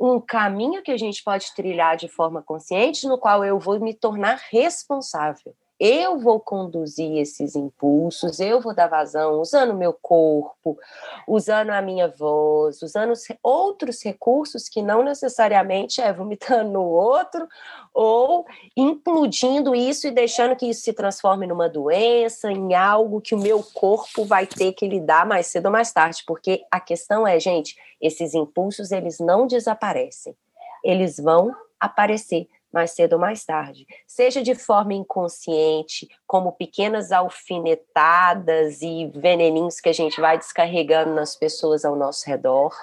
um 0.00 0.18
caminho 0.18 0.82
que 0.82 0.90
a 0.90 0.96
gente 0.96 1.22
pode 1.22 1.54
trilhar 1.54 1.96
de 1.96 2.08
forma 2.08 2.42
consciente, 2.42 3.06
no 3.06 3.18
qual 3.18 3.44
eu 3.44 3.58
vou 3.58 3.78
me 3.78 3.94
tornar 3.94 4.40
responsável. 4.50 5.54
Eu 5.84 6.20
vou 6.20 6.38
conduzir 6.38 7.18
esses 7.18 7.56
impulsos, 7.56 8.38
eu 8.38 8.60
vou 8.60 8.72
dar 8.72 8.86
vazão 8.86 9.40
usando 9.40 9.72
o 9.72 9.76
meu 9.76 9.92
corpo, 9.92 10.78
usando 11.26 11.70
a 11.70 11.82
minha 11.82 12.06
voz, 12.06 12.80
usando 12.82 13.12
outros 13.42 14.00
recursos 14.00 14.68
que 14.68 14.80
não 14.80 15.02
necessariamente 15.02 16.00
é 16.00 16.12
vomitando 16.12 16.70
no 16.70 16.84
outro 16.84 17.48
ou 17.92 18.46
implodindo 18.76 19.74
isso 19.74 20.06
e 20.06 20.12
deixando 20.12 20.54
que 20.54 20.66
isso 20.66 20.82
se 20.82 20.92
transforme 20.92 21.48
numa 21.48 21.68
doença, 21.68 22.48
em 22.52 22.76
algo 22.76 23.20
que 23.20 23.34
o 23.34 23.40
meu 23.40 23.60
corpo 23.74 24.24
vai 24.24 24.46
ter 24.46 24.74
que 24.74 24.86
lidar 24.86 25.26
mais 25.26 25.48
cedo 25.48 25.66
ou 25.66 25.72
mais 25.72 25.90
tarde, 25.90 26.22
porque 26.24 26.64
a 26.70 26.78
questão 26.78 27.26
é, 27.26 27.40
gente, 27.40 27.76
esses 28.00 28.34
impulsos 28.34 28.92
eles 28.92 29.18
não 29.18 29.48
desaparecem. 29.48 30.36
Eles 30.84 31.16
vão 31.16 31.52
aparecer 31.80 32.46
mais 32.72 32.92
cedo 32.92 33.14
ou 33.14 33.18
mais 33.18 33.44
tarde, 33.44 33.86
seja 34.06 34.42
de 34.42 34.54
forma 34.54 34.94
inconsciente, 34.94 36.08
como 36.26 36.52
pequenas 36.52 37.12
alfinetadas 37.12 38.80
e 38.80 39.10
veneninhos 39.14 39.80
que 39.80 39.88
a 39.88 39.92
gente 39.92 40.20
vai 40.20 40.38
descarregando 40.38 41.14
nas 41.14 41.36
pessoas 41.36 41.84
ao 41.84 41.94
nosso 41.94 42.26
redor, 42.26 42.74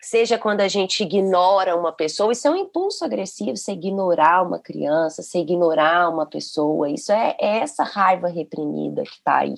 seja 0.00 0.38
quando 0.38 0.60
a 0.60 0.68
gente 0.68 1.02
ignora 1.02 1.76
uma 1.76 1.92
pessoa, 1.92 2.32
isso 2.32 2.46
é 2.46 2.50
um 2.50 2.56
impulso 2.56 3.04
agressivo, 3.04 3.56
você 3.56 3.72
ignorar 3.72 4.42
uma 4.42 4.58
criança, 4.58 5.22
você 5.22 5.38
ignorar 5.38 6.08
uma 6.08 6.26
pessoa, 6.26 6.88
isso 6.88 7.10
é, 7.10 7.36
é 7.40 7.58
essa 7.58 7.82
raiva 7.82 8.28
reprimida 8.28 9.02
que 9.02 9.10
está 9.10 9.38
aí. 9.38 9.54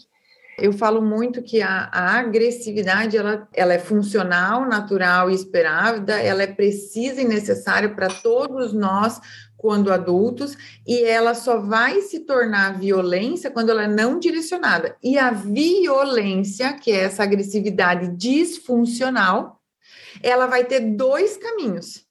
Eu 0.59 0.73
falo 0.73 1.01
muito 1.01 1.43
que 1.43 1.63
a, 1.63 1.89
a, 1.93 2.19
agressividade 2.19 3.17
ela, 3.17 3.49
ela 3.55 3.75
é 3.75 3.79
funcional, 3.79 4.67
natural 4.67 5.31
e 5.31 5.35
esperada, 5.35 6.21
ela 6.21 6.43
é 6.43 6.47
precisa 6.47 7.23
e 7.23 7.25
necessária 7.25 7.89
para 7.89 8.09
todos 8.09 8.73
nós 8.73 9.21
quando 9.57 9.93
adultos, 9.93 10.57
e 10.87 11.03
ela 11.03 11.35
só 11.35 11.59
vai 11.59 12.01
se 12.01 12.21
tornar 12.21 12.79
violência 12.79 13.51
quando 13.51 13.71
ela 13.71 13.85
é 13.85 13.89
não 13.89 14.19
direcionada. 14.19 14.97
E 15.03 15.19
a 15.19 15.33
violência, 15.33 16.73
que 16.75 16.93
é 16.93 17.01
essa 17.01 17.25
agressividade 17.25 18.17
disfuncional, 18.17 19.61
ela 20.23 20.47
vai 20.47 20.65
ter 20.65 20.81
dois 20.81 21.37
caminhos, 21.37 22.08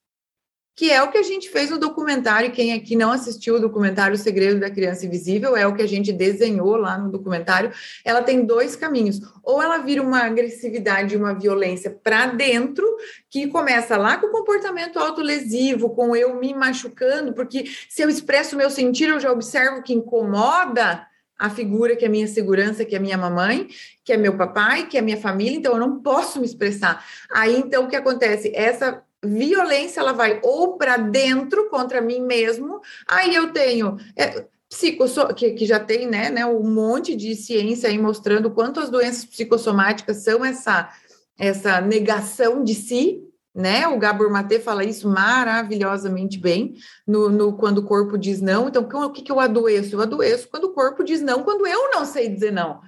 que 0.77 0.91
é 0.91 1.01
o 1.01 1.09
que 1.09 1.17
a 1.17 1.23
gente 1.23 1.49
fez 1.49 1.71
no 1.71 1.79
documentário. 1.79 2.51
Quem 2.51 2.71
aqui 2.71 2.95
não 2.95 3.11
assistiu 3.11 3.55
o 3.55 3.59
documentário 3.59 4.13
O 4.13 4.17
Segredo 4.17 4.59
da 4.59 4.69
Criança 4.69 5.07
Invisível, 5.07 5.57
é 5.57 5.65
o 5.65 5.73
que 5.73 5.81
a 5.81 5.87
gente 5.87 6.13
desenhou 6.13 6.75
lá 6.75 6.99
no 6.99 7.11
documentário. 7.11 7.71
Ela 8.05 8.21
tem 8.21 8.45
dois 8.45 8.75
caminhos. 8.75 9.19
Ou 9.41 9.59
ela 9.59 9.79
vira 9.79 10.03
uma 10.03 10.19
agressividade, 10.19 11.17
uma 11.17 11.33
violência 11.33 11.89
para 11.89 12.27
dentro, 12.27 12.85
que 13.27 13.47
começa 13.47 13.97
lá 13.97 14.17
com 14.17 14.27
o 14.27 14.31
comportamento 14.31 14.99
autolesivo, 14.99 15.89
com 15.95 16.15
eu 16.15 16.39
me 16.39 16.53
machucando, 16.53 17.33
porque 17.33 17.65
se 17.89 18.03
eu 18.03 18.09
expresso 18.09 18.53
o 18.53 18.57
meu 18.59 18.69
sentir, 18.69 19.09
eu 19.09 19.19
já 19.19 19.31
observo 19.31 19.81
que 19.81 19.95
incomoda 19.95 21.07
a 21.39 21.49
figura 21.49 21.95
que 21.95 22.05
é 22.05 22.09
minha 22.09 22.27
segurança, 22.27 22.85
que 22.85 22.95
é 22.95 22.99
minha 22.99 23.17
mamãe, 23.17 23.67
que 24.03 24.13
é 24.13 24.17
meu 24.17 24.37
papai, 24.37 24.87
que 24.87 24.97
é 24.97 25.01
minha 25.01 25.17
família, 25.17 25.57
então 25.57 25.73
eu 25.73 25.79
não 25.79 26.01
posso 26.01 26.39
me 26.39 26.45
expressar. 26.45 27.03
Aí 27.31 27.55
então 27.57 27.85
o 27.85 27.87
que 27.87 27.95
acontece? 27.95 28.51
Essa 28.55 29.03
violência 29.27 29.99
ela 29.99 30.13
vai 30.13 30.39
ou 30.43 30.77
para 30.77 30.97
dentro 30.97 31.69
contra 31.69 32.01
mim 32.01 32.21
mesmo, 32.21 32.81
aí 33.07 33.35
eu 33.35 33.51
tenho 33.51 33.97
é, 34.15 34.45
psicosso, 34.69 35.27
que, 35.33 35.51
que 35.51 35.65
já 35.65 35.79
tem 35.79 36.07
né, 36.07 36.29
né, 36.29 36.45
um 36.45 36.63
monte 36.63 37.15
de 37.15 37.35
ciência 37.35 37.89
aí 37.89 37.97
mostrando 37.97 38.51
quanto 38.51 38.79
as 38.79 38.89
doenças 38.89 39.25
psicossomáticas 39.25 40.17
são 40.23 40.43
essa, 40.43 40.89
essa 41.37 41.81
negação 41.81 42.63
de 42.63 42.73
si, 42.73 43.23
né? 43.57 43.87
O 43.87 43.97
Gabor 43.97 44.29
Maté 44.29 44.59
fala 44.59 44.83
isso 44.83 45.09
maravilhosamente 45.09 46.37
bem 46.37 46.75
no, 47.07 47.27
no, 47.27 47.53
quando 47.57 47.79
o 47.79 47.83
corpo 47.83 48.15
diz 48.15 48.39
não. 48.39 48.67
Então, 48.67 48.83
o 48.83 49.09
que, 49.09 49.23
que 49.23 49.31
eu 49.31 49.39
adoeço? 49.39 49.95
Eu 49.95 50.01
adoeço 50.01 50.47
quando 50.47 50.65
o 50.65 50.73
corpo 50.73 51.03
diz 51.03 51.21
não, 51.21 51.41
quando 51.41 51.65
eu 51.65 51.89
não 51.89 52.05
sei 52.05 52.29
dizer 52.29 52.51
não. 52.51 52.81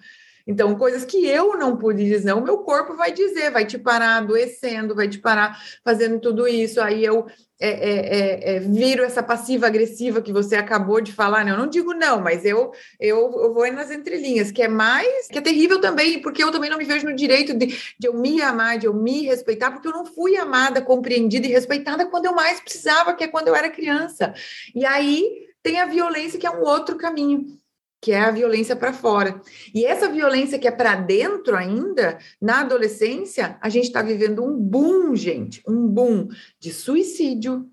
Então, 0.49 0.73
coisas 0.73 1.05
que 1.05 1.27
eu 1.27 1.55
não 1.55 1.77
pude 1.77 2.03
dizer, 2.03 2.33
o 2.33 2.41
meu 2.41 2.57
corpo 2.57 2.95
vai 2.95 3.11
dizer, 3.11 3.51
vai 3.51 3.67
te 3.67 3.77
parar 3.77 4.17
adoecendo, 4.17 4.95
vai 4.95 5.07
te 5.07 5.19
parar 5.19 5.61
fazendo 5.85 6.19
tudo 6.19 6.47
isso. 6.47 6.81
Aí 6.81 7.05
eu 7.05 7.27
é, 7.59 7.69
é, 7.69 7.91
é, 7.91 8.55
é, 8.55 8.59
viro 8.59 9.03
essa 9.03 9.21
passiva 9.21 9.67
agressiva 9.67 10.23
que 10.23 10.33
você 10.33 10.55
acabou 10.55 11.01
de 11.01 11.13
falar, 11.13 11.45
né? 11.45 11.51
Eu 11.51 11.57
não 11.57 11.67
digo 11.67 11.93
não, 11.93 12.19
mas 12.19 12.43
eu, 12.45 12.71
eu, 12.99 13.17
eu 13.17 13.53
vou 13.53 13.71
nas 13.71 13.91
entrelinhas, 13.91 14.49
que 14.49 14.63
é 14.63 14.67
mais, 14.67 15.27
que 15.27 15.37
é 15.37 15.41
terrível 15.41 15.79
também, 15.79 16.19
porque 16.19 16.43
eu 16.43 16.51
também 16.51 16.71
não 16.71 16.79
me 16.79 16.85
vejo 16.85 17.05
no 17.05 17.15
direito 17.15 17.53
de, 17.53 17.67
de 17.67 18.07
eu 18.07 18.15
me 18.15 18.41
amar, 18.41 18.79
de 18.79 18.87
eu 18.87 18.93
me 18.93 19.21
respeitar, 19.21 19.69
porque 19.69 19.87
eu 19.87 19.91
não 19.91 20.03
fui 20.03 20.35
amada, 20.35 20.81
compreendida 20.81 21.45
e 21.45 21.51
respeitada 21.51 22.07
quando 22.07 22.25
eu 22.25 22.33
mais 22.33 22.59
precisava, 22.59 23.13
que 23.13 23.23
é 23.23 23.27
quando 23.27 23.49
eu 23.49 23.55
era 23.55 23.69
criança. 23.69 24.33
E 24.73 24.83
aí 24.83 25.47
tem 25.61 25.79
a 25.79 25.85
violência, 25.85 26.39
que 26.39 26.47
é 26.47 26.51
um 26.51 26.63
outro 26.63 26.97
caminho 26.97 27.58
que 28.01 28.11
é 28.11 28.21
a 28.21 28.31
violência 28.31 28.75
para 28.75 28.93
fora. 28.93 29.41
E 29.73 29.85
essa 29.85 30.09
violência 30.09 30.57
que 30.57 30.67
é 30.67 30.71
para 30.71 30.95
dentro 30.95 31.55
ainda, 31.55 32.17
na 32.41 32.61
adolescência, 32.61 33.57
a 33.61 33.69
gente 33.69 33.85
está 33.85 34.01
vivendo 34.01 34.43
um 34.43 34.55
boom, 34.57 35.15
gente, 35.15 35.61
um 35.67 35.87
boom 35.87 36.29
de 36.59 36.71
suicídio, 36.71 37.69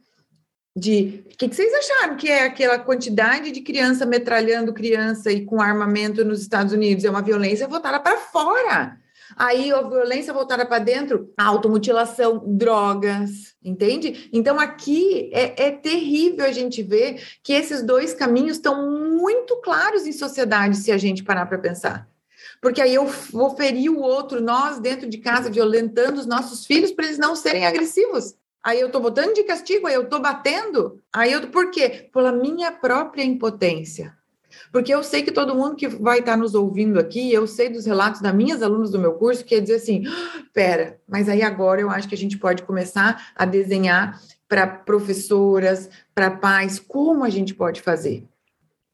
de 0.77 1.25
o 1.25 1.37
que, 1.37 1.49
que, 1.49 1.55
vocês 1.55 1.73
acharam 1.73 2.17
que 2.17 2.29
é 2.29 2.45
aquela 2.45 2.79
quantidade 2.79 3.51
de 3.51 3.62
criança 3.62 4.05
metralhando 4.05 4.75
criança 4.75 5.33
e 5.33 5.45
com 5.45 5.61
armamento 5.61 6.25
nos 6.25 6.43
Estados 6.43 6.73
Unidos? 6.73 7.05
É 7.05 7.11
uma 7.11 7.23
violência 7.23 7.67
voltada 7.67 7.99
para 7.99 8.19
fora. 8.19 8.99
Aí 9.35 9.73
a 9.73 9.83
violência 9.83 10.33
voltada 10.33 10.65
para 10.65 10.79
dentro, 10.79 11.33
automutilação, 11.37 12.43
drogas, 12.47 13.55
entende? 13.62 14.29
Então 14.33 14.61
aqui 14.61 15.31
é, 15.33 15.69
é 15.69 15.71
terrível 15.73 16.45
a 16.45 16.53
gente 16.53 16.83
ver 16.83 17.23
que 17.43 17.53
esses 17.53 17.83
dois 17.83 18.15
caminhos 18.15 18.59
estão 18.59 18.91
muito 19.11 19.57
claros 19.57 20.07
em 20.07 20.12
sociedade 20.12 20.77
se 20.77 20.93
a 20.93 20.99
gente 20.99 21.25
parar 21.25 21.47
para 21.47 21.59
pensar. 21.59 22.09
Porque 22.61 22.81
aí 22.81 22.95
eu 22.95 23.07
vou 23.07 23.57
ferir 23.57 23.91
o 23.91 24.01
outro, 24.01 24.41
nós 24.41 24.79
dentro 24.79 25.09
de 25.09 25.19
casa, 25.19 25.51
violentando 25.51 26.21
os 26.21 26.27
nossos 26.27 26.67
filhos 26.67 26.93
para 26.93 27.07
eles 27.07 27.19
não 27.19 27.35
serem 27.35 27.67
agressivos. 27.67 28.35
Aí 28.65 28.81
eu 28.81 28.91
tô 28.91 28.99
botando 28.99 29.35
de 29.35 29.45
castigo, 29.45 29.87
aí 29.87 29.95
eu 29.95 30.09
tô 30.09 30.19
batendo. 30.19 31.01
Aí 31.12 31.33
eu, 31.33 31.49
por 31.49 31.71
quê? 31.71 32.09
Pela 32.12 32.33
minha 32.33 32.73
própria 32.73 33.23
impotência. 33.23 34.12
Porque 34.77 34.95
eu 34.95 35.03
sei 35.03 35.23
que 35.23 35.33
todo 35.33 35.55
mundo 35.55 35.75
que 35.75 35.89
vai 35.89 36.19
estar 36.19 36.37
nos 36.37 36.55
ouvindo 36.55 37.01
aqui, 37.01 37.33
eu 37.33 37.47
sei 37.47 37.71
dos 37.71 37.87
relatos 37.87 38.21
das 38.21 38.35
minhas 38.35 38.62
alunas 38.62 38.91
do 38.91 38.99
meu 38.99 39.15
curso, 39.15 39.43
que 39.43 39.55
é 39.55 39.61
dizer 39.61 39.77
assim: 39.77 40.05
ah, 40.07 40.43
pera, 40.53 41.01
mas 41.09 41.31
aí 41.31 41.41
agora 41.41 41.81
eu 41.81 41.89
acho 41.89 42.07
que 42.07 42.15
a 42.15 42.19
gente 42.19 42.37
pode 42.37 42.62
começar 42.62 43.33
a 43.35 43.47
desenhar 43.47 44.21
para 44.47 44.67
professoras, 44.67 45.89
para 46.15 46.31
pais, 46.31 46.79
como 46.79 47.25
a 47.25 47.31
gente 47.31 47.55
pode 47.55 47.81
fazer. 47.81 48.25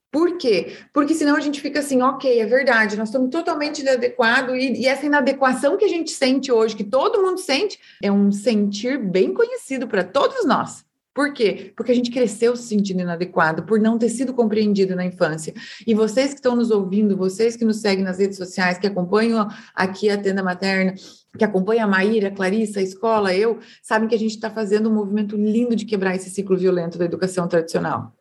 Por 0.09 0.39
quê? 0.39 0.77
Porque 0.93 1.15
senão 1.15 1.35
a 1.35 1.41
gente 1.41 1.61
fica 1.61 1.81
assim, 1.81 2.01
ok, 2.01 2.39
é 2.39 2.47
verdade, 2.47 2.97
nós 2.97 3.09
estamos 3.09 3.29
totalmente 3.31 3.81
inadequados, 3.81 4.55
e, 4.55 4.83
e 4.83 4.87
essa 4.87 5.05
inadequação 5.05 5.77
que 5.77 5.85
a 5.85 5.89
gente 5.89 6.13
sente 6.13 6.53
hoje, 6.53 6.77
que 6.77 6.85
todo 6.85 7.21
mundo 7.21 7.41
sente, 7.41 7.81
é 8.01 8.13
um 8.13 8.31
sentir 8.31 8.99
bem 8.99 9.35
conhecido 9.35 9.89
para 9.89 10.05
todos 10.05 10.45
nós. 10.45 10.85
Por 11.15 11.35
quê? 11.35 11.73
Porque 11.77 11.93
a 11.93 11.95
gente 11.95 12.11
cresceu 12.11 12.57
se 12.57 12.63
sentindo 12.63 13.03
inadequado, 13.03 13.65
por 13.65 13.79
não 13.79 13.99
ter 13.99 14.09
sido 14.09 14.33
compreendido 14.33 14.97
na 14.97 15.05
infância. 15.05 15.53
E 15.87 15.95
vocês 15.95 16.31
que 16.31 16.37
estão 16.37 16.57
nos 16.57 16.71
ouvindo, 16.71 17.17
vocês 17.17 17.55
que 17.55 17.67
nos 17.67 17.81
seguem 17.81 18.03
nas 18.03 18.19
redes 18.19 18.39
sociais, 18.39 18.79
que 18.79 18.87
acompanham 18.87 19.47
aqui 19.75 20.09
a 20.09 20.17
tenda 20.17 20.43
materna, 20.43 20.95
que 21.37 21.45
acompanham 21.45 21.85
a 21.85 21.89
Maíra, 21.89 22.29
a 22.29 22.31
Clarissa, 22.31 22.81
a 22.81 22.83
escola, 22.83 23.35
eu, 23.35 23.59
sabem 23.83 24.09
que 24.09 24.15
a 24.15 24.19
gente 24.19 24.35
está 24.35 24.51
fazendo 24.51 24.89
um 24.89 24.95
movimento 24.95 25.37
lindo 25.37 25.77
de 25.77 25.85
quebrar 25.85 26.17
esse 26.17 26.31
ciclo 26.31 26.57
violento 26.57 26.97
da 26.97 27.05
educação 27.05 27.47
tradicional. 27.47 28.15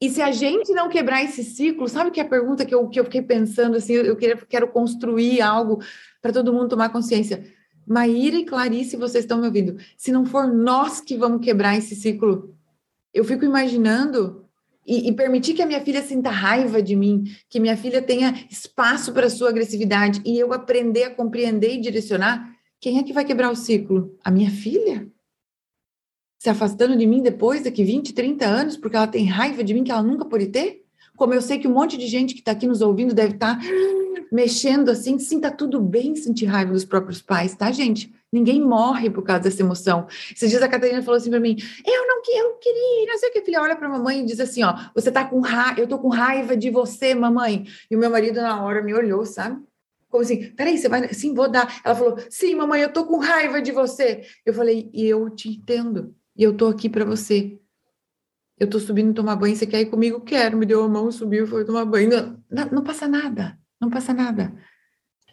E 0.00 0.10
se 0.10 0.20
a 0.20 0.32
gente 0.32 0.72
não 0.72 0.88
quebrar 0.88 1.22
esse 1.22 1.44
ciclo, 1.44 1.88
sabe 1.88 2.10
que 2.10 2.20
é 2.20 2.24
a 2.24 2.28
pergunta 2.28 2.66
que 2.66 2.74
eu, 2.74 2.88
que 2.88 2.98
eu 2.98 3.04
fiquei 3.04 3.22
pensando, 3.22 3.76
assim, 3.76 3.94
eu 3.94 4.16
quero, 4.16 4.44
quero 4.46 4.68
construir 4.68 5.40
algo 5.40 5.80
para 6.20 6.32
todo 6.32 6.52
mundo 6.52 6.68
tomar 6.68 6.88
consciência 6.88 7.44
Maíra 7.86 8.36
e 8.36 8.44
Clarice, 8.44 8.96
vocês 8.96 9.24
estão 9.24 9.38
me 9.38 9.46
ouvindo? 9.46 9.76
Se 9.96 10.10
não 10.10 10.24
for 10.24 10.46
nós 10.46 11.00
que 11.00 11.16
vamos 11.16 11.44
quebrar 11.44 11.76
esse 11.76 11.94
ciclo, 11.94 12.54
eu 13.12 13.24
fico 13.24 13.44
imaginando 13.44 14.44
e, 14.86 15.08
e, 15.08 15.12
permitir 15.12 15.54
que 15.54 15.62
a 15.62 15.66
minha 15.66 15.80
filha 15.80 16.02
sinta 16.02 16.30
raiva 16.30 16.82
de 16.82 16.94
mim, 16.94 17.24
que 17.48 17.58
minha 17.58 17.76
filha 17.76 18.02
tenha 18.02 18.46
espaço 18.50 19.12
para 19.12 19.30
sua 19.30 19.48
agressividade 19.48 20.20
e 20.26 20.38
eu 20.38 20.52
aprender 20.52 21.04
a 21.04 21.14
compreender 21.14 21.74
e 21.74 21.80
direcionar, 21.80 22.54
quem 22.80 22.98
é 22.98 23.02
que 23.02 23.12
vai 23.12 23.24
quebrar 23.24 23.50
o 23.50 23.56
ciclo? 23.56 24.14
A 24.22 24.30
minha 24.30 24.50
filha? 24.50 25.10
Se 26.38 26.50
afastando 26.50 26.96
de 26.98 27.06
mim 27.06 27.22
depois, 27.22 27.64
daqui 27.64 27.82
20, 27.82 28.12
30 28.12 28.44
anos, 28.44 28.76
porque 28.76 28.96
ela 28.96 29.06
tem 29.06 29.24
raiva 29.24 29.64
de 29.64 29.72
mim 29.72 29.82
que 29.82 29.90
ela 29.90 30.02
nunca 30.02 30.26
pode 30.26 30.48
ter? 30.48 30.83
Como 31.16 31.34
eu 31.34 31.42
sei 31.42 31.58
que 31.58 31.68
um 31.68 31.72
monte 31.72 31.96
de 31.96 32.06
gente 32.06 32.34
que 32.34 32.40
está 32.40 32.52
aqui 32.52 32.66
nos 32.66 32.80
ouvindo 32.80 33.14
deve 33.14 33.34
estar 33.34 33.58
tá 33.58 33.64
mexendo 34.32 34.90
assim, 34.90 35.18
sim, 35.18 35.40
tá 35.40 35.50
tudo 35.50 35.80
bem 35.80 36.16
sentir 36.16 36.46
raiva 36.46 36.72
dos 36.72 36.84
próprios 36.84 37.22
pais, 37.22 37.54
tá, 37.54 37.70
gente? 37.70 38.12
Ninguém 38.32 38.60
morre 38.60 39.08
por 39.08 39.22
causa 39.22 39.44
dessa 39.44 39.62
emoção. 39.62 40.08
Esses 40.34 40.50
dias 40.50 40.60
a 40.60 40.68
Catarina 40.68 41.02
falou 41.02 41.18
assim 41.18 41.30
para 41.30 41.38
mim: 41.38 41.56
eu 41.86 42.06
não 42.08 42.14
eu 42.32 42.54
queria, 42.54 43.12
não 43.12 43.18
sei 43.18 43.28
o 43.28 43.32
que. 43.32 43.42
Filha, 43.42 43.60
olha 43.60 43.76
para 43.76 43.86
a 43.86 43.90
mamãe 43.90 44.20
e 44.20 44.26
diz 44.26 44.40
assim: 44.40 44.64
ó, 44.64 44.74
você 44.94 45.12
tá 45.12 45.24
com 45.24 45.40
raiva, 45.40 45.80
eu 45.80 45.86
tô 45.86 45.98
com 45.98 46.08
raiva 46.08 46.56
de 46.56 46.70
você, 46.70 47.14
mamãe. 47.14 47.64
E 47.88 47.94
o 47.94 47.98
meu 47.98 48.10
marido 48.10 48.40
na 48.40 48.62
hora 48.64 48.82
me 48.82 48.92
olhou, 48.92 49.24
sabe? 49.24 49.62
Como 50.08 50.22
assim? 50.22 50.50
Peraí, 50.50 50.78
você 50.78 50.88
vai. 50.88 51.12
Sim, 51.12 51.34
vou 51.34 51.48
dar. 51.48 51.80
Ela 51.84 51.94
falou: 51.94 52.18
sim, 52.30 52.54
mamãe, 52.54 52.82
eu 52.82 52.92
tô 52.92 53.04
com 53.04 53.18
raiva 53.18 53.62
de 53.62 53.72
você. 53.72 54.22
Eu 54.44 54.54
falei: 54.54 54.90
e 54.92 55.04
eu 55.04 55.30
te 55.30 55.48
entendo. 55.48 56.14
E 56.36 56.42
eu 56.42 56.56
tô 56.56 56.66
aqui 56.66 56.88
para 56.88 57.04
você. 57.04 57.58
Eu 58.58 58.70
tô 58.70 58.78
subindo 58.78 59.14
tomar 59.14 59.36
banho, 59.36 59.56
você 59.56 59.66
quer 59.66 59.80
ir 59.80 59.86
comigo? 59.86 60.20
Quero. 60.20 60.56
Me 60.56 60.66
deu 60.66 60.84
a 60.84 60.88
mão, 60.88 61.10
subiu, 61.10 61.46
foi 61.46 61.64
tomar 61.64 61.84
banho. 61.84 62.08
Não, 62.08 62.38
não, 62.50 62.70
não 62.76 62.84
passa 62.84 63.08
nada. 63.08 63.58
Não 63.80 63.90
passa 63.90 64.14
nada. 64.14 64.52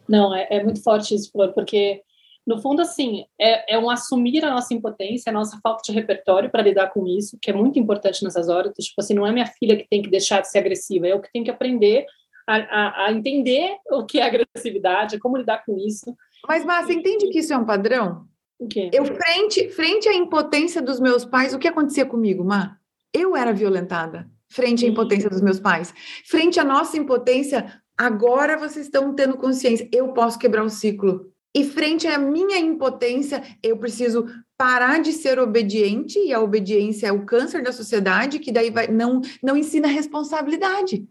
Não, 0.09 0.33
é, 0.33 0.47
é 0.49 0.63
muito 0.63 0.81
forte 0.81 1.13
isso, 1.13 1.31
Flor, 1.31 1.53
porque 1.53 2.01
no 2.45 2.59
fundo, 2.59 2.81
assim, 2.81 3.23
é, 3.39 3.75
é, 3.75 3.79
um 3.79 3.89
assumir 3.89 4.43
a 4.43 4.49
nossa 4.49 4.73
impotência, 4.73 5.29
a 5.29 5.33
nossa 5.33 5.59
falta 5.61 5.83
de 5.85 5.91
repertório 5.91 6.49
para 6.49 6.63
lidar 6.63 6.89
com 6.89 7.05
isso, 7.07 7.37
que 7.39 7.51
é 7.51 7.53
muito 7.53 7.77
importante 7.77 8.23
nessas 8.23 8.49
horas. 8.49 8.73
Tipo 8.73 8.99
assim, 8.99 9.13
não 9.13 9.27
é 9.27 9.31
minha 9.31 9.45
filha 9.45 9.77
que 9.77 9.87
tem 9.87 10.01
que 10.01 10.09
deixar 10.09 10.41
de 10.41 10.49
ser 10.49 10.57
agressiva, 10.57 11.07
é 11.07 11.13
eu 11.13 11.21
que 11.21 11.31
tenho 11.31 11.45
que 11.45 11.51
aprender 11.51 12.05
a, 12.47 12.55
a, 12.55 13.05
a 13.05 13.13
entender 13.13 13.77
o 13.91 14.03
que 14.05 14.19
é 14.19 14.23
agressividade, 14.23 15.19
como 15.19 15.37
lidar 15.37 15.63
com 15.63 15.77
isso. 15.77 16.15
Mas, 16.47 16.65
Márcia, 16.65 16.93
entende 16.93 17.29
que 17.29 17.39
isso 17.39 17.53
é 17.53 17.57
um 17.57 17.65
padrão? 17.65 18.25
O 18.59 18.67
quê? 18.67 18.89
Eu, 18.91 19.05
frente, 19.05 19.69
frente 19.69 20.09
à 20.09 20.13
impotência 20.13 20.81
dos 20.81 20.99
meus 20.99 21.23
pais, 21.23 21.53
o 21.53 21.59
que 21.59 21.67
acontecia 21.67 22.05
comigo, 22.05 22.43
Má? 22.43 22.80
Eu 23.13 23.35
era 23.35 23.53
violentada 23.53 24.29
frente 24.51 24.85
à 24.85 24.87
impotência 24.87 25.29
dos 25.29 25.41
meus 25.41 25.59
pais. 25.59 25.93
Frente 26.25 26.59
à 26.59 26.63
nossa 26.63 26.97
impotência, 26.97 27.81
agora 27.97 28.57
vocês 28.57 28.85
estão 28.85 29.15
tendo 29.15 29.37
consciência, 29.37 29.89
eu 29.91 30.09
posso 30.09 30.37
quebrar 30.37 30.63
o 30.63 30.69
ciclo. 30.69 31.31
E 31.55 31.63
frente 31.63 32.07
à 32.07 32.17
minha 32.17 32.57
impotência, 32.59 33.41
eu 33.63 33.77
preciso 33.77 34.25
parar 34.57 35.01
de 35.01 35.11
ser 35.11 35.39
obediente, 35.39 36.19
e 36.19 36.33
a 36.33 36.39
obediência 36.39 37.07
é 37.07 37.11
o 37.11 37.25
câncer 37.25 37.63
da 37.63 37.71
sociedade, 37.71 38.39
que 38.39 38.51
daí 38.51 38.69
vai, 38.69 38.87
não, 38.87 39.21
não 39.41 39.57
ensina 39.57 39.87
responsabilidade. 39.87 41.07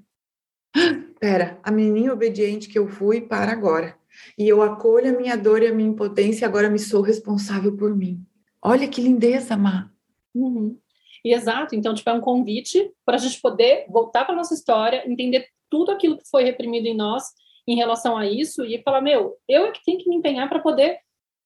Pera, 1.18 1.58
a 1.62 1.70
menina 1.70 2.12
obediente 2.12 2.68
que 2.68 2.78
eu 2.78 2.88
fui 2.88 3.20
para 3.20 3.52
agora. 3.52 3.96
E 4.38 4.48
eu 4.48 4.62
acolho 4.62 5.14
a 5.14 5.18
minha 5.18 5.36
dor 5.36 5.62
e 5.62 5.66
a 5.66 5.74
minha 5.74 5.90
impotência, 5.90 6.44
e 6.44 6.48
agora 6.48 6.70
me 6.70 6.78
sou 6.78 7.02
responsável 7.02 7.76
por 7.76 7.94
mim. 7.94 8.24
Olha 8.62 8.86
que 8.86 9.00
lindeza, 9.00 9.56
Má. 9.56 9.90
Uhum. 10.34 10.78
E 11.24 11.32
exato, 11.32 11.74
então, 11.74 11.94
tipo, 11.94 12.08
é 12.08 12.12
um 12.12 12.20
convite 12.20 12.90
para 13.04 13.16
a 13.16 13.18
gente 13.18 13.40
poder 13.40 13.86
voltar 13.88 14.24
para 14.24 14.34
nossa 14.34 14.54
história, 14.54 15.04
entender 15.06 15.46
tudo 15.68 15.90
aquilo 15.90 16.16
que 16.16 16.28
foi 16.28 16.44
reprimido 16.44 16.86
em 16.86 16.96
nós 16.96 17.24
em 17.66 17.76
relação 17.76 18.16
a 18.16 18.26
isso 18.26 18.64
e 18.64 18.82
falar, 18.82 19.00
meu, 19.00 19.36
eu 19.48 19.66
é 19.66 19.70
que 19.70 19.84
tenho 19.84 19.98
que 19.98 20.08
me 20.08 20.16
empenhar 20.16 20.48
para 20.48 20.58
poder 20.58 20.98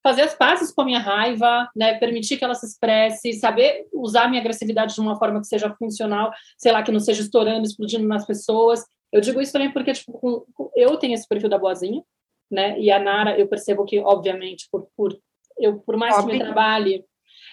fazer 0.03 0.23
as 0.23 0.35
pazes 0.35 0.73
com 0.73 0.83
a 0.83 0.85
minha 0.85 0.99
raiva, 0.99 1.69
né, 1.75 1.95
permitir 1.95 2.37
que 2.37 2.45
ela 2.45 2.55
se 2.55 2.67
expresse, 2.67 3.33
saber 3.35 3.87
usar 3.93 4.25
a 4.25 4.29
minha 4.29 4.41
agressividade 4.41 4.95
de 4.95 5.01
uma 5.01 5.19
forma 5.19 5.41
que 5.41 5.47
seja 5.47 5.75
funcional, 5.79 6.31
sei 6.59 6.73
lá, 6.73 6.83
que 6.83 6.93
não 6.93 7.01
seja 7.01 7.23
estourando, 7.23 7.67
explodindo 7.67 8.07
nas 8.07 8.27
pessoas. 8.27 8.85
Eu 9.11 9.23
digo 9.23 9.41
isso 9.41 9.53
também 9.53 9.73
porque, 9.73 9.93
tipo, 9.93 10.47
eu 10.77 10.99
tenho 10.99 11.15
esse 11.15 11.27
perfil 11.27 11.49
da 11.49 11.59
boazinha, 11.59 12.03
né, 12.51 12.79
e 12.79 12.91
a 12.91 12.99
Nara, 12.99 13.39
eu 13.39 13.49
percebo 13.49 13.85
que, 13.87 13.99
obviamente, 13.99 14.69
por, 14.71 14.87
por, 14.95 15.19
eu, 15.59 15.79
por 15.81 15.97
mais 15.97 16.17
Óbvio. 16.17 16.33
que 16.33 16.39
me 16.39 16.45
trabalhe, 16.45 17.05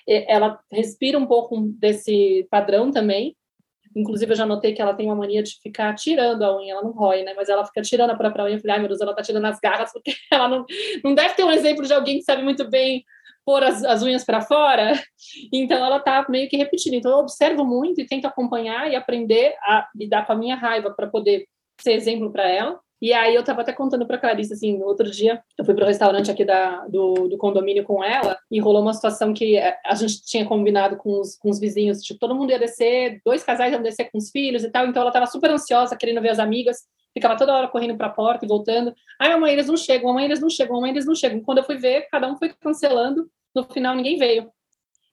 ela 0.07 0.59
respira 0.71 1.17
um 1.17 1.25
pouco 1.25 1.59
desse 1.79 2.47
padrão 2.49 2.91
também, 2.91 3.35
Inclusive, 3.95 4.31
eu 4.31 4.35
já 4.35 4.45
notei 4.45 4.73
que 4.73 4.81
ela 4.81 4.93
tem 4.93 5.05
uma 5.07 5.15
mania 5.15 5.43
de 5.43 5.59
ficar 5.61 5.93
tirando 5.95 6.43
a 6.43 6.57
unha, 6.57 6.73
ela 6.73 6.81
não 6.81 6.91
rói, 6.91 7.23
né? 7.23 7.33
Mas 7.35 7.49
ela 7.49 7.65
fica 7.65 7.81
tirando 7.81 8.11
a 8.11 8.15
própria 8.15 8.45
unha. 8.45 8.55
Eu 8.55 8.59
falei, 8.59 8.75
ai 8.75 8.79
meu 8.79 8.87
Deus, 8.87 9.01
ela 9.01 9.13
tá 9.13 9.21
tirando 9.21 9.45
as 9.45 9.59
garras, 9.59 9.91
porque 9.93 10.13
ela 10.31 10.47
não, 10.47 10.65
não 11.03 11.13
deve 11.13 11.33
ter 11.35 11.43
um 11.43 11.51
exemplo 11.51 11.85
de 11.85 11.93
alguém 11.93 12.17
que 12.17 12.23
sabe 12.23 12.41
muito 12.41 12.69
bem 12.69 13.03
pôr 13.45 13.63
as, 13.63 13.83
as 13.83 14.01
unhas 14.03 14.23
para 14.23 14.41
fora. 14.41 14.93
Então, 15.51 15.83
ela 15.83 15.99
tá 15.99 16.25
meio 16.29 16.49
que 16.49 16.57
repetindo. 16.57 16.93
Então, 16.93 17.11
eu 17.11 17.17
observo 17.17 17.65
muito 17.65 17.99
e 17.99 18.05
tento 18.05 18.25
acompanhar 18.25 18.89
e 18.89 18.95
aprender 18.95 19.55
a 19.61 19.87
lidar 19.95 20.25
com 20.25 20.33
a 20.33 20.35
minha 20.35 20.55
raiva 20.55 20.91
para 20.91 21.07
poder 21.07 21.45
ser 21.79 21.93
exemplo 21.93 22.31
para 22.31 22.47
ela. 22.47 22.79
E 23.01 23.11
aí 23.13 23.33
eu 23.33 23.43
tava 23.43 23.61
até 23.61 23.73
contando 23.73 24.05
pra 24.05 24.19
Clarice, 24.19 24.53
assim, 24.53 24.77
no 24.77 24.85
outro 24.85 25.09
dia, 25.09 25.41
eu 25.57 25.65
fui 25.65 25.73
pro 25.73 25.85
restaurante 25.85 26.29
aqui 26.29 26.45
da, 26.45 26.85
do, 26.87 27.27
do 27.27 27.37
condomínio 27.37 27.83
com 27.83 28.03
ela, 28.03 28.37
e 28.49 28.59
rolou 28.59 28.83
uma 28.83 28.93
situação 28.93 29.33
que 29.33 29.57
a 29.57 29.95
gente 29.95 30.23
tinha 30.23 30.45
combinado 30.45 30.97
com 30.97 31.19
os, 31.19 31.35
com 31.35 31.49
os 31.49 31.59
vizinhos, 31.59 32.01
tipo, 32.03 32.19
todo 32.19 32.35
mundo 32.35 32.51
ia 32.51 32.59
descer, 32.59 33.19
dois 33.25 33.43
casais 33.43 33.73
iam 33.73 33.81
descer 33.81 34.11
com 34.11 34.19
os 34.19 34.29
filhos 34.29 34.63
e 34.63 34.69
tal, 34.69 34.85
então 34.85 35.01
ela 35.01 35.11
tava 35.11 35.25
super 35.25 35.49
ansiosa, 35.49 35.95
querendo 35.95 36.21
ver 36.21 36.29
as 36.29 36.37
amigas, 36.37 36.77
ficava 37.11 37.35
toda 37.35 37.55
hora 37.55 37.67
correndo 37.67 37.97
pra 37.97 38.09
porta 38.09 38.45
e 38.45 38.47
voltando. 38.47 38.93
Ai, 39.19 39.31
amanhã 39.31 39.53
eles 39.53 39.67
não 39.67 39.77
chegam, 39.77 40.09
amanhã 40.11 40.25
eles 40.25 40.39
não 40.39 40.49
chegam, 40.49 40.77
amanhã 40.77 40.93
eles 40.93 41.05
não 41.05 41.15
chegam. 41.15 41.41
Quando 41.41 41.57
eu 41.57 41.63
fui 41.63 41.77
ver, 41.77 42.07
cada 42.11 42.31
um 42.31 42.37
foi 42.37 42.49
cancelando, 42.49 43.29
no 43.55 43.63
final 43.63 43.95
ninguém 43.95 44.17
veio. 44.17 44.49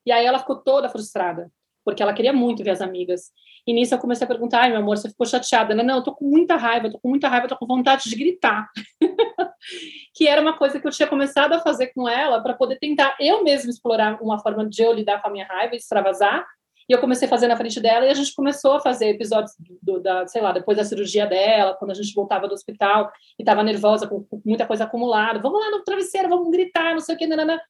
E 0.05 0.11
aí 0.11 0.25
ela 0.25 0.39
ficou 0.39 0.57
toda 0.57 0.89
frustrada, 0.89 1.51
porque 1.83 2.03
ela 2.03 2.13
queria 2.13 2.33
muito 2.33 2.63
ver 2.63 2.71
as 2.71 2.81
amigas. 2.81 3.31
E 3.65 3.73
nisso 3.73 3.93
eu 3.93 3.99
comecei 3.99 4.25
a 4.25 4.27
perguntar, 4.27 4.61
ai, 4.61 4.69
meu 4.69 4.79
amor, 4.79 4.97
você 4.97 5.09
ficou 5.09 5.25
chateada? 5.25 5.75
Não, 5.75 5.83
não, 5.83 5.97
eu 5.97 6.03
tô 6.03 6.13
com 6.13 6.25
muita 6.25 6.55
raiva, 6.55 6.89
tô 6.89 6.99
com 6.99 7.09
muita 7.09 7.27
raiva, 7.27 7.47
tô 7.47 7.57
com 7.57 7.67
vontade 7.67 8.09
de 8.09 8.15
gritar. 8.15 8.69
que 10.15 10.27
era 10.27 10.41
uma 10.41 10.57
coisa 10.57 10.79
que 10.79 10.87
eu 10.87 10.91
tinha 10.91 11.07
começado 11.07 11.53
a 11.53 11.59
fazer 11.59 11.87
com 11.93 12.07
ela 12.07 12.41
para 12.41 12.53
poder 12.53 12.77
tentar 12.79 13.15
eu 13.19 13.43
mesma 13.43 13.69
explorar 13.69 14.21
uma 14.21 14.39
forma 14.39 14.67
de 14.67 14.81
eu 14.81 14.93
lidar 14.93 15.21
com 15.21 15.27
a 15.27 15.31
minha 15.31 15.45
raiva 15.45 15.75
e 15.75 15.77
extravasar. 15.77 16.45
E 16.89 16.91
eu 16.91 16.99
comecei 16.99 17.27
a 17.27 17.29
fazer 17.29 17.47
na 17.47 17.55
frente 17.55 17.79
dela 17.79 18.07
e 18.07 18.09
a 18.09 18.13
gente 18.15 18.33
começou 18.33 18.73
a 18.73 18.79
fazer 18.79 19.09
episódios 19.09 19.53
do, 19.79 19.99
da, 19.99 20.25
sei 20.25 20.41
lá, 20.41 20.51
depois 20.51 20.75
da 20.75 20.83
cirurgia 20.83 21.27
dela, 21.27 21.75
quando 21.75 21.91
a 21.91 21.93
gente 21.93 22.11
voltava 22.15 22.47
do 22.47 22.55
hospital 22.55 23.11
e 23.37 23.43
estava 23.43 23.61
nervosa, 23.61 24.07
com, 24.07 24.23
com, 24.23 24.41
muita 24.43 24.65
coisa 24.65 24.85
acumulada. 24.85 25.39
Vamos 25.39 25.59
lá 25.59 25.69
no 25.69 25.83
travesseiro, 25.83 26.27
vamos 26.27 26.49
gritar, 26.49 26.93
não 26.93 26.99
sei 26.99 27.13
o 27.13 27.17
que, 27.17 27.27
nanana. 27.27 27.61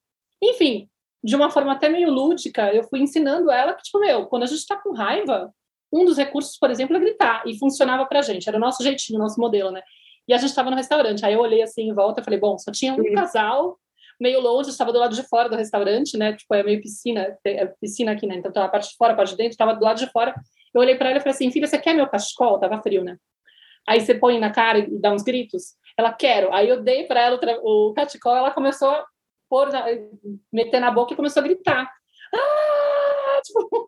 Enfim, 0.41 0.87
de 1.23 1.35
uma 1.35 1.49
forma 1.49 1.73
até 1.73 1.89
meio 1.89 2.09
lúdica, 2.09 2.73
eu 2.73 2.83
fui 2.83 2.99
ensinando 2.99 3.51
ela 3.51 3.73
que, 3.73 3.83
tipo, 3.83 3.99
meu, 3.99 4.25
quando 4.27 4.43
a 4.43 4.45
gente 4.45 4.59
está 4.59 4.75
com 4.75 4.93
raiva, 4.93 5.53
um 5.91 6.05
dos 6.05 6.17
recursos, 6.17 6.57
por 6.57 6.69
exemplo, 6.69 6.95
é 6.95 6.99
gritar, 6.99 7.43
e 7.45 7.57
funcionava 7.57 8.05
pra 8.05 8.21
gente, 8.21 8.47
era 8.47 8.57
o 8.57 8.59
nosso 8.59 8.83
jeitinho, 8.83 9.19
o 9.19 9.21
nosso 9.21 9.39
modelo, 9.39 9.71
né? 9.71 9.81
E 10.27 10.33
a 10.33 10.37
gente 10.37 10.49
estava 10.49 10.69
no 10.69 10.75
restaurante, 10.75 11.25
aí 11.25 11.33
eu 11.33 11.39
olhei 11.39 11.61
assim 11.61 11.89
em 11.89 11.93
volta 11.93 12.21
e 12.21 12.23
falei, 12.23 12.39
bom, 12.39 12.57
só 12.57 12.71
tinha 12.71 12.93
um 12.93 13.13
casal 13.13 13.77
meio 14.19 14.41
longe, 14.41 14.69
estava 14.69 14.91
do 14.91 14.99
lado 14.99 15.15
de 15.15 15.23
fora 15.23 15.49
do 15.49 15.55
restaurante, 15.55 16.17
né? 16.17 16.33
Tipo, 16.33 16.53
é 16.53 16.61
meio 16.61 16.81
piscina, 16.81 17.37
é 17.43 17.65
piscina 17.79 18.11
aqui, 18.11 18.27
né? 18.27 18.35
Então, 18.35 18.51
tá 18.51 18.65
a 18.65 18.69
parte 18.69 18.89
de 18.89 18.97
fora, 18.97 19.13
a 19.13 19.15
parte 19.15 19.31
de 19.31 19.37
dentro, 19.37 19.51
estava 19.51 19.73
do 19.73 19.83
lado 19.83 19.97
de 19.97 20.07
fora. 20.07 20.35
Eu 20.73 20.81
olhei 20.81 20.95
para 20.95 21.09
ela 21.09 21.17
e 21.17 21.21
falei 21.21 21.33
assim, 21.33 21.49
filha, 21.51 21.65
você 21.65 21.79
quer 21.79 21.95
meu 21.95 22.07
cachecol? 22.07 22.59
Tava 22.59 22.81
frio, 22.81 23.03
né? 23.03 23.17
Aí 23.87 24.01
você 24.01 24.13
põe 24.13 24.37
na 24.39 24.51
cara 24.51 24.79
e 24.79 24.99
dá 24.99 25.11
uns 25.11 25.23
gritos. 25.23 25.75
Ela, 25.97 26.13
quero. 26.13 26.53
Aí 26.53 26.67
eu 26.67 26.83
dei 26.83 27.05
para 27.05 27.21
ela 27.21 27.39
o 27.63 27.93
cachecol, 27.95 28.35
ela 28.35 28.51
começou 28.51 28.93
pôr, 29.49 29.69
meter 30.51 30.79
na 30.79 30.91
boca 30.91 31.13
e 31.13 31.15
começou 31.15 31.41
a 31.41 31.43
gritar. 31.43 31.91
Ah! 32.33 33.39
Tipo, 33.41 33.87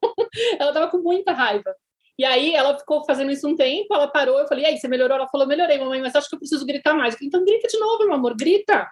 ela 0.57 0.71
tava 0.71 0.87
com 0.89 0.99
muita 0.99 1.33
raiva. 1.33 1.75
E 2.17 2.23
aí 2.23 2.55
ela 2.55 2.77
ficou 2.77 3.03
fazendo 3.03 3.31
isso 3.31 3.47
um 3.47 3.55
tempo, 3.55 3.93
ela 3.93 4.07
parou, 4.07 4.39
eu 4.39 4.47
falei, 4.47 4.63
e 4.63 4.67
aí, 4.67 4.77
você 4.77 4.87
melhorou? 4.87 5.17
Ela 5.17 5.27
falou, 5.27 5.47
melhorei, 5.47 5.77
mamãe, 5.77 5.99
mas 6.01 6.15
acho 6.15 6.29
que 6.29 6.35
eu 6.35 6.39
preciso 6.39 6.65
gritar 6.65 6.93
mais. 6.93 7.15
Falei, 7.15 7.27
então 7.27 7.43
grita 7.43 7.67
de 7.67 7.77
novo, 7.79 8.05
meu 8.05 8.13
amor, 8.13 8.35
grita. 8.35 8.87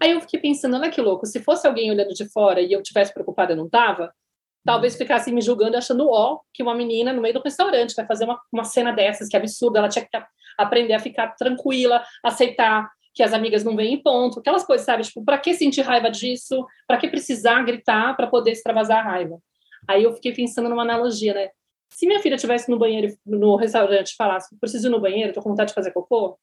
Aí 0.00 0.12
eu 0.12 0.20
fiquei 0.20 0.40
pensando, 0.40 0.76
olha 0.76 0.90
que 0.90 1.00
louco, 1.00 1.26
se 1.26 1.40
fosse 1.40 1.66
alguém 1.66 1.90
olhando 1.90 2.14
de 2.14 2.28
fora 2.30 2.60
e 2.60 2.72
eu 2.72 2.82
tivesse 2.82 3.12
preocupada, 3.12 3.52
eu 3.52 3.56
não 3.56 3.68
tava, 3.68 4.14
talvez 4.64 4.96
ficasse 4.96 5.32
me 5.32 5.40
julgando 5.40 5.76
achando 5.76 6.08
ó 6.08 6.38
que 6.54 6.62
uma 6.62 6.74
menina 6.74 7.12
no 7.12 7.20
meio 7.20 7.34
do 7.34 7.42
restaurante 7.42 7.94
vai 7.94 8.06
fazer 8.06 8.24
uma, 8.24 8.40
uma 8.52 8.64
cena 8.64 8.92
dessas, 8.92 9.28
que 9.28 9.36
é 9.36 9.40
absurda, 9.40 9.80
ela 9.80 9.88
tinha 9.88 10.04
que 10.04 10.24
aprender 10.56 10.94
a 10.94 11.00
ficar 11.00 11.34
tranquila, 11.34 12.04
aceitar 12.22 12.88
que 13.14 13.22
as 13.22 13.32
amigas 13.32 13.62
não 13.62 13.76
vêm 13.76 13.94
em 13.94 14.02
ponto, 14.02 14.40
aquelas 14.40 14.64
coisas, 14.64 14.86
sabe? 14.86 15.02
Tipo, 15.02 15.24
para 15.24 15.38
que 15.38 15.54
sentir 15.54 15.82
raiva 15.82 16.10
disso? 16.10 16.66
Para 16.86 16.96
que 16.96 17.08
precisar 17.08 17.62
gritar 17.62 18.16
para 18.16 18.26
poder 18.26 18.52
extravasar 18.52 18.98
a 19.00 19.10
raiva? 19.10 19.38
Aí 19.86 20.02
eu 20.04 20.12
fiquei 20.14 20.32
pensando 20.32 20.68
numa 20.68 20.82
analogia, 20.82 21.34
né? 21.34 21.50
Se 21.90 22.06
minha 22.06 22.20
filha 22.20 22.36
estivesse 22.36 22.70
no 22.70 22.78
banheiro, 22.78 23.14
no 23.26 23.56
restaurante, 23.56 24.14
falasse, 24.16 24.56
preciso 24.58 24.88
ir 24.88 24.90
no 24.90 25.00
banheiro, 25.00 25.32
tô 25.32 25.42
com 25.42 25.50
vontade 25.50 25.68
de 25.68 25.74
fazer 25.74 25.90
cocô, 25.90 26.38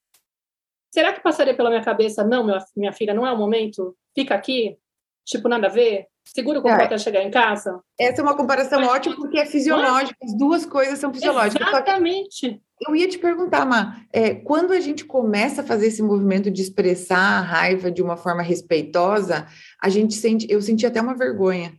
será 0.91 1.11
que 1.11 1.21
passaria 1.21 1.55
pela 1.55 1.69
minha 1.69 1.83
cabeça, 1.83 2.23
não, 2.23 2.43
minha, 2.43 2.59
minha 2.75 2.93
filha, 2.93 3.13
não 3.13 3.25
é 3.25 3.31
o 3.31 3.37
momento, 3.37 3.95
fica 4.13 4.35
aqui, 4.35 4.77
tipo, 5.25 5.49
nada 5.49 5.67
a 5.67 5.69
ver, 5.69 6.07
segura 6.33 6.59
o 6.59 6.61
cocô 6.61 6.75
é. 6.75 6.85
até 6.85 6.97
chegar 6.97 7.23
em 7.23 7.31
casa? 7.31 7.79
Essa 7.99 8.21
é 8.21 8.23
uma 8.23 8.35
comparação 8.35 8.79
Mas, 8.79 8.89
ótima, 8.89 9.15
porque 9.15 9.39
é 9.39 9.45
fisiológico, 9.45 10.15
as 10.23 10.37
duas 10.37 10.65
coisas 10.65 10.99
são 10.99 11.13
fisiológicas. 11.13 11.67
Exatamente. 11.67 12.61
Eu 12.87 12.95
ia 12.95 13.07
te 13.07 13.17
perguntar, 13.17 13.65
Má, 13.65 14.01
é, 14.13 14.33
quando 14.33 14.71
a 14.71 14.79
gente 14.79 15.03
começa 15.03 15.61
a 15.61 15.65
fazer 15.65 15.87
esse 15.87 16.01
movimento 16.01 16.49
de 16.49 16.61
expressar 16.61 17.39
a 17.39 17.41
raiva 17.41 17.91
de 17.91 18.01
uma 18.01 18.15
forma 18.15 18.41
respeitosa, 18.41 19.45
a 19.81 19.89
gente 19.89 20.13
sente, 20.13 20.47
eu 20.49 20.61
senti 20.61 20.85
até 20.85 21.01
uma 21.01 21.13
vergonha 21.13 21.73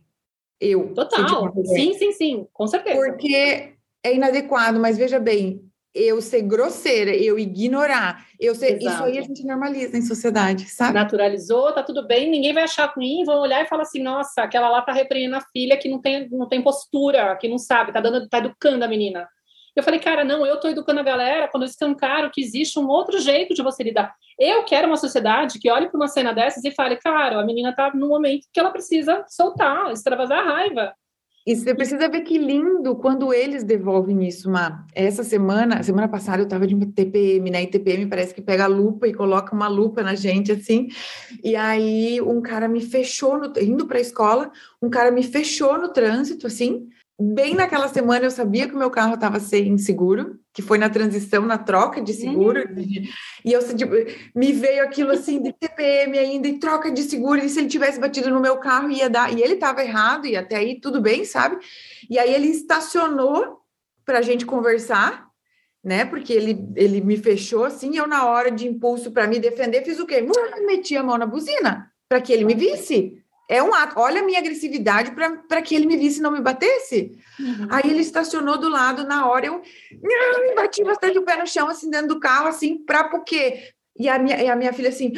eu. 0.61 0.93
Total. 0.93 1.51
Sim, 1.65 1.93
sim, 1.95 2.11
sim, 2.11 2.47
com 2.53 2.67
certeza. 2.67 2.95
Porque 2.95 3.73
é 4.03 4.15
inadequado, 4.15 4.79
mas 4.79 4.97
veja 4.97 5.19
bem, 5.19 5.61
eu 5.93 6.21
ser 6.21 6.41
grosseira, 6.43 7.11
eu 7.11 7.37
ignorar, 7.37 8.25
eu 8.39 8.55
ser, 8.55 8.81
isso 8.81 9.03
aí 9.03 9.17
a 9.17 9.21
gente 9.21 9.45
normaliza 9.45 9.97
em 9.97 10.01
sociedade, 10.01 10.65
sabe? 10.69 10.93
Naturalizou, 10.93 11.73
tá 11.73 11.83
tudo 11.83 12.07
bem, 12.07 12.29
ninguém 12.29 12.53
vai 12.53 12.63
achar 12.63 12.91
ruim, 12.95 13.23
vão 13.25 13.41
olhar 13.41 13.61
e 13.61 13.67
falar 13.67 13.83
assim, 13.83 14.01
nossa, 14.01 14.41
aquela 14.41 14.69
lá 14.69 14.81
tá 14.81 14.93
repreendendo 14.93 15.35
a 15.35 15.41
filha 15.51 15.77
que 15.77 15.89
não 15.89 16.01
tem, 16.01 16.29
não 16.29 16.47
tem 16.47 16.61
postura, 16.61 17.35
que 17.35 17.47
não 17.47 17.57
sabe, 17.57 17.91
tá 17.91 17.99
dando, 17.99 18.27
tá 18.29 18.37
educando 18.37 18.85
a 18.85 18.87
menina. 18.87 19.27
Eu 19.75 19.83
falei, 19.83 19.99
cara, 19.99 20.23
não, 20.23 20.45
eu 20.45 20.55
estou 20.55 20.69
educando 20.69 20.99
a 20.99 21.03
galera 21.03 21.47
quando 21.47 21.63
eu 21.63 21.69
escancaro 21.69 22.29
que 22.29 22.41
existe 22.41 22.77
um 22.77 22.87
outro 22.87 23.19
jeito 23.19 23.53
de 23.53 23.61
você 23.61 23.83
lidar. 23.83 24.13
Eu 24.37 24.63
quero 24.65 24.87
uma 24.87 24.97
sociedade 24.97 25.59
que 25.59 25.71
olhe 25.71 25.89
para 25.89 25.97
uma 25.97 26.09
cena 26.09 26.33
dessas 26.33 26.63
e 26.65 26.71
fale, 26.71 26.97
cara, 26.97 27.39
a 27.39 27.45
menina 27.45 27.69
está 27.69 27.93
no 27.93 28.09
momento 28.09 28.47
que 28.51 28.59
ela 28.59 28.71
precisa 28.71 29.23
soltar, 29.29 29.91
extravasar 29.91 30.39
a 30.39 30.43
raiva. 30.43 30.93
E 31.45 31.55
você 31.55 31.73
precisa 31.73 32.07
ver 32.07 32.21
que 32.21 32.37
lindo 32.37 32.95
quando 32.95 33.33
eles 33.33 33.63
devolvem 33.63 34.27
isso, 34.27 34.49
Má. 34.49 34.85
Essa 34.93 35.23
semana, 35.23 35.81
semana 35.81 36.07
passada 36.07 36.41
eu 36.41 36.43
estava 36.43 36.67
de 36.67 36.75
uma 36.75 36.85
TPM, 36.85 37.49
né? 37.49 37.63
E 37.63 37.67
TPM 37.67 38.05
parece 38.07 38.33
que 38.33 38.41
pega 38.41 38.65
a 38.65 38.67
lupa 38.67 39.07
e 39.07 39.13
coloca 39.13 39.55
uma 39.55 39.67
lupa 39.67 40.03
na 40.03 40.13
gente, 40.13 40.51
assim. 40.51 40.89
E 41.43 41.55
aí 41.55 42.21
um 42.21 42.41
cara 42.41 42.67
me 42.67 42.79
fechou, 42.79 43.39
no, 43.39 43.51
indo 43.59 43.87
para 43.87 43.97
a 43.97 44.01
escola, 44.01 44.51
um 44.79 44.89
cara 44.89 45.09
me 45.09 45.23
fechou 45.23 45.79
no 45.79 45.89
trânsito, 45.89 46.45
assim, 46.45 46.87
bem 47.19 47.53
naquela 47.53 47.87
semana 47.87 48.25
eu 48.25 48.31
sabia 48.31 48.67
que 48.67 48.75
o 48.75 48.77
meu 48.77 48.89
carro 48.89 49.13
estava 49.13 49.39
sem 49.39 49.77
seguro, 49.77 50.39
que 50.53 50.61
foi 50.61 50.77
na 50.77 50.89
transição, 50.89 51.45
na 51.45 51.57
troca 51.57 52.01
de 52.01 52.13
seguro, 52.13 52.59
uhum. 52.59 53.03
e 53.45 53.53
eu 53.53 53.75
tipo, 53.75 53.93
me 54.35 54.51
veio 54.51 54.83
aquilo 54.83 55.11
assim 55.11 55.41
de 55.41 55.53
TPM 55.53 56.17
ainda, 56.17 56.47
e 56.47 56.59
troca 56.59 56.91
de 56.91 57.03
seguro, 57.03 57.39
e 57.39 57.49
se 57.49 57.59
ele 57.59 57.67
tivesse 57.67 57.99
batido 57.99 58.29
no 58.29 58.39
meu 58.39 58.57
carro 58.57 58.89
ia 58.89 59.09
dar, 59.09 59.31
e 59.31 59.41
ele 59.41 59.53
estava 59.53 59.83
errado, 59.83 60.25
e 60.25 60.35
até 60.35 60.57
aí 60.57 60.79
tudo 60.79 60.99
bem, 60.99 61.23
sabe? 61.23 61.57
E 62.09 62.17
aí 62.17 62.33
ele 62.33 62.47
estacionou 62.47 63.59
para 64.03 64.19
a 64.19 64.21
gente 64.21 64.45
conversar, 64.45 65.27
né? 65.83 66.05
Porque 66.05 66.33
ele, 66.33 66.67
ele 66.75 67.01
me 67.01 67.17
fechou 67.17 67.65
assim, 67.65 67.97
eu 67.97 68.07
na 68.07 68.25
hora 68.25 68.51
de 68.51 68.67
impulso 68.67 69.11
para 69.11 69.27
me 69.27 69.39
defender 69.39 69.83
fiz 69.83 69.99
o 69.99 70.05
quê? 70.05 70.25
Meti 70.65 70.95
a 70.95 71.03
mão 71.03 71.17
na 71.17 71.25
buzina 71.25 71.91
para 72.11 72.19
que 72.19 72.33
ele 72.33 72.43
me 72.43 72.53
visse 72.53 73.20
é 73.51 73.61
um 73.61 73.73
ato. 73.73 73.99
Olha 73.99 74.21
a 74.21 74.23
minha 74.23 74.39
agressividade 74.39 75.11
para 75.11 75.61
que 75.61 75.75
ele 75.75 75.85
me 75.85 75.97
visse 75.97 76.19
e 76.19 76.21
não 76.21 76.31
me 76.31 76.39
batesse. 76.39 77.11
Uhum. 77.37 77.67
Aí 77.69 77.83
ele 77.89 77.99
estacionou 77.99 78.57
do 78.57 78.69
lado, 78.69 79.03
na 79.03 79.27
hora 79.29 79.45
eu 79.45 79.61
me 79.91 80.55
bati 80.55 80.81
bastante 80.85 81.19
o 81.19 81.23
pé 81.23 81.35
no 81.35 81.45
chão, 81.45 81.67
assim, 81.67 81.89
dentro 81.89 82.07
do 82.07 82.19
carro, 82.19 82.47
assim, 82.47 82.77
para 82.77 83.03
por 83.03 83.25
quê? 83.25 83.73
E 83.99 84.07
a 84.07 84.17
minha, 84.17 84.41
e 84.41 84.47
a 84.47 84.55
minha 84.55 84.71
filha 84.71 84.87
assim, 84.87 85.11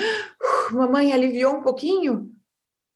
mamãe, 0.72 1.14
aliviou 1.14 1.54
um 1.54 1.62
pouquinho? 1.62 2.32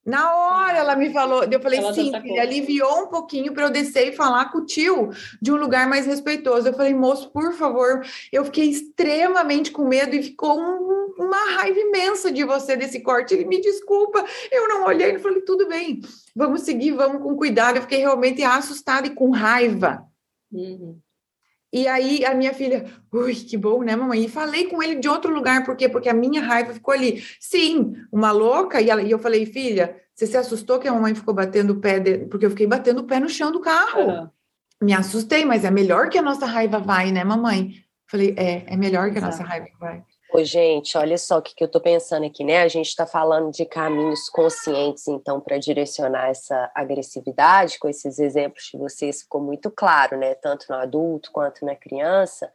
Na 0.08 0.34
hora 0.34 0.78
ela 0.78 0.95
me 0.95 1.12
falou, 1.12 1.43
eu 1.43 1.60
falei, 1.60 1.80
ela 1.80 1.93
sim, 1.93 2.14
filha, 2.22 2.41
aliviou 2.41 3.03
um 3.03 3.08
pouquinho 3.08 3.53
para 3.53 3.66
eu 3.66 3.70
descer 3.70 4.08
e 4.08 4.16
falar 4.16 4.49
com 4.53 4.60
o 4.60 4.66
tio 4.66 5.10
de 5.41 5.51
um 5.51 5.58
lugar 5.58 5.86
mais 5.86 6.05
respeitoso. 6.05 6.70
Eu 6.70 6.74
falei, 6.74 6.93
moço, 6.93 7.30
por 7.30 7.51
favor, 7.51 8.05
eu 8.32 8.45
fiquei 8.45 8.70
extremamente 8.70 9.70
com 9.70 9.86
medo 9.86 10.16
e 10.16 10.24
ficou 10.24 10.58
um, 10.58 11.14
uma 11.18 11.58
raiva 11.58 11.78
imensa 11.78 12.32
de 12.32 12.45
você 12.45 12.78
desse 12.78 13.01
corte. 13.01 13.34
Ele 13.34 13.43
me 13.43 13.60
desculpa, 13.60 14.24
eu 14.49 14.70
não 14.70 14.86
olhei, 14.86 15.14
eu 15.14 15.20
falei, 15.20 15.41
tudo 15.41 15.68
bem, 15.68 15.99
vamos 16.34 16.62
seguir, 16.62 16.91
vamos 16.91 17.22
com 17.22 17.36
cuidado. 17.36 17.76
Eu 17.76 17.82
fiquei 17.82 17.99
realmente 17.99 18.41
assustada 18.43 19.08
e 19.08 19.14
com 19.14 19.30
raiva. 19.32 20.08
Uhum. 20.49 20.97
E 21.72 21.88
aí 21.88 22.24
a 22.26 22.34
minha 22.34 22.53
filha, 22.53 22.86
ui, 23.11 23.36
que 23.36 23.57
bom, 23.57 23.84
né, 23.84 23.95
mamãe? 23.95 24.24
E 24.24 24.30
falei 24.30 24.68
com 24.68 24.82
ele 24.82 24.95
de 24.95 25.09
outro 25.09 25.34
lugar, 25.34 25.65
por 25.65 25.76
quê? 25.76 25.89
Porque 25.89 26.09
a 26.09 26.13
minha 26.13 26.41
raiva 26.41 26.74
ficou 26.74 26.93
ali. 26.93 27.24
Sim, 27.39 27.93
uma 28.11 28.32
louca, 28.32 28.82
e, 28.82 28.89
ela, 28.89 29.01
e 29.01 29.11
eu 29.11 29.20
falei, 29.20 29.45
filha, 29.45 29.95
você 30.13 30.26
se 30.26 30.38
assustou 30.38 30.80
que 30.80 30.88
a 30.88 30.93
mamãe 30.93 31.13
ficou 31.13 31.34
batendo 31.34 31.74
o 31.74 31.80
pé, 31.80 31.99
de... 31.99 32.20
porque 32.26 32.45
eu 32.45 32.49
fiquei 32.49 32.68
batendo 32.68 33.01
o 33.01 33.03
pé 33.03 33.20
no 33.20 33.30
chão 33.30 33.51
do 33.51 33.59
carro. 33.59 34.01
Uhum. 34.01 34.30
Me 34.82 34.93
assustei, 34.93 35.43
mas 35.43 35.65
é 35.65 35.72
melhor 35.72 36.09
que 36.09 36.18
a 36.18 36.22
nossa 36.22 36.45
raiva 36.45 36.80
vai, 36.80 37.11
né, 37.11 37.24
mamãe? 37.24 37.84
Falei, 38.09 38.34
é, 38.38 38.63
é 38.74 38.78
melhor 38.78 39.11
que 39.11 39.18
a 39.18 39.22
nossa 39.22 39.43
raiva 39.43 39.68
vai. 39.80 40.03
Oi, 40.34 40.43
gente, 40.43 40.97
olha 40.97 41.17
só 41.17 41.38
o 41.38 41.41
que, 41.41 41.55
que 41.55 41.63
eu 41.63 41.67
estou 41.67 41.80
pensando 41.80 42.25
aqui, 42.25 42.43
né? 42.43 42.61
A 42.61 42.67
gente 42.67 42.88
está 42.88 43.07
falando 43.07 43.49
de 43.49 43.65
caminhos 43.65 44.28
conscientes, 44.30 45.07
então, 45.07 45.39
para 45.39 45.57
direcionar 45.57 46.30
essa 46.30 46.69
agressividade, 46.75 47.80
com 47.80 47.88
esses 47.88 48.19
exemplos 48.19 48.65
de 48.65 48.78
vocês, 48.78 49.21
ficou 49.21 49.39
muito 49.39 49.71
claro, 49.71 50.17
né? 50.17 50.36
Tanto 50.36 50.65
no 50.69 50.75
adulto 50.75 51.32
quanto 51.32 51.65
na 51.65 51.75
criança. 51.75 52.51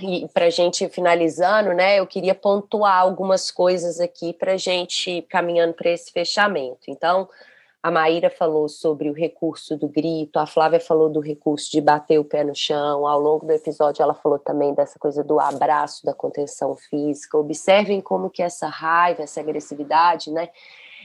E 0.00 0.26
para 0.34 0.46
a 0.46 0.50
gente 0.50 0.88
finalizando, 0.88 1.72
né, 1.72 1.98
eu 2.00 2.06
queria 2.06 2.34
pontuar 2.34 3.00
algumas 3.00 3.50
coisas 3.52 4.00
aqui 4.00 4.34
para 4.34 4.52
a 4.52 4.56
gente 4.58 5.22
caminhando 5.30 5.74
para 5.74 5.90
esse 5.90 6.10
fechamento. 6.10 6.82
Então, 6.88 7.28
a 7.86 7.90
Maíra 7.92 8.28
falou 8.28 8.68
sobre 8.68 9.08
o 9.08 9.12
recurso 9.12 9.76
do 9.76 9.86
grito, 9.86 10.40
a 10.40 10.46
Flávia 10.46 10.80
falou 10.80 11.08
do 11.08 11.20
recurso 11.20 11.70
de 11.70 11.80
bater 11.80 12.18
o 12.18 12.24
pé 12.24 12.42
no 12.42 12.52
chão. 12.52 13.06
Ao 13.06 13.20
longo 13.20 13.46
do 13.46 13.52
episódio, 13.52 14.02
ela 14.02 14.12
falou 14.12 14.40
também 14.40 14.74
dessa 14.74 14.98
coisa 14.98 15.22
do 15.22 15.38
abraço, 15.38 16.04
da 16.04 16.12
contenção 16.12 16.74
física. 16.74 17.38
Observem 17.38 18.00
como 18.00 18.28
que 18.28 18.42
essa 18.42 18.66
raiva, 18.66 19.22
essa 19.22 19.38
agressividade, 19.38 20.32
né? 20.32 20.48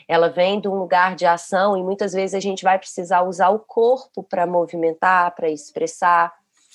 Ela 0.07 0.27
vem 0.27 0.59
de 0.59 0.67
um 0.67 0.73
lugar 0.73 1.15
de 1.15 1.23
ação 1.23 1.77
e 1.77 1.84
muitas 1.84 2.13
vezes 2.13 2.34
a 2.34 2.39
gente 2.39 2.63
vai 2.63 2.79
precisar 2.79 3.21
usar 3.21 3.49
o 3.49 3.59
corpo 3.59 4.23
para 4.23 4.47
movimentar, 4.47 5.36
para 5.36 5.51
expressar. 5.51 6.34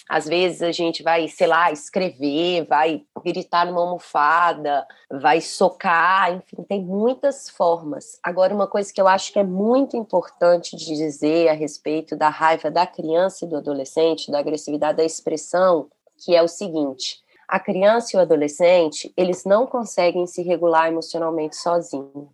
Às 0.09 0.27
vezes 0.27 0.63
a 0.63 0.71
gente 0.71 1.03
vai, 1.03 1.27
sei 1.27 1.49
lá, 1.49 1.73
escrever, 1.73 2.65
vai 2.65 3.03
gritar 3.25 3.67
numa 3.67 3.81
almofada, 3.81 4.87
vai 5.11 5.41
socar, 5.41 6.33
enfim, 6.33 6.63
tem 6.63 6.81
muitas 6.81 7.51
formas. 7.51 8.19
Agora, 8.23 8.55
uma 8.55 8.69
coisa 8.69 8.93
que 8.93 9.01
eu 9.01 9.09
acho 9.09 9.33
que 9.33 9.39
é 9.39 9.45
muito 9.45 9.97
importante 9.97 10.77
de 10.77 10.95
dizer 10.95 11.49
a 11.49 11.55
respeito 11.55 12.15
da 12.17 12.29
raiva 12.29 12.71
da 12.71 12.87
criança 12.87 13.45
e 13.45 13.49
do 13.49 13.57
adolescente, 13.57 14.31
da 14.31 14.39
agressividade 14.39 14.99
da 14.99 15.05
expressão, 15.05 15.89
que 16.25 16.37
é 16.37 16.43
o 16.43 16.49
seguinte: 16.49 17.21
a 17.49 17.59
criança 17.59 18.11
e 18.15 18.17
o 18.17 18.23
adolescente, 18.23 19.13
eles 19.17 19.45
não 19.45 19.67
conseguem 19.67 20.27
se 20.27 20.43
regular 20.43 20.89
emocionalmente 20.89 21.57
sozinhos. 21.57 22.29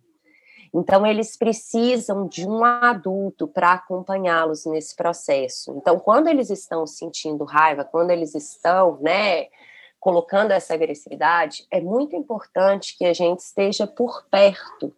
Então, 0.73 1.05
eles 1.05 1.37
precisam 1.37 2.27
de 2.27 2.47
um 2.47 2.65
adulto 2.65 3.47
para 3.47 3.73
acompanhá-los 3.73 4.65
nesse 4.65 4.95
processo. 4.95 5.75
Então, 5.77 5.99
quando 5.99 6.27
eles 6.27 6.49
estão 6.49 6.87
sentindo 6.87 7.43
raiva, 7.43 7.83
quando 7.83 8.09
eles 8.09 8.33
estão, 8.33 8.97
né, 8.99 9.49
colocando 9.99 10.51
essa 10.51 10.73
agressividade, 10.73 11.67
é 11.69 11.79
muito 11.79 12.15
importante 12.15 12.97
que 12.97 13.05
a 13.05 13.13
gente 13.13 13.41
esteja 13.41 13.85
por 13.85 14.25
perto. 14.31 14.91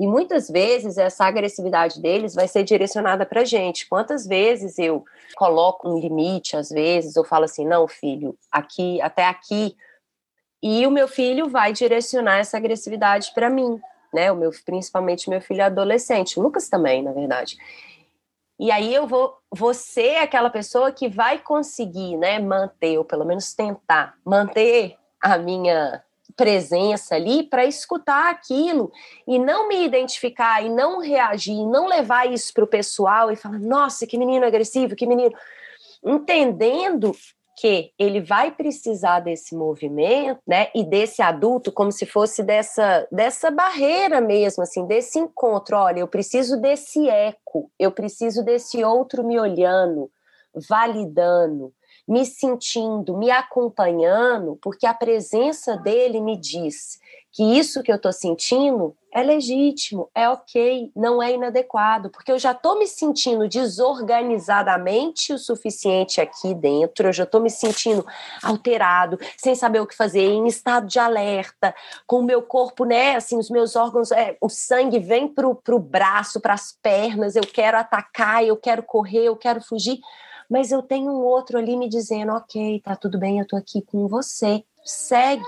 E 0.00 0.06
muitas 0.06 0.48
vezes 0.48 0.96
essa 0.96 1.26
agressividade 1.26 2.00
deles 2.00 2.34
vai 2.34 2.48
ser 2.48 2.64
direcionada 2.64 3.26
para 3.26 3.42
a 3.42 3.44
gente. 3.44 3.86
Quantas 3.86 4.26
vezes 4.26 4.78
eu 4.78 5.04
coloco 5.36 5.88
um 5.88 5.98
limite, 5.98 6.56
às 6.56 6.70
vezes, 6.70 7.16
eu 7.16 7.24
falo 7.24 7.44
assim: 7.44 7.66
não, 7.66 7.86
filho, 7.86 8.36
aqui, 8.50 9.00
até 9.02 9.26
aqui. 9.26 9.76
E 10.62 10.86
o 10.86 10.90
meu 10.90 11.06
filho 11.06 11.48
vai 11.48 11.72
direcionar 11.72 12.38
essa 12.38 12.56
agressividade 12.56 13.32
para 13.34 13.50
mim 13.50 13.80
né? 14.12 14.30
O 14.30 14.36
meu, 14.36 14.50
principalmente 14.64 15.30
meu 15.30 15.40
filho 15.40 15.64
adolescente, 15.64 16.38
Lucas 16.38 16.68
também, 16.68 17.02
na 17.02 17.12
verdade. 17.12 17.56
E 18.58 18.70
aí 18.70 18.94
eu 18.94 19.06
vou, 19.06 19.36
vou 19.50 19.74
ser 19.74 20.18
aquela 20.18 20.48
pessoa 20.48 20.92
que 20.92 21.08
vai 21.08 21.38
conseguir, 21.38 22.16
né, 22.16 22.38
manter, 22.38 22.96
ou 22.96 23.04
pelo 23.04 23.24
menos 23.24 23.52
tentar 23.54 24.14
manter 24.24 24.96
a 25.20 25.36
minha 25.36 26.02
presença 26.36 27.14
ali 27.14 27.42
para 27.42 27.64
escutar 27.64 28.30
aquilo 28.30 28.92
e 29.26 29.38
não 29.38 29.68
me 29.68 29.84
identificar 29.84 30.64
e 30.64 30.68
não 30.68 31.00
reagir, 31.00 31.54
e 31.54 31.66
não 31.66 31.86
levar 31.86 32.30
isso 32.30 32.52
para 32.54 32.64
o 32.64 32.68
pessoal 32.68 33.30
e 33.30 33.36
falar, 33.36 33.58
nossa, 33.58 34.06
que 34.06 34.16
menino 34.16 34.46
agressivo, 34.46 34.96
que 34.96 35.06
menino. 35.06 35.34
Entendendo 36.04 37.12
que 37.62 37.92
ele 37.96 38.20
vai 38.20 38.50
precisar 38.50 39.20
desse 39.20 39.54
movimento, 39.54 40.40
né, 40.44 40.66
e 40.74 40.82
desse 40.82 41.22
adulto 41.22 41.70
como 41.70 41.92
se 41.92 42.04
fosse 42.04 42.42
dessa 42.42 43.06
dessa 43.12 43.52
barreira 43.52 44.20
mesmo, 44.20 44.64
assim, 44.64 44.84
desse 44.84 45.20
encontro. 45.20 45.76
Olha, 45.76 46.00
eu 46.00 46.08
preciso 46.08 46.60
desse 46.60 47.08
eco, 47.08 47.70
eu 47.78 47.92
preciso 47.92 48.44
desse 48.44 48.82
outro 48.82 49.22
me 49.22 49.38
olhando, 49.38 50.10
validando, 50.68 51.72
me 52.06 52.24
sentindo, 52.26 53.16
me 53.16 53.30
acompanhando, 53.30 54.58
porque 54.60 54.86
a 54.86 54.94
presença 54.94 55.76
dele 55.76 56.20
me 56.20 56.36
diz 56.36 57.00
que 57.32 57.42
isso 57.58 57.82
que 57.82 57.90
eu 57.90 57.96
estou 57.96 58.12
sentindo 58.12 58.94
é 59.10 59.22
legítimo, 59.22 60.10
é 60.14 60.28
ok, 60.28 60.90
não 60.94 61.22
é 61.22 61.32
inadequado, 61.32 62.10
porque 62.10 62.30
eu 62.30 62.38
já 62.38 62.52
estou 62.52 62.78
me 62.78 62.86
sentindo 62.86 63.48
desorganizadamente 63.48 65.32
o 65.32 65.38
suficiente 65.38 66.20
aqui 66.20 66.54
dentro, 66.54 67.08
eu 67.08 67.12
já 67.12 67.24
estou 67.24 67.40
me 67.40 67.50
sentindo 67.50 68.06
alterado, 68.42 69.18
sem 69.36 69.54
saber 69.54 69.80
o 69.80 69.86
que 69.86 69.96
fazer, 69.96 70.22
em 70.22 70.46
estado 70.46 70.86
de 70.86 70.98
alerta, 70.98 71.74
com 72.06 72.20
o 72.20 72.24
meu 72.24 72.42
corpo, 72.42 72.84
né, 72.84 73.16
assim, 73.16 73.38
os 73.38 73.50
meus 73.50 73.76
órgãos, 73.76 74.12
é, 74.12 74.36
o 74.40 74.48
sangue 74.48 74.98
vem 74.98 75.28
para 75.28 75.46
o 75.46 75.78
braço, 75.78 76.40
para 76.40 76.54
as 76.54 76.72
pernas, 76.82 77.36
eu 77.36 77.44
quero 77.46 77.78
atacar, 77.78 78.44
eu 78.44 78.56
quero 78.56 78.82
correr, 78.82 79.24
eu 79.24 79.36
quero 79.36 79.62
fugir, 79.62 80.00
mas 80.52 80.70
eu 80.70 80.82
tenho 80.82 81.10
um 81.10 81.24
outro 81.24 81.56
ali 81.56 81.74
me 81.78 81.88
dizendo, 81.88 82.32
ok, 82.32 82.78
tá 82.80 82.94
tudo 82.94 83.18
bem, 83.18 83.38
eu 83.38 83.44
estou 83.44 83.58
aqui 83.58 83.80
com 83.80 84.06
você, 84.06 84.62
segue, 84.84 85.42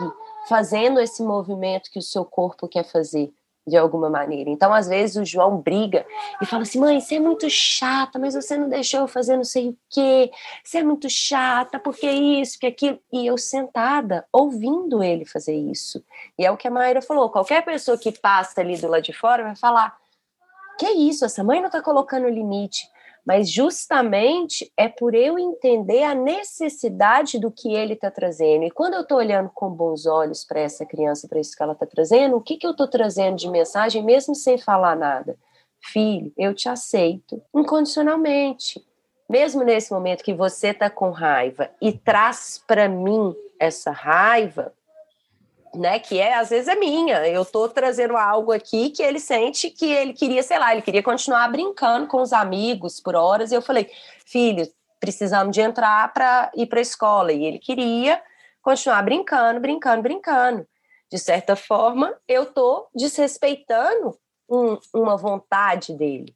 fazendo 0.48 0.98
esse 0.98 1.22
movimento 1.22 1.90
que 1.90 1.98
o 1.98 2.02
seu 2.02 2.24
corpo 2.24 2.66
quer 2.66 2.84
fazer 2.84 3.30
de 3.66 3.76
alguma 3.76 4.08
maneira. 4.08 4.48
Então, 4.48 4.72
às 4.72 4.88
vezes, 4.88 5.16
o 5.16 5.24
João 5.24 5.58
briga 5.58 6.06
e 6.40 6.46
fala 6.46 6.62
assim: 6.62 6.80
mãe, 6.80 6.98
você 6.98 7.16
é 7.16 7.20
muito 7.20 7.50
chata, 7.50 8.18
mas 8.18 8.34
você 8.34 8.56
não 8.56 8.66
deixou 8.66 9.00
eu 9.00 9.06
fazer 9.06 9.36
não 9.36 9.44
sei 9.44 9.68
o 9.68 9.78
quê, 9.90 10.30
você 10.64 10.78
é 10.78 10.82
muito 10.82 11.08
chata, 11.10 11.78
porque 11.78 12.10
isso, 12.10 12.58
que 12.58 12.66
aquilo. 12.66 12.98
E 13.12 13.26
eu 13.26 13.36
sentada, 13.36 14.26
ouvindo 14.32 15.02
ele 15.02 15.26
fazer 15.26 15.54
isso. 15.54 16.02
E 16.38 16.46
é 16.46 16.50
o 16.50 16.56
que 16.56 16.66
a 16.66 16.70
Mayra 16.70 17.02
falou: 17.02 17.28
qualquer 17.28 17.62
pessoa 17.62 17.98
que 17.98 18.10
passa 18.10 18.62
ali 18.62 18.78
do 18.78 18.88
lado 18.88 19.02
de 19.02 19.12
fora 19.12 19.42
vai 19.42 19.56
falar: 19.56 19.98
que 20.78 20.88
isso, 20.88 21.26
essa 21.26 21.44
mãe 21.44 21.60
não 21.60 21.66
está 21.66 21.82
colocando 21.82 22.26
limite. 22.26 22.93
Mas 23.24 23.50
justamente 23.50 24.70
é 24.76 24.88
por 24.88 25.14
eu 25.14 25.38
entender 25.38 26.02
a 26.02 26.14
necessidade 26.14 27.38
do 27.38 27.50
que 27.50 27.74
ele 27.74 27.94
está 27.94 28.10
trazendo. 28.10 28.64
E 28.64 28.70
quando 28.70 28.94
eu 28.94 29.00
estou 29.00 29.18
olhando 29.18 29.50
com 29.54 29.70
bons 29.70 30.06
olhos 30.06 30.44
para 30.44 30.60
essa 30.60 30.84
criança, 30.84 31.26
para 31.26 31.40
isso 31.40 31.56
que 31.56 31.62
ela 31.62 31.72
está 31.72 31.86
trazendo, 31.86 32.36
o 32.36 32.40
que, 32.40 32.56
que 32.56 32.66
eu 32.66 32.72
estou 32.72 32.86
trazendo 32.86 33.36
de 33.36 33.48
mensagem, 33.48 34.02
mesmo 34.02 34.34
sem 34.34 34.58
falar 34.58 34.94
nada? 34.94 35.36
Filho, 35.80 36.32
eu 36.36 36.54
te 36.54 36.68
aceito 36.68 37.42
incondicionalmente. 37.54 38.84
Mesmo 39.28 39.64
nesse 39.64 39.90
momento 39.90 40.22
que 40.22 40.34
você 40.34 40.68
está 40.68 40.90
com 40.90 41.10
raiva 41.10 41.70
e 41.80 41.92
traz 41.92 42.62
para 42.66 42.88
mim 42.88 43.34
essa 43.58 43.90
raiva, 43.90 44.72
né, 45.74 45.98
que 45.98 46.18
é 46.18 46.34
às 46.34 46.50
vezes 46.50 46.68
é 46.68 46.74
minha. 46.74 47.26
Eu 47.26 47.44
tô 47.44 47.68
trazendo 47.68 48.16
algo 48.16 48.52
aqui 48.52 48.90
que 48.90 49.02
ele 49.02 49.20
sente 49.20 49.70
que 49.70 49.90
ele 49.90 50.12
queria, 50.12 50.42
sei 50.42 50.58
lá, 50.58 50.72
ele 50.72 50.82
queria 50.82 51.02
continuar 51.02 51.48
brincando 51.48 52.06
com 52.06 52.20
os 52.20 52.32
amigos 52.32 53.00
por 53.00 53.14
horas. 53.14 53.52
E 53.52 53.54
eu 53.54 53.62
falei, 53.62 53.90
filho, 54.26 54.66
precisamos 55.00 55.54
de 55.54 55.60
entrar 55.60 56.12
para 56.12 56.50
ir 56.54 56.66
para 56.66 56.78
a 56.78 56.82
escola. 56.82 57.32
E 57.32 57.44
ele 57.44 57.58
queria 57.58 58.22
continuar 58.62 59.02
brincando, 59.02 59.60
brincando, 59.60 60.02
brincando. 60.02 60.66
De 61.10 61.18
certa 61.18 61.54
forma, 61.54 62.16
eu 62.26 62.46
tô 62.46 62.88
desrespeitando 62.94 64.18
um, 64.48 64.78
uma 64.92 65.16
vontade 65.16 65.92
dele, 65.92 66.34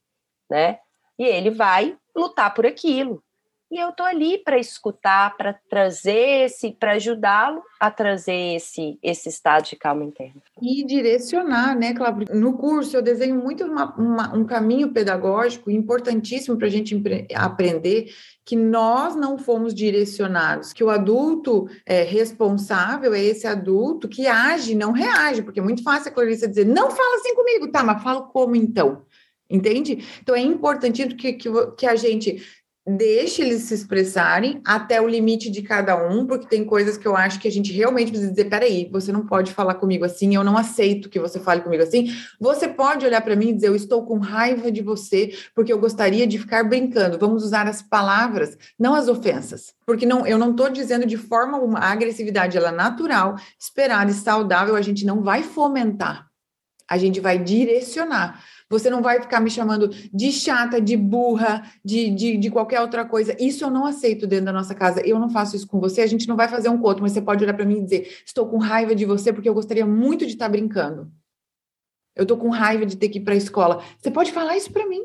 né? 0.50 0.78
E 1.18 1.24
ele 1.24 1.50
vai 1.50 1.96
lutar 2.14 2.52
por 2.54 2.66
aquilo. 2.66 3.22
E 3.70 3.78
eu 3.78 3.92
tô 3.92 4.02
ali 4.02 4.38
para 4.38 4.58
escutar, 4.58 5.36
para 5.36 5.52
trazer 5.68 6.46
esse, 6.46 6.72
para 6.72 6.92
ajudá-lo 6.92 7.62
a 7.78 7.90
trazer 7.90 8.56
esse, 8.56 8.98
esse 9.02 9.28
estado 9.28 9.64
de 9.66 9.76
calma 9.76 10.04
interna. 10.04 10.42
E 10.62 10.84
direcionar, 10.84 11.76
né, 11.76 11.92
Cláudio? 11.92 12.34
No 12.34 12.56
curso 12.56 12.96
eu 12.96 13.02
desenho 13.02 13.36
muito 13.36 13.64
uma, 13.64 13.94
uma, 13.94 14.34
um 14.34 14.44
caminho 14.44 14.90
pedagógico 14.90 15.70
importantíssimo 15.70 16.56
para 16.56 16.66
a 16.66 16.70
gente 16.70 17.00
aprender 17.34 18.10
que 18.42 18.56
nós 18.56 19.14
não 19.14 19.36
fomos 19.36 19.74
direcionados, 19.74 20.72
que 20.72 20.82
o 20.82 20.88
adulto 20.88 21.68
é, 21.84 22.02
responsável 22.04 23.12
é 23.12 23.22
esse 23.22 23.46
adulto 23.46 24.08
que 24.08 24.26
age, 24.26 24.74
não 24.74 24.92
reage, 24.92 25.42
porque 25.42 25.60
é 25.60 25.62
muito 25.62 25.82
fácil 25.82 26.08
a 26.08 26.14
Clarissa 26.14 26.48
dizer, 26.48 26.64
não 26.64 26.90
fala 26.90 27.16
assim 27.16 27.34
comigo, 27.34 27.70
tá, 27.70 27.84
mas 27.84 28.02
falo 28.02 28.22
como 28.28 28.56
então? 28.56 29.02
Entende? 29.50 30.04
Então 30.22 30.34
é 30.34 30.40
importante 30.40 31.06
que, 31.08 31.32
que, 31.32 31.50
que 31.76 31.86
a 31.86 31.96
gente 31.96 32.42
deixe 32.96 33.42
eles 33.42 33.62
se 33.62 33.74
expressarem 33.74 34.60
até 34.64 35.00
o 35.00 35.06
limite 35.06 35.50
de 35.50 35.60
cada 35.62 35.96
um, 36.08 36.26
porque 36.26 36.46
tem 36.46 36.64
coisas 36.64 36.96
que 36.96 37.06
eu 37.06 37.14
acho 37.14 37.38
que 37.38 37.46
a 37.46 37.50
gente 37.50 37.72
realmente 37.72 38.10
precisa 38.10 38.30
dizer: 38.30 38.46
peraí, 38.46 38.88
você 38.90 39.12
não 39.12 39.26
pode 39.26 39.52
falar 39.52 39.74
comigo 39.74 40.04
assim, 40.04 40.34
eu 40.34 40.42
não 40.42 40.56
aceito 40.56 41.08
que 41.08 41.18
você 41.18 41.38
fale 41.38 41.60
comigo 41.60 41.82
assim. 41.82 42.10
Você 42.40 42.66
pode 42.66 43.04
olhar 43.04 43.20
para 43.20 43.36
mim 43.36 43.50
e 43.50 43.54
dizer: 43.54 43.68
eu 43.68 43.76
estou 43.76 44.06
com 44.06 44.18
raiva 44.18 44.72
de 44.72 44.82
você, 44.82 45.34
porque 45.54 45.72
eu 45.72 45.78
gostaria 45.78 46.26
de 46.26 46.38
ficar 46.38 46.64
brincando. 46.64 47.18
Vamos 47.18 47.44
usar 47.44 47.66
as 47.66 47.82
palavras, 47.82 48.56
não 48.78 48.94
as 48.94 49.08
ofensas. 49.08 49.74
Porque 49.84 50.06
não, 50.06 50.26
eu 50.26 50.38
não 50.38 50.52
estou 50.52 50.70
dizendo 50.70 51.04
de 51.04 51.16
forma 51.16 51.58
uma 51.58 51.78
a 51.78 51.92
agressividade, 51.92 52.56
ela 52.56 52.68
é 52.68 52.72
natural, 52.72 53.36
esperada 53.58 54.10
e 54.10 54.14
saudável, 54.14 54.76
a 54.76 54.82
gente 54.82 55.04
não 55.04 55.22
vai 55.22 55.42
fomentar, 55.42 56.26
a 56.88 56.96
gente 56.96 57.20
vai 57.20 57.38
direcionar. 57.38 58.42
Você 58.70 58.90
não 58.90 59.00
vai 59.00 59.20
ficar 59.20 59.40
me 59.40 59.50
chamando 59.50 59.88
de 59.88 60.30
chata, 60.30 60.80
de 60.80 60.96
burra, 60.96 61.62
de, 61.82 62.10
de, 62.10 62.36
de 62.36 62.50
qualquer 62.50 62.80
outra 62.82 63.04
coisa. 63.04 63.34
Isso 63.42 63.64
eu 63.64 63.70
não 63.70 63.86
aceito 63.86 64.26
dentro 64.26 64.46
da 64.46 64.52
nossa 64.52 64.74
casa. 64.74 65.00
Eu 65.00 65.18
não 65.18 65.30
faço 65.30 65.56
isso 65.56 65.66
com 65.66 65.80
você. 65.80 66.02
A 66.02 66.06
gente 66.06 66.28
não 66.28 66.36
vai 66.36 66.48
fazer 66.48 66.68
um 66.68 66.78
conto, 66.78 67.00
mas 67.00 67.12
você 67.12 67.22
pode 67.22 67.42
olhar 67.42 67.54
para 67.54 67.64
mim 67.64 67.78
e 67.78 67.84
dizer: 67.84 68.22
estou 68.26 68.46
com 68.46 68.58
raiva 68.58 68.94
de 68.94 69.06
você 69.06 69.32
porque 69.32 69.48
eu 69.48 69.54
gostaria 69.54 69.86
muito 69.86 70.26
de 70.26 70.32
estar 70.32 70.44
tá 70.46 70.50
brincando. 70.50 71.10
Eu 72.14 72.22
estou 72.22 72.36
com 72.36 72.50
raiva 72.50 72.84
de 72.84 72.96
ter 72.96 73.08
que 73.08 73.18
ir 73.18 73.22
para 73.22 73.34
a 73.34 73.36
escola. 73.36 73.82
Você 73.98 74.10
pode 74.10 74.32
falar 74.32 74.56
isso 74.56 74.72
para 74.72 74.86
mim. 74.86 75.02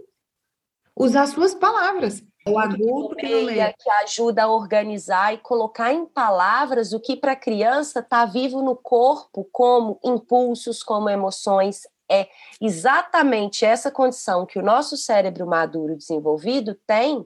Usar 0.95 1.27
suas 1.27 1.55
palavras. 1.55 2.23
O 2.45 2.59
adulto 2.59 3.15
que, 3.15 3.45
que 3.45 3.89
ajuda 4.03 4.43
a 4.43 4.51
organizar 4.51 5.33
e 5.33 5.37
colocar 5.37 5.93
em 5.93 6.05
palavras 6.05 6.91
o 6.91 6.99
que 6.99 7.15
para 7.15 7.31
a 7.31 7.37
criança 7.37 7.99
está 7.99 8.25
vivo 8.25 8.61
no 8.61 8.75
corpo, 8.75 9.47
como 9.49 9.97
impulsos, 10.03 10.83
como 10.83 11.09
emoções, 11.09 11.83
é 12.13 12.27
exatamente 12.61 13.65
essa 13.65 13.89
condição 13.89 14.45
que 14.45 14.59
o 14.59 14.63
nosso 14.63 14.95
cérebro 14.95 15.47
maduro 15.47 15.97
desenvolvido 15.97 16.77
tem 16.85 17.25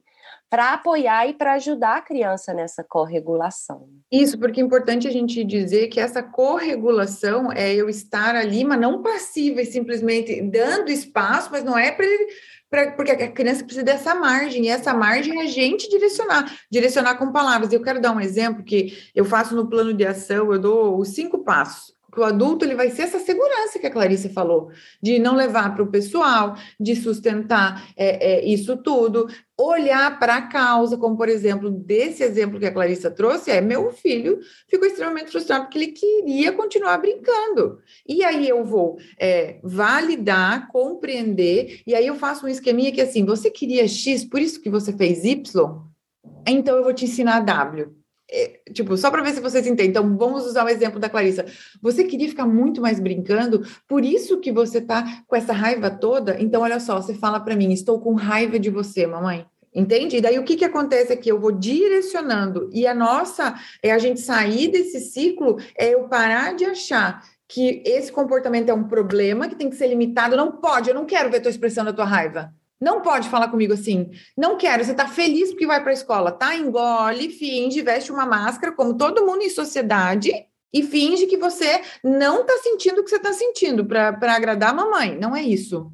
para 0.50 0.74
apoiar 0.74 1.28
e 1.28 1.34
para 1.34 1.54
ajudar 1.54 1.98
a 1.98 2.02
criança 2.02 2.54
nessa 2.54 2.84
corregulação. 2.84 3.90
Isso, 4.12 4.40
porque 4.40 4.62
é 4.62 4.64
importante 4.64 5.08
a 5.08 5.12
gente 5.12 5.44
dizer 5.44 5.88
que 5.88 6.00
essa 6.00 6.24
corregulação 6.24 7.52
é 7.52 7.74
eu 7.76 7.90
estar 7.90 8.34
ali, 8.36 8.64
mas 8.64 8.80
não 8.80 9.02
passiva 9.02 9.62
e 9.62 9.66
simplesmente 9.66 10.42
dando 10.42 10.90
espaço, 10.90 11.50
mas 11.52 11.64
não 11.64 11.78
é 11.78 11.92
para. 11.92 12.08
Pra, 12.70 12.92
porque 12.92 13.12
a 13.12 13.32
criança 13.32 13.64
precisa 13.64 13.86
dessa 13.86 14.14
margem, 14.14 14.66
e 14.66 14.68
essa 14.68 14.94
margem 14.94 15.40
é 15.40 15.44
a 15.44 15.48
gente 15.48 15.90
direcionar, 15.90 16.54
direcionar 16.70 17.16
com 17.16 17.32
palavras. 17.32 17.72
Eu 17.72 17.82
quero 17.82 18.02
dar 18.02 18.12
um 18.12 18.20
exemplo 18.20 18.62
que 18.62 19.10
eu 19.16 19.24
faço 19.24 19.56
no 19.56 19.70
plano 19.70 19.94
de 19.94 20.06
ação, 20.06 20.52
eu 20.52 20.60
dou 20.60 21.00
os 21.00 21.10
cinco 21.10 21.46
passos 21.46 21.97
que 22.18 22.22
o 22.22 22.24
adulto 22.24 22.66
ele 22.66 22.74
vai 22.74 22.90
ser 22.90 23.04
essa 23.04 23.20
segurança 23.20 23.78
que 23.78 23.86
a 23.86 23.92
Clarice 23.92 24.30
falou, 24.30 24.72
de 25.00 25.20
não 25.20 25.36
levar 25.36 25.76
para 25.76 25.84
o 25.84 25.92
pessoal, 25.92 26.56
de 26.80 26.96
sustentar 26.96 27.88
é, 27.96 28.40
é, 28.40 28.46
isso 28.46 28.76
tudo, 28.78 29.28
olhar 29.56 30.18
para 30.18 30.38
a 30.38 30.42
causa, 30.42 30.98
como 30.98 31.16
por 31.16 31.30
exemplo, 31.30 31.70
desse 31.70 32.24
exemplo 32.24 32.60
que 32.60 32.66
a 32.66 32.72
Clarissa 32.72 33.12
trouxe, 33.12 33.52
é 33.52 33.62
meu 33.62 33.92
filho 33.92 34.40
ficou 34.68 34.88
extremamente 34.88 35.30
frustrado 35.30 35.66
porque 35.66 35.78
ele 35.78 35.92
queria 35.92 36.52
continuar 36.54 36.98
brincando. 36.98 37.78
E 38.08 38.24
aí 38.24 38.50
eu 38.50 38.66
vou 38.66 38.98
é, 39.20 39.60
validar, 39.62 40.70
compreender, 40.70 41.82
e 41.86 41.94
aí 41.94 42.08
eu 42.08 42.16
faço 42.16 42.48
um 42.48 42.50
esqueminha 42.50 42.92
que 42.92 43.02
assim, 43.02 43.24
você 43.24 43.52
queria 43.52 43.88
X, 43.88 44.26
por 44.26 44.42
isso 44.42 44.60
que 44.60 44.72
você 44.72 44.92
fez 44.92 45.24
Y? 45.24 45.84
Então 46.48 46.78
eu 46.78 46.84
vou 46.84 46.94
te 46.94 47.06
ensinar 47.06 47.42
W. 47.42 47.96
É, 48.30 48.60
tipo, 48.74 48.98
só 48.98 49.10
para 49.10 49.24
ver 49.24 49.34
se 49.34 49.40
vocês 49.40 49.66
entendem. 49.66 49.90
Então, 49.90 50.18
vamos 50.18 50.46
usar 50.46 50.66
o 50.66 50.70
exemplo 50.70 51.00
da 51.00 51.10
Clarissa. 51.10 51.46
Você 51.82 52.04
queria 52.04 52.28
ficar 52.28 52.46
muito 52.46 52.82
mais 52.82 53.00
brincando, 53.00 53.66
por 53.88 54.04
isso 54.04 54.40
que 54.40 54.52
você 54.52 54.82
tá 54.82 55.24
com 55.26 55.36
essa 55.36 55.54
raiva 55.54 55.90
toda. 55.90 56.36
Então, 56.40 56.62
olha 56.62 56.80
só, 56.80 57.02
você 57.02 57.14
fala 57.14 57.40
para 57.40 57.56
mim, 57.56 57.72
estou 57.72 58.00
com 58.02 58.14
raiva 58.16 58.60
de 58.60 58.70
você, 58.70 59.08
mamãe. 59.08 59.46
Entende? 59.74 60.18
E 60.18 60.22
daí 60.22 60.40
o 60.40 60.44
que, 60.44 60.56
que 60.56 60.66
acontece 60.66 61.14
aqui? 61.14 61.30
Eu 61.30 61.40
vou 61.40 61.52
direcionando, 61.52 62.70
e 62.74 62.88
a 62.88 62.96
nossa 62.96 63.56
é 63.84 63.92
a 63.92 64.00
gente 64.00 64.20
sair 64.20 64.70
desse 64.70 65.00
ciclo, 65.00 65.58
é 65.78 65.94
eu 65.94 66.08
parar 66.08 66.56
de 66.56 66.66
achar 66.66 67.24
que 67.48 67.82
esse 67.86 68.12
comportamento 68.12 68.70
é 68.70 68.74
um 68.74 68.88
problema 68.88 69.48
que 69.48 69.56
tem 69.56 69.70
que 69.70 69.76
ser 69.76 69.88
limitado. 69.88 70.36
Não 70.36 70.52
pode, 70.52 70.90
eu 70.90 70.96
não 70.96 71.06
quero 71.06 71.30
ver 71.30 71.42
tua 71.42 71.52
expressão 71.52 71.86
da 71.86 71.94
tua 71.94 72.06
raiva. 72.06 72.54
Não 72.80 73.02
pode 73.02 73.30
falar 73.30 73.50
comigo 73.50 73.74
assim. 73.74 74.10
Não 74.38 74.58
quero. 74.58 74.84
Você 74.84 74.92
está 74.92 75.08
feliz 75.08 75.50
porque 75.50 75.66
vai 75.66 75.82
para 75.82 75.92
a 75.92 75.94
escola, 75.94 76.32
tá? 76.32 76.56
Engole, 76.56 77.30
finge, 77.30 77.82
veste 77.82 78.12
uma 78.12 78.26
máscara, 78.26 78.72
como 78.74 78.98
todo 78.98 79.26
mundo 79.26 79.42
em 79.42 79.50
sociedade, 79.50 80.32
e 80.74 80.84
finge 80.84 81.26
que 81.28 81.38
você 81.38 81.82
não 82.04 82.42
está 82.42 82.58
sentindo 82.58 83.02
o 83.02 83.04
que 83.04 83.10
você 83.10 83.18
está 83.18 83.34
sentindo 83.34 83.86
para 83.86 84.36
agradar 84.36 84.72
a 84.72 84.74
mamãe. 84.74 85.18
Não 85.18 85.36
é 85.36 85.42
isso 85.42 85.92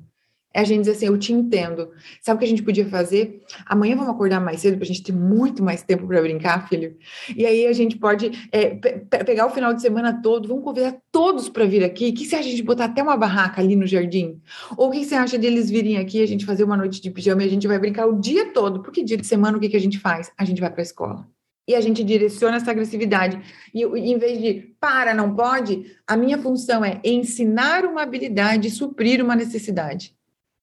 é 0.54 0.62
a 0.62 0.64
gente 0.64 0.82
dizer 0.82 0.92
assim, 0.92 1.08
eu 1.08 1.18
te 1.18 1.34
entendo. 1.34 1.90
Sabe 2.22 2.36
o 2.36 2.40
que 2.40 2.46
a 2.46 2.48
gente 2.48 2.62
podia 2.62 2.86
fazer? 2.86 3.42
Amanhã 3.66 3.96
vamos 3.96 4.12
acordar 4.12 4.40
mais 4.40 4.60
cedo 4.62 4.76
para 4.76 4.84
a 4.84 4.88
gente 4.88 5.02
ter 5.02 5.12
muito 5.12 5.64
mais 5.64 5.82
tempo 5.82 6.06
para 6.06 6.22
brincar, 6.22 6.70
filho. 6.70 6.96
E 7.36 7.46
aí 7.46 7.66
a 7.66 7.74
gente 7.74 7.98
pode 7.98 8.48
é, 8.52 8.76
pe 8.76 9.24
pegar 9.24 9.48
o 9.48 9.50
final 9.50 9.74
de 9.74 9.82
semana 9.82 10.22
todo, 10.22 10.48
vamos 10.48 10.64
convidar 10.64 10.96
todos 11.12 11.50
para 11.50 11.66
vir 11.66 11.84
aqui. 11.84 12.10
O 12.10 12.14
que 12.14 12.26
você 12.26 12.36
acha 12.36 12.50
de 12.50 12.62
botar 12.62 12.86
até 12.86 13.02
uma 13.02 13.18
barraca 13.18 13.62
ali 13.62 13.76
no 13.76 13.88
jardim? 13.88 14.40
Ou 14.78 14.90
o 14.90 14.92
que 14.92 15.04
você 15.04 15.16
acha 15.16 15.38
deles 15.38 15.70
virem 15.70 15.98
aqui, 15.98 16.22
a 16.22 16.28
gente 16.28 16.46
fazer 16.46 16.64
uma 16.64 16.78
noite 16.78 17.02
de 17.02 17.10
pijama 17.10 17.44
e 17.44 17.48
a 17.48 17.50
gente 17.50 17.68
vai 17.68 17.80
brincar 17.80 18.06
o 18.06 18.20
dia 18.20 18.54
todo? 18.54 18.82
Porque 18.82 19.04
dia 19.04 19.18
de 19.18 19.26
semana 19.26 19.58
o 19.58 19.60
que, 19.60 19.70
que 19.70 19.78
a 19.78 19.82
gente 19.82 19.98
faz? 19.98 20.32
A 20.38 20.46
gente 20.46 20.62
vai 20.62 20.70
para 20.70 20.82
a 20.82 20.84
escola. 20.84 21.28
E 21.68 21.76
a 21.76 21.82
gente 21.82 22.04
direciona 22.04 22.58
essa 22.58 22.72
agressividade. 22.72 23.40
E 23.74 23.84
em 23.84 24.18
vez 24.18 24.40
de 24.40 24.76
para, 24.80 25.14
não 25.14 25.34
pode, 25.34 25.96
a 26.06 26.18
minha 26.18 26.38
função 26.38 26.84
é 26.84 27.00
ensinar 27.04 27.86
uma 27.86 28.02
habilidade 28.02 28.68
e 28.68 28.72
suprir 28.72 29.24
uma 29.24 29.36
necessidade. 29.36 30.14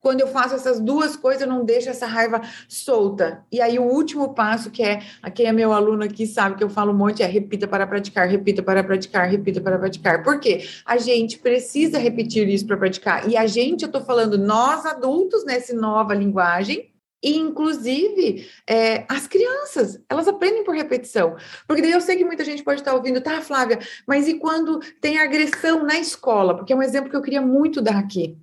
Quando 0.00 0.20
eu 0.20 0.28
faço 0.28 0.54
essas 0.54 0.80
duas 0.80 1.14
coisas, 1.14 1.42
eu 1.42 1.48
não 1.48 1.64
deixo 1.64 1.90
essa 1.90 2.06
raiva 2.06 2.40
solta. 2.66 3.44
E 3.52 3.60
aí, 3.60 3.78
o 3.78 3.82
último 3.82 4.32
passo, 4.32 4.70
que 4.70 4.82
é, 4.82 5.00
quem 5.34 5.46
é 5.46 5.52
meu 5.52 5.72
aluno 5.72 6.04
aqui 6.04 6.26
sabe 6.26 6.56
que 6.56 6.64
eu 6.64 6.70
falo 6.70 6.92
um 6.92 6.96
monte, 6.96 7.22
é 7.22 7.26
repita 7.26 7.68
para 7.68 7.86
praticar, 7.86 8.26
repita 8.26 8.62
para 8.62 8.82
praticar, 8.82 9.28
repita 9.28 9.60
para 9.60 9.78
praticar. 9.78 10.22
Por 10.22 10.40
quê? 10.40 10.66
A 10.86 10.96
gente 10.96 11.38
precisa 11.38 11.98
repetir 11.98 12.48
isso 12.48 12.66
para 12.66 12.78
praticar. 12.78 13.28
E 13.28 13.36
a 13.36 13.46
gente, 13.46 13.82
eu 13.82 13.86
estou 13.86 14.00
falando, 14.00 14.38
nós 14.38 14.86
adultos, 14.86 15.44
nessa 15.44 15.74
nova 15.74 16.14
linguagem, 16.14 16.90
e, 17.22 17.36
inclusive, 17.36 18.48
é, 18.66 19.04
as 19.06 19.26
crianças, 19.26 20.00
elas 20.08 20.26
aprendem 20.26 20.64
por 20.64 20.74
repetição. 20.74 21.36
Porque 21.66 21.82
daí 21.82 21.92
eu 21.92 22.00
sei 22.00 22.16
que 22.16 22.24
muita 22.24 22.44
gente 22.44 22.62
pode 22.62 22.80
estar 22.80 22.94
ouvindo, 22.94 23.20
tá, 23.20 23.42
Flávia, 23.42 23.78
mas 24.06 24.26
e 24.26 24.38
quando 24.38 24.80
tem 25.00 25.18
agressão 25.18 25.84
na 25.84 25.98
escola? 25.98 26.56
Porque 26.56 26.72
é 26.72 26.76
um 26.76 26.82
exemplo 26.82 27.10
que 27.10 27.16
eu 27.16 27.20
queria 27.20 27.42
muito 27.42 27.82
dar 27.82 27.98
aqui 27.98 28.38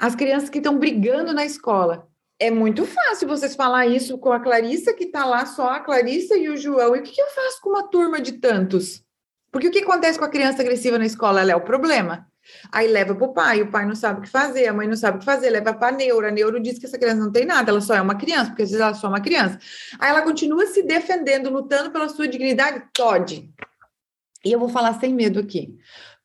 as 0.00 0.16
crianças 0.16 0.48
que 0.48 0.58
estão 0.58 0.78
brigando 0.78 1.34
na 1.34 1.44
escola. 1.44 2.08
É 2.38 2.50
muito 2.50 2.86
fácil 2.86 3.28
vocês 3.28 3.54
falar 3.54 3.86
isso 3.86 4.16
com 4.16 4.32
a 4.32 4.40
Clarissa, 4.40 4.94
que 4.94 5.04
está 5.04 5.26
lá 5.26 5.44
só 5.44 5.68
a 5.68 5.80
Clarissa 5.80 6.38
e 6.38 6.48
o 6.48 6.56
João. 6.56 6.96
E 6.96 7.00
o 7.00 7.02
que, 7.02 7.20
eu 7.20 7.26
faço 7.26 7.60
com 7.60 7.68
uma 7.68 7.86
turma 7.86 8.18
de 8.18 8.32
tantos? 8.32 9.04
Porque 9.52 9.68
o 9.68 9.70
que 9.70 9.80
acontece 9.80 10.18
com 10.18 10.24
a 10.24 10.30
criança 10.30 10.62
agressiva 10.62 10.96
na 10.96 11.04
escola? 11.04 11.42
Ela 11.42 11.52
é 11.52 11.56
o 11.56 11.60
problema. 11.60 12.26
Aí 12.72 12.88
leva 12.88 13.14
para 13.14 13.26
o 13.26 13.34
pai, 13.34 13.60
o 13.60 13.70
pai 13.70 13.84
não 13.84 13.94
sabe 13.94 14.20
o 14.20 14.22
que 14.22 14.28
fazer, 14.28 14.66
a 14.66 14.72
mãe 14.72 14.88
não 14.88 14.96
sabe 14.96 15.18
o 15.18 15.20
que 15.20 15.26
fazer, 15.26 15.50
leva 15.50 15.74
para 15.74 15.94
a 15.94 15.98
neuro. 15.98 16.26
A 16.26 16.30
neuro 16.30 16.58
diz 16.58 16.78
que 16.78 16.86
essa 16.86 16.96
criança 16.96 17.20
não 17.20 17.30
tem 17.30 17.44
nada, 17.44 17.70
ela 17.70 17.82
só 17.82 17.94
é 17.94 18.00
uma 18.00 18.14
criança, 18.14 18.46
porque 18.46 18.62
às 18.62 18.70
vezes 18.70 18.80
ela 18.80 18.92
é 18.92 18.94
só 18.94 19.06
uma 19.06 19.20
criança. 19.20 19.58
Aí 19.98 20.08
ela 20.08 20.22
continua 20.22 20.66
se 20.66 20.82
defendendo, 20.82 21.50
lutando 21.50 21.90
pela 21.90 22.08
sua 22.08 22.26
dignidade. 22.26 22.82
Todd. 22.94 23.52
E 24.42 24.50
eu 24.50 24.58
vou 24.58 24.70
falar 24.70 24.98
sem 24.98 25.12
medo 25.12 25.38
aqui. 25.38 25.76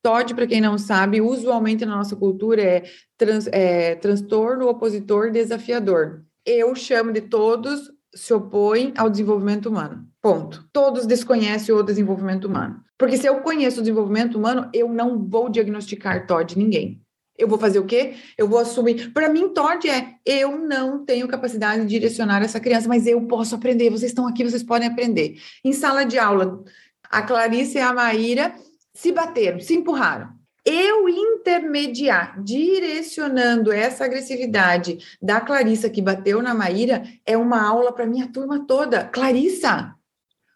Todd, 0.05 0.35
para 0.35 0.45
quem 0.45 0.61
não 0.61 0.77
sabe, 0.77 1.19
usualmente 1.19 1.83
na 1.83 1.95
nossa 1.95 2.15
cultura 2.15 2.61
é, 2.61 2.83
trans, 3.17 3.47
é 3.47 3.95
transtorno 3.95 4.67
opositor 4.67 5.31
desafiador. 5.31 6.21
Eu 6.45 6.75
chamo 6.75 7.11
de 7.11 7.21
todos 7.21 7.91
se 8.13 8.31
opõem 8.31 8.93
ao 8.95 9.09
desenvolvimento 9.09 9.67
humano. 9.67 10.07
Ponto. 10.21 10.63
Todos 10.71 11.07
desconhecem 11.07 11.73
o 11.73 11.81
desenvolvimento 11.81 12.45
humano. 12.45 12.81
Porque 12.99 13.17
se 13.17 13.25
eu 13.25 13.41
conheço 13.41 13.79
o 13.79 13.81
desenvolvimento 13.81 14.37
humano, 14.37 14.69
eu 14.71 14.87
não 14.87 15.27
vou 15.27 15.49
diagnosticar 15.49 16.27
TOD 16.27 16.55
ninguém. 16.55 17.01
Eu 17.35 17.47
vou 17.47 17.57
fazer 17.57 17.79
o 17.79 17.85
quê? 17.85 18.13
Eu 18.37 18.47
vou 18.47 18.59
assumir. 18.59 19.11
Para 19.11 19.27
mim, 19.27 19.49
TOD 19.49 19.89
é 19.89 20.13
eu 20.23 20.55
não 20.55 21.03
tenho 21.03 21.27
capacidade 21.27 21.81
de 21.81 21.87
direcionar 21.87 22.43
essa 22.43 22.59
criança, 22.59 22.87
mas 22.87 23.07
eu 23.07 23.19
posso 23.23 23.55
aprender. 23.55 23.89
Vocês 23.89 24.11
estão 24.11 24.27
aqui, 24.27 24.43
vocês 24.43 24.61
podem 24.61 24.87
aprender. 24.87 25.41
Em 25.63 25.73
sala 25.73 26.05
de 26.05 26.19
aula, 26.19 26.63
a 27.09 27.23
Clarice 27.23 27.79
e 27.79 27.81
a 27.81 27.91
Maíra 27.91 28.53
se 28.95 29.11
bateram, 29.11 29.59
se 29.59 29.75
empurraram. 29.75 30.33
Eu 30.65 31.07
intermediar, 31.07 32.41
direcionando 32.41 33.71
essa 33.71 34.05
agressividade 34.05 34.97
da 35.21 35.39
Clarissa 35.39 35.89
que 35.91 36.01
bateu 36.01 36.41
na 36.41 36.55
Maíra, 36.55 37.03
é 37.23 37.37
uma 37.37 37.61
aula 37.61 37.93
para 37.93 38.07
minha 38.07 38.27
turma 38.31 38.65
toda. 38.65 39.05
Clarissa, 39.05 39.93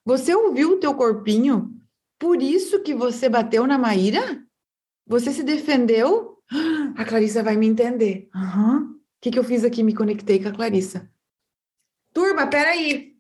você 0.04 0.34
ouviu 0.34 0.72
o 0.72 0.80
teu 0.80 0.96
corpinho? 0.96 1.76
Por 2.18 2.42
isso 2.42 2.82
que 2.82 2.96
você 2.96 3.30
bateu 3.30 3.68
na 3.68 3.78
Maíra? 3.78 4.42
Você 5.06 5.32
se 5.32 5.44
defendeu? 5.44 6.40
A 6.98 7.06
Clarissa 7.06 7.44
vai 7.44 7.56
me 7.56 7.68
entender. 7.68 8.30
Uhum. 8.34 8.94
O 8.94 9.00
que, 9.22 9.30
que 9.30 9.38
eu 9.38 9.44
fiz 9.44 9.64
aqui? 9.64 9.84
Me 9.84 9.94
conectei 9.94 10.42
com 10.42 10.50
a 10.50 10.54
Clarissa. 10.54 11.08
Turma, 12.12 12.48
peraí. 12.48 13.14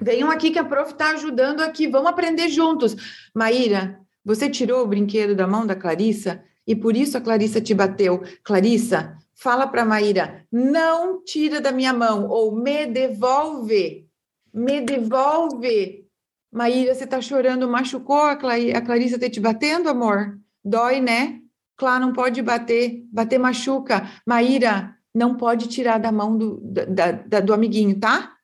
Venham 0.00 0.30
aqui 0.30 0.52
que 0.52 0.58
a 0.58 0.64
prof 0.64 0.92
está 0.92 1.10
ajudando 1.10 1.62
aqui. 1.62 1.88
Vamos 1.88 2.10
aprender 2.10 2.48
juntos. 2.48 2.94
Maíra, 3.34 4.00
você 4.28 4.50
tirou 4.50 4.84
o 4.84 4.86
brinquedo 4.86 5.34
da 5.34 5.46
mão 5.46 5.66
da 5.66 5.74
Clarissa 5.74 6.44
e 6.66 6.76
por 6.76 6.94
isso 6.94 7.16
a 7.16 7.20
Clarissa 7.20 7.62
te 7.62 7.72
bateu. 7.72 8.22
Clarissa, 8.44 9.16
fala 9.34 9.66
para 9.66 9.86
Maíra, 9.86 10.46
não 10.52 11.24
tira 11.24 11.62
da 11.62 11.72
minha 11.72 11.94
mão 11.94 12.28
ou 12.28 12.54
me 12.54 12.84
devolve. 12.84 14.06
Me 14.52 14.82
devolve. 14.82 16.06
Maíra, 16.52 16.94
você 16.94 17.06
tá 17.06 17.22
chorando, 17.22 17.66
machucou 17.66 18.20
a, 18.20 18.36
Clay, 18.36 18.70
a 18.74 18.82
Clarissa 18.82 19.18
ter 19.18 19.30
te 19.30 19.40
batendo, 19.40 19.88
amor? 19.88 20.38
Dói, 20.62 21.00
né? 21.00 21.40
Claro, 21.74 22.04
não 22.04 22.12
pode 22.12 22.42
bater, 22.42 23.06
bater 23.10 23.38
machuca. 23.38 24.10
Maíra, 24.26 24.94
não 25.14 25.38
pode 25.38 25.68
tirar 25.68 25.96
da 25.96 26.12
mão 26.12 26.36
do, 26.36 26.60
da, 26.60 27.12
da, 27.12 27.40
do 27.40 27.54
amiguinho, 27.54 27.98
tá? 27.98 28.34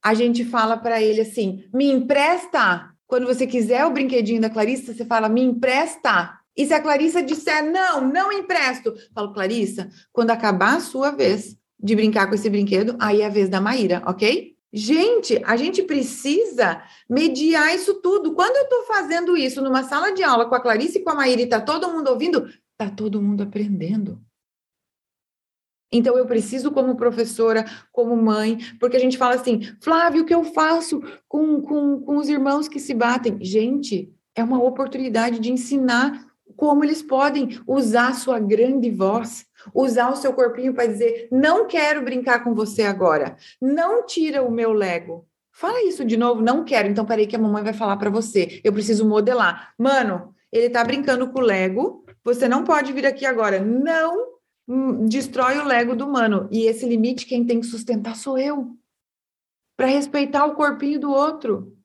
A 0.00 0.14
gente 0.14 0.44
fala 0.44 0.76
para 0.76 1.02
ele 1.02 1.22
assim: 1.22 1.64
me 1.74 1.90
empresta. 1.90 2.93
Quando 3.06 3.26
você 3.26 3.46
quiser 3.46 3.84
o 3.84 3.90
brinquedinho 3.90 4.40
da 4.40 4.50
Clarissa, 4.50 4.94
você 4.94 5.04
fala: 5.04 5.28
me 5.28 5.42
empresta. 5.42 6.38
E 6.56 6.66
se 6.66 6.72
a 6.72 6.80
Clarissa 6.80 7.22
disser 7.22 7.64
não, 7.64 8.00
não 8.08 8.32
empresto, 8.32 8.94
falo, 9.12 9.32
Clarissa, 9.32 9.88
quando 10.12 10.30
acabar 10.30 10.76
a 10.76 10.80
sua 10.80 11.10
vez 11.10 11.56
de 11.78 11.96
brincar 11.96 12.28
com 12.28 12.34
esse 12.34 12.48
brinquedo, 12.48 12.96
aí 13.00 13.22
é 13.22 13.26
a 13.26 13.28
vez 13.28 13.48
da 13.48 13.60
Maíra, 13.60 14.02
ok? 14.06 14.54
Gente, 14.72 15.40
a 15.44 15.56
gente 15.56 15.82
precisa 15.82 16.82
mediar 17.08 17.74
isso 17.74 17.94
tudo. 17.94 18.34
Quando 18.34 18.56
eu 18.56 18.64
estou 18.64 18.82
fazendo 18.84 19.36
isso 19.36 19.62
numa 19.62 19.84
sala 19.84 20.12
de 20.12 20.22
aula 20.22 20.48
com 20.48 20.54
a 20.54 20.60
Clarice 20.60 20.98
e 20.98 21.02
com 21.02 21.10
a 21.10 21.14
Maíra 21.14 21.42
e 21.42 21.44
está 21.44 21.60
todo 21.60 21.92
mundo 21.92 22.08
ouvindo, 22.08 22.48
está 22.72 22.90
todo 22.90 23.22
mundo 23.22 23.42
aprendendo. 23.42 24.20
Então, 25.94 26.18
eu 26.18 26.26
preciso, 26.26 26.70
como 26.70 26.96
professora, 26.96 27.64
como 27.92 28.16
mãe, 28.16 28.58
porque 28.78 28.96
a 28.96 29.00
gente 29.00 29.16
fala 29.16 29.36
assim, 29.36 29.62
Flávio, 29.80 30.22
o 30.22 30.26
que 30.26 30.34
eu 30.34 30.44
faço 30.44 31.00
com, 31.28 31.62
com, 31.62 32.00
com 32.00 32.16
os 32.16 32.28
irmãos 32.28 32.68
que 32.68 32.80
se 32.80 32.92
batem? 32.92 33.38
Gente, 33.40 34.12
é 34.34 34.42
uma 34.44 34.62
oportunidade 34.62 35.38
de 35.38 35.52
ensinar 35.52 36.26
como 36.56 36.84
eles 36.84 37.02
podem 37.02 37.58
usar 37.66 38.14
sua 38.14 38.38
grande 38.38 38.90
voz 38.90 39.46
usar 39.72 40.10
o 40.10 40.16
seu 40.16 40.32
corpinho 40.32 40.74
para 40.74 40.86
dizer: 40.86 41.28
não 41.30 41.66
quero 41.66 42.02
brincar 42.02 42.42
com 42.42 42.54
você 42.54 42.82
agora, 42.82 43.36
não 43.60 44.04
tira 44.04 44.42
o 44.42 44.50
meu 44.50 44.72
Lego. 44.72 45.26
Fala 45.52 45.82
isso 45.84 46.04
de 46.04 46.16
novo, 46.16 46.42
não 46.42 46.64
quero. 46.64 46.88
Então, 46.88 47.06
peraí 47.06 47.28
que 47.28 47.36
a 47.36 47.38
mamãe 47.38 47.62
vai 47.62 47.72
falar 47.72 47.96
para 47.96 48.10
você. 48.10 48.60
Eu 48.64 48.72
preciso 48.72 49.08
modelar. 49.08 49.72
Mano, 49.78 50.34
ele 50.50 50.68
tá 50.68 50.82
brincando 50.82 51.28
com 51.28 51.38
o 51.38 51.42
Lego. 51.42 52.04
Você 52.24 52.48
não 52.48 52.64
pode 52.64 52.92
vir 52.92 53.06
aqui 53.06 53.24
agora. 53.24 53.60
Não 53.60 54.33
destrói 55.08 55.58
o 55.58 55.64
Lego 55.64 55.94
do 55.94 56.06
mano. 56.06 56.48
E 56.50 56.66
esse 56.66 56.86
limite 56.86 57.26
quem 57.26 57.44
tem 57.44 57.60
que 57.60 57.66
sustentar 57.66 58.16
sou 58.16 58.38
eu. 58.38 58.76
Para 59.76 59.86
respeitar 59.86 60.46
o 60.46 60.54
corpinho 60.54 61.00
do 61.00 61.10
outro. 61.10 61.76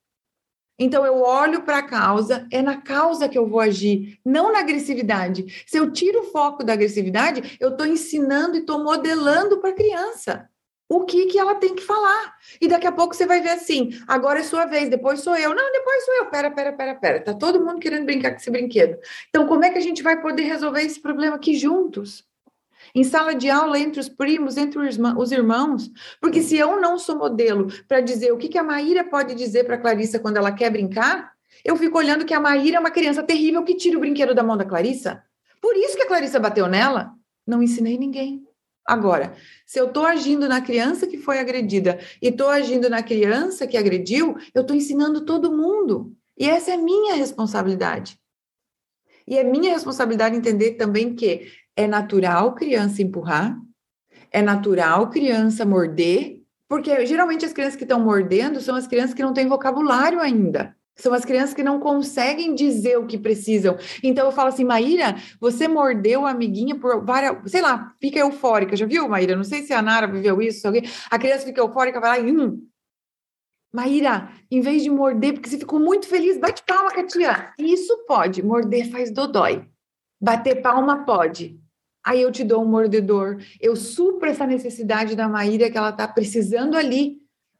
Então 0.78 1.04
eu 1.04 1.20
olho 1.20 1.62
para 1.62 1.78
a 1.78 1.86
causa, 1.86 2.48
é 2.50 2.62
na 2.62 2.80
causa 2.80 3.28
que 3.28 3.36
eu 3.36 3.46
vou 3.46 3.60
agir, 3.60 4.18
não 4.24 4.50
na 4.50 4.60
agressividade. 4.60 5.64
Se 5.66 5.76
eu 5.76 5.92
tiro 5.92 6.20
o 6.20 6.30
foco 6.30 6.64
da 6.64 6.72
agressividade, 6.72 7.58
eu 7.60 7.70
estou 7.70 7.86
ensinando 7.86 8.56
e 8.56 8.60
estou 8.60 8.82
modelando 8.82 9.60
para 9.60 9.70
a 9.70 9.74
criança 9.74 10.48
o 10.90 11.04
que, 11.04 11.26
que 11.26 11.38
ela 11.38 11.54
tem 11.54 11.74
que 11.74 11.82
falar. 11.82 12.34
E 12.60 12.66
daqui 12.66 12.86
a 12.86 12.92
pouco 12.92 13.14
você 13.14 13.24
vai 13.24 13.40
ver 13.40 13.50
assim: 13.50 13.90
agora 14.08 14.40
é 14.40 14.42
sua 14.42 14.64
vez, 14.64 14.88
depois 14.88 15.20
sou 15.20 15.36
eu. 15.36 15.54
Não, 15.54 15.72
depois 15.72 16.04
sou 16.04 16.14
eu. 16.14 16.26
Pera, 16.26 16.50
pera, 16.50 16.72
pera, 16.72 16.94
pera. 16.96 17.20
Tá 17.20 17.32
todo 17.32 17.64
mundo 17.64 17.78
querendo 17.78 18.04
brincar 18.04 18.32
com 18.32 18.38
esse 18.38 18.50
brinquedo. 18.50 18.98
Então, 19.28 19.46
como 19.46 19.64
é 19.64 19.70
que 19.70 19.78
a 19.78 19.82
gente 19.82 20.02
vai 20.02 20.20
poder 20.20 20.42
resolver 20.42 20.82
esse 20.82 21.00
problema 21.00 21.36
aqui 21.36 21.54
juntos? 21.54 22.28
Em 22.94 23.04
sala 23.04 23.34
de 23.34 23.48
aula 23.48 23.78
entre 23.78 24.00
os 24.00 24.08
primos, 24.08 24.56
entre 24.56 24.78
os 24.78 25.32
irmãos, 25.32 25.90
porque 26.20 26.42
se 26.42 26.56
eu 26.56 26.80
não 26.80 26.98
sou 26.98 27.16
modelo 27.16 27.68
para 27.86 28.00
dizer 28.00 28.32
o 28.32 28.36
que, 28.36 28.48
que 28.48 28.58
a 28.58 28.62
Maíra 28.62 29.04
pode 29.04 29.34
dizer 29.34 29.64
para 29.64 29.76
a 29.76 29.78
Clarissa 29.78 30.18
quando 30.18 30.36
ela 30.36 30.52
quer 30.52 30.70
brincar, 30.70 31.32
eu 31.64 31.76
fico 31.76 31.98
olhando 31.98 32.24
que 32.24 32.34
a 32.34 32.40
Maíra 32.40 32.76
é 32.76 32.80
uma 32.80 32.90
criança 32.90 33.22
terrível 33.22 33.62
que 33.64 33.74
tira 33.74 33.96
o 33.96 34.00
brinquedo 34.00 34.34
da 34.34 34.42
mão 34.42 34.56
da 34.56 34.64
Clarissa. 34.64 35.22
Por 35.60 35.76
isso 35.76 35.96
que 35.96 36.02
a 36.02 36.06
Clarissa 36.06 36.40
bateu 36.40 36.66
nela. 36.66 37.12
Não 37.46 37.62
ensinei 37.62 37.98
ninguém. 37.98 38.44
Agora, 38.86 39.36
se 39.66 39.78
eu 39.78 39.86
estou 39.86 40.04
agindo 40.04 40.48
na 40.48 40.60
criança 40.60 41.06
que 41.06 41.18
foi 41.18 41.38
agredida 41.38 41.98
e 42.20 42.28
estou 42.28 42.48
agindo 42.48 42.88
na 42.88 43.02
criança 43.02 43.66
que 43.66 43.76
agrediu, 43.76 44.36
eu 44.54 44.62
estou 44.62 44.74
ensinando 44.74 45.24
todo 45.24 45.56
mundo. 45.56 46.12
E 46.36 46.48
essa 46.48 46.72
é 46.72 46.76
minha 46.76 47.14
responsabilidade. 47.14 48.18
E 49.26 49.38
é 49.38 49.44
minha 49.44 49.72
responsabilidade 49.72 50.36
entender 50.36 50.72
também 50.72 51.14
que 51.14 51.52
é 51.76 51.86
natural 51.86 52.54
criança 52.54 53.02
empurrar, 53.02 53.58
é 54.30 54.42
natural 54.42 55.10
criança 55.10 55.64
morder, 55.64 56.40
porque 56.68 57.04
geralmente 57.06 57.44
as 57.44 57.52
crianças 57.52 57.76
que 57.76 57.84
estão 57.84 58.00
mordendo 58.00 58.60
são 58.60 58.76
as 58.76 58.86
crianças 58.86 59.14
que 59.14 59.22
não 59.22 59.32
têm 59.32 59.48
vocabulário 59.48 60.20
ainda. 60.20 60.76
São 60.96 61.14
as 61.14 61.24
crianças 61.24 61.54
que 61.54 61.62
não 61.62 61.80
conseguem 61.80 62.54
dizer 62.54 62.98
o 62.98 63.06
que 63.06 63.16
precisam. 63.16 63.76
Então 64.02 64.26
eu 64.26 64.32
falo 64.32 64.50
assim, 64.50 64.64
Maíra, 64.64 65.16
você 65.40 65.66
mordeu 65.66 66.26
a 66.26 66.30
amiguinha 66.30 66.78
por 66.78 67.04
várias, 67.04 67.50
sei 67.50 67.62
lá, 67.62 67.94
fica 68.00 68.18
eufórica. 68.18 68.76
Já 68.76 68.86
viu, 68.86 69.08
Maíra? 69.08 69.34
Não 69.34 69.44
sei 69.44 69.62
se 69.62 69.72
a 69.72 69.80
Nara 69.80 70.06
viveu 70.06 70.42
isso, 70.42 70.66
alguém. 70.66 70.82
A 71.10 71.18
criança 71.18 71.46
fica 71.46 71.60
eufórica, 71.60 72.00
vai 72.00 72.20
lá 72.20 72.28
e 72.28 72.30
hum. 72.30 72.66
Maíra, 73.72 74.30
em 74.50 74.60
vez 74.60 74.82
de 74.82 74.90
morder, 74.90 75.34
porque 75.34 75.48
você 75.48 75.58
ficou 75.58 75.78
muito 75.78 76.06
feliz, 76.06 76.36
bate 76.36 76.62
palma, 76.64 76.90
Katia. 76.90 77.52
Isso 77.58 78.04
pode, 78.06 78.42
morder 78.42 78.90
faz 78.90 79.12
dodói. 79.12 79.69
Bater 80.20 80.60
palma 80.60 81.04
pode 81.04 81.60
aí 82.04 82.22
eu 82.22 82.32
te 82.32 82.44
dou 82.44 82.62
um 82.62 82.68
mordedor, 82.68 83.38
eu 83.60 83.76
supro 83.76 84.28
essa 84.28 84.46
necessidade 84.46 85.14
da 85.14 85.28
Maíra 85.28 85.70
que 85.70 85.78
ela 85.78 85.90
está 85.90 86.06
precisando 86.08 86.76
ali. 86.76 87.18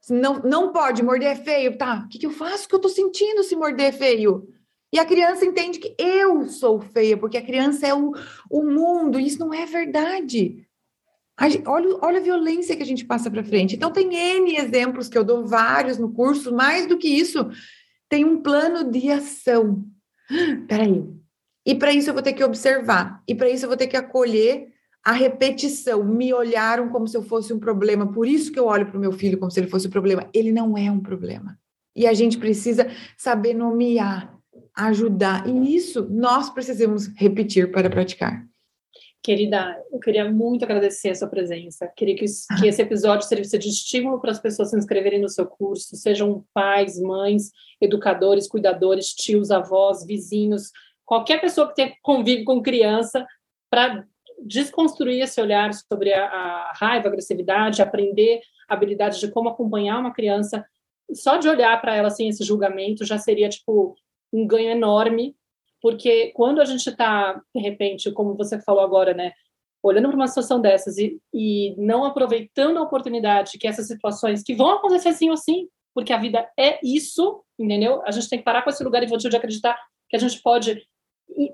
Não, 0.09 0.39
não 0.39 0.71
pode, 0.71 1.03
morder 1.03 1.29
é 1.29 1.35
feio, 1.35 1.77
tá? 1.77 2.03
O 2.05 2.09
que, 2.09 2.17
que 2.17 2.25
eu 2.25 2.31
faço 2.31 2.67
que 2.67 2.73
eu 2.73 2.77
estou 2.77 2.91
sentindo 2.91 3.43
se 3.43 3.55
morder 3.55 3.87
é 3.87 3.91
feio? 3.91 4.47
E 4.91 4.99
a 4.99 5.05
criança 5.05 5.45
entende 5.45 5.79
que 5.79 5.95
eu 5.97 6.47
sou 6.49 6.81
feia, 6.81 7.15
porque 7.15 7.37
a 7.37 7.45
criança 7.45 7.87
é 7.87 7.93
o, 7.93 8.11
o 8.49 8.63
mundo, 8.63 9.19
e 9.19 9.27
isso 9.27 9.39
não 9.39 9.53
é 9.53 9.65
verdade. 9.65 10.67
olha, 11.65 11.97
olha 12.01 12.17
a 12.17 12.23
violência 12.23 12.75
que 12.75 12.83
a 12.83 12.85
gente 12.85 13.05
passa 13.05 13.29
para 13.29 13.43
frente. 13.43 13.75
Então, 13.75 13.91
tem 13.91 14.13
N 14.13 14.57
exemplos 14.57 15.07
que 15.07 15.17
eu 15.17 15.23
dou 15.23 15.45
vários 15.45 15.99
no 15.99 16.11
curso, 16.11 16.53
mais 16.53 16.87
do 16.87 16.97
que 16.97 17.07
isso, 17.07 17.47
tem 18.09 18.25
um 18.25 18.41
plano 18.41 18.91
de 18.91 19.11
ação. 19.11 19.85
Peraí, 20.67 21.05
e 21.65 21.75
para 21.75 21.93
isso 21.93 22.09
eu 22.09 22.13
vou 22.13 22.23
ter 22.23 22.33
que 22.33 22.43
observar. 22.43 23.21
E 23.27 23.35
para 23.35 23.49
isso 23.49 23.65
eu 23.65 23.69
vou 23.69 23.77
ter 23.77 23.87
que 23.87 23.97
acolher 23.97 24.67
a 25.03 25.11
repetição. 25.11 26.03
Me 26.03 26.33
olharam 26.33 26.89
como 26.89 27.07
se 27.07 27.15
eu 27.15 27.23
fosse 27.23 27.53
um 27.53 27.59
problema. 27.59 28.11
Por 28.11 28.27
isso 28.27 28.51
que 28.51 28.59
eu 28.59 28.65
olho 28.65 28.87
para 28.87 28.97
o 28.97 29.01
meu 29.01 29.11
filho 29.11 29.37
como 29.37 29.51
se 29.51 29.59
ele 29.59 29.67
fosse 29.67 29.87
um 29.87 29.91
problema. 29.91 30.27
Ele 30.33 30.51
não 30.51 30.77
é 30.77 30.91
um 30.91 30.99
problema. 30.99 31.57
E 31.95 32.07
a 32.07 32.13
gente 32.13 32.37
precisa 32.37 32.87
saber 33.17 33.53
nomear, 33.53 34.35
ajudar. 34.75 35.47
E 35.47 35.75
isso 35.75 36.07
nós 36.09 36.49
precisamos 36.49 37.07
repetir 37.15 37.71
para 37.71 37.89
praticar. 37.89 38.45
Querida, 39.23 39.77
eu 39.91 39.99
queria 39.99 40.31
muito 40.31 40.65
agradecer 40.65 41.09
a 41.09 41.15
sua 41.15 41.27
presença. 41.27 41.87
Queria 41.95 42.15
que, 42.15 42.25
que 42.59 42.67
esse 42.67 42.81
episódio 42.81 43.27
servisse 43.27 43.55
de 43.59 43.69
estímulo 43.69 44.19
para 44.19 44.31
as 44.31 44.39
pessoas 44.39 44.71
se 44.71 44.77
inscreverem 44.77 45.21
no 45.21 45.29
seu 45.29 45.45
curso, 45.45 45.95
sejam 45.95 46.43
pais, 46.55 46.99
mães, 46.99 47.51
educadores, 47.79 48.47
cuidadores, 48.47 49.13
tios, 49.13 49.51
avós, 49.51 50.03
vizinhos, 50.03 50.71
qualquer 51.11 51.41
pessoa 51.41 51.67
que 51.67 51.75
tenha 51.75 51.93
convive 52.01 52.45
com 52.45 52.61
criança 52.61 53.27
para 53.69 54.07
desconstruir 54.45 55.21
esse 55.21 55.41
olhar 55.41 55.73
sobre 55.73 56.13
a, 56.13 56.25
a 56.25 56.71
raiva, 56.73 57.07
a 57.07 57.09
agressividade, 57.09 57.81
aprender 57.81 58.39
a 58.69 58.73
habilidade 58.75 59.19
de 59.19 59.29
como 59.29 59.49
acompanhar 59.49 59.99
uma 59.99 60.13
criança. 60.13 60.65
Só 61.13 61.35
de 61.35 61.49
olhar 61.49 61.81
para 61.81 61.97
ela 61.97 62.07
assim, 62.07 62.29
esse 62.29 62.45
julgamento 62.45 63.03
já 63.03 63.17
seria 63.17 63.49
tipo 63.49 63.93
um 64.31 64.47
ganho 64.47 64.69
enorme, 64.69 65.35
porque 65.81 66.31
quando 66.33 66.61
a 66.61 66.65
gente 66.65 66.89
está, 66.89 67.41
de 67.53 67.61
repente, 67.61 68.09
como 68.13 68.33
você 68.33 68.61
falou 68.61 68.81
agora, 68.81 69.13
né, 69.13 69.33
olhando 69.83 70.07
para 70.07 70.15
uma 70.15 70.29
situação 70.29 70.61
dessas 70.61 70.97
e, 70.97 71.19
e 71.33 71.75
não 71.77 72.05
aproveitando 72.05 72.77
a 72.77 72.83
oportunidade 72.83 73.57
que 73.57 73.67
essas 73.67 73.85
situações 73.85 74.43
que 74.43 74.55
vão 74.55 74.69
acontecer 74.69 75.11
sim 75.11 75.29
ou 75.29 75.35
sim, 75.35 75.67
porque 75.93 76.13
a 76.13 76.17
vida 76.17 76.49
é 76.57 76.79
isso, 76.81 77.43
entendeu? 77.59 78.01
A 78.05 78.11
gente 78.11 78.29
tem 78.29 78.39
que 78.39 78.45
parar 78.45 78.61
com 78.61 78.69
esse 78.69 78.81
lugar 78.81 79.03
infantil 79.03 79.29
de 79.29 79.35
acreditar 79.35 79.77
que 80.09 80.15
a 80.15 80.19
gente 80.19 80.41
pode 80.41 80.81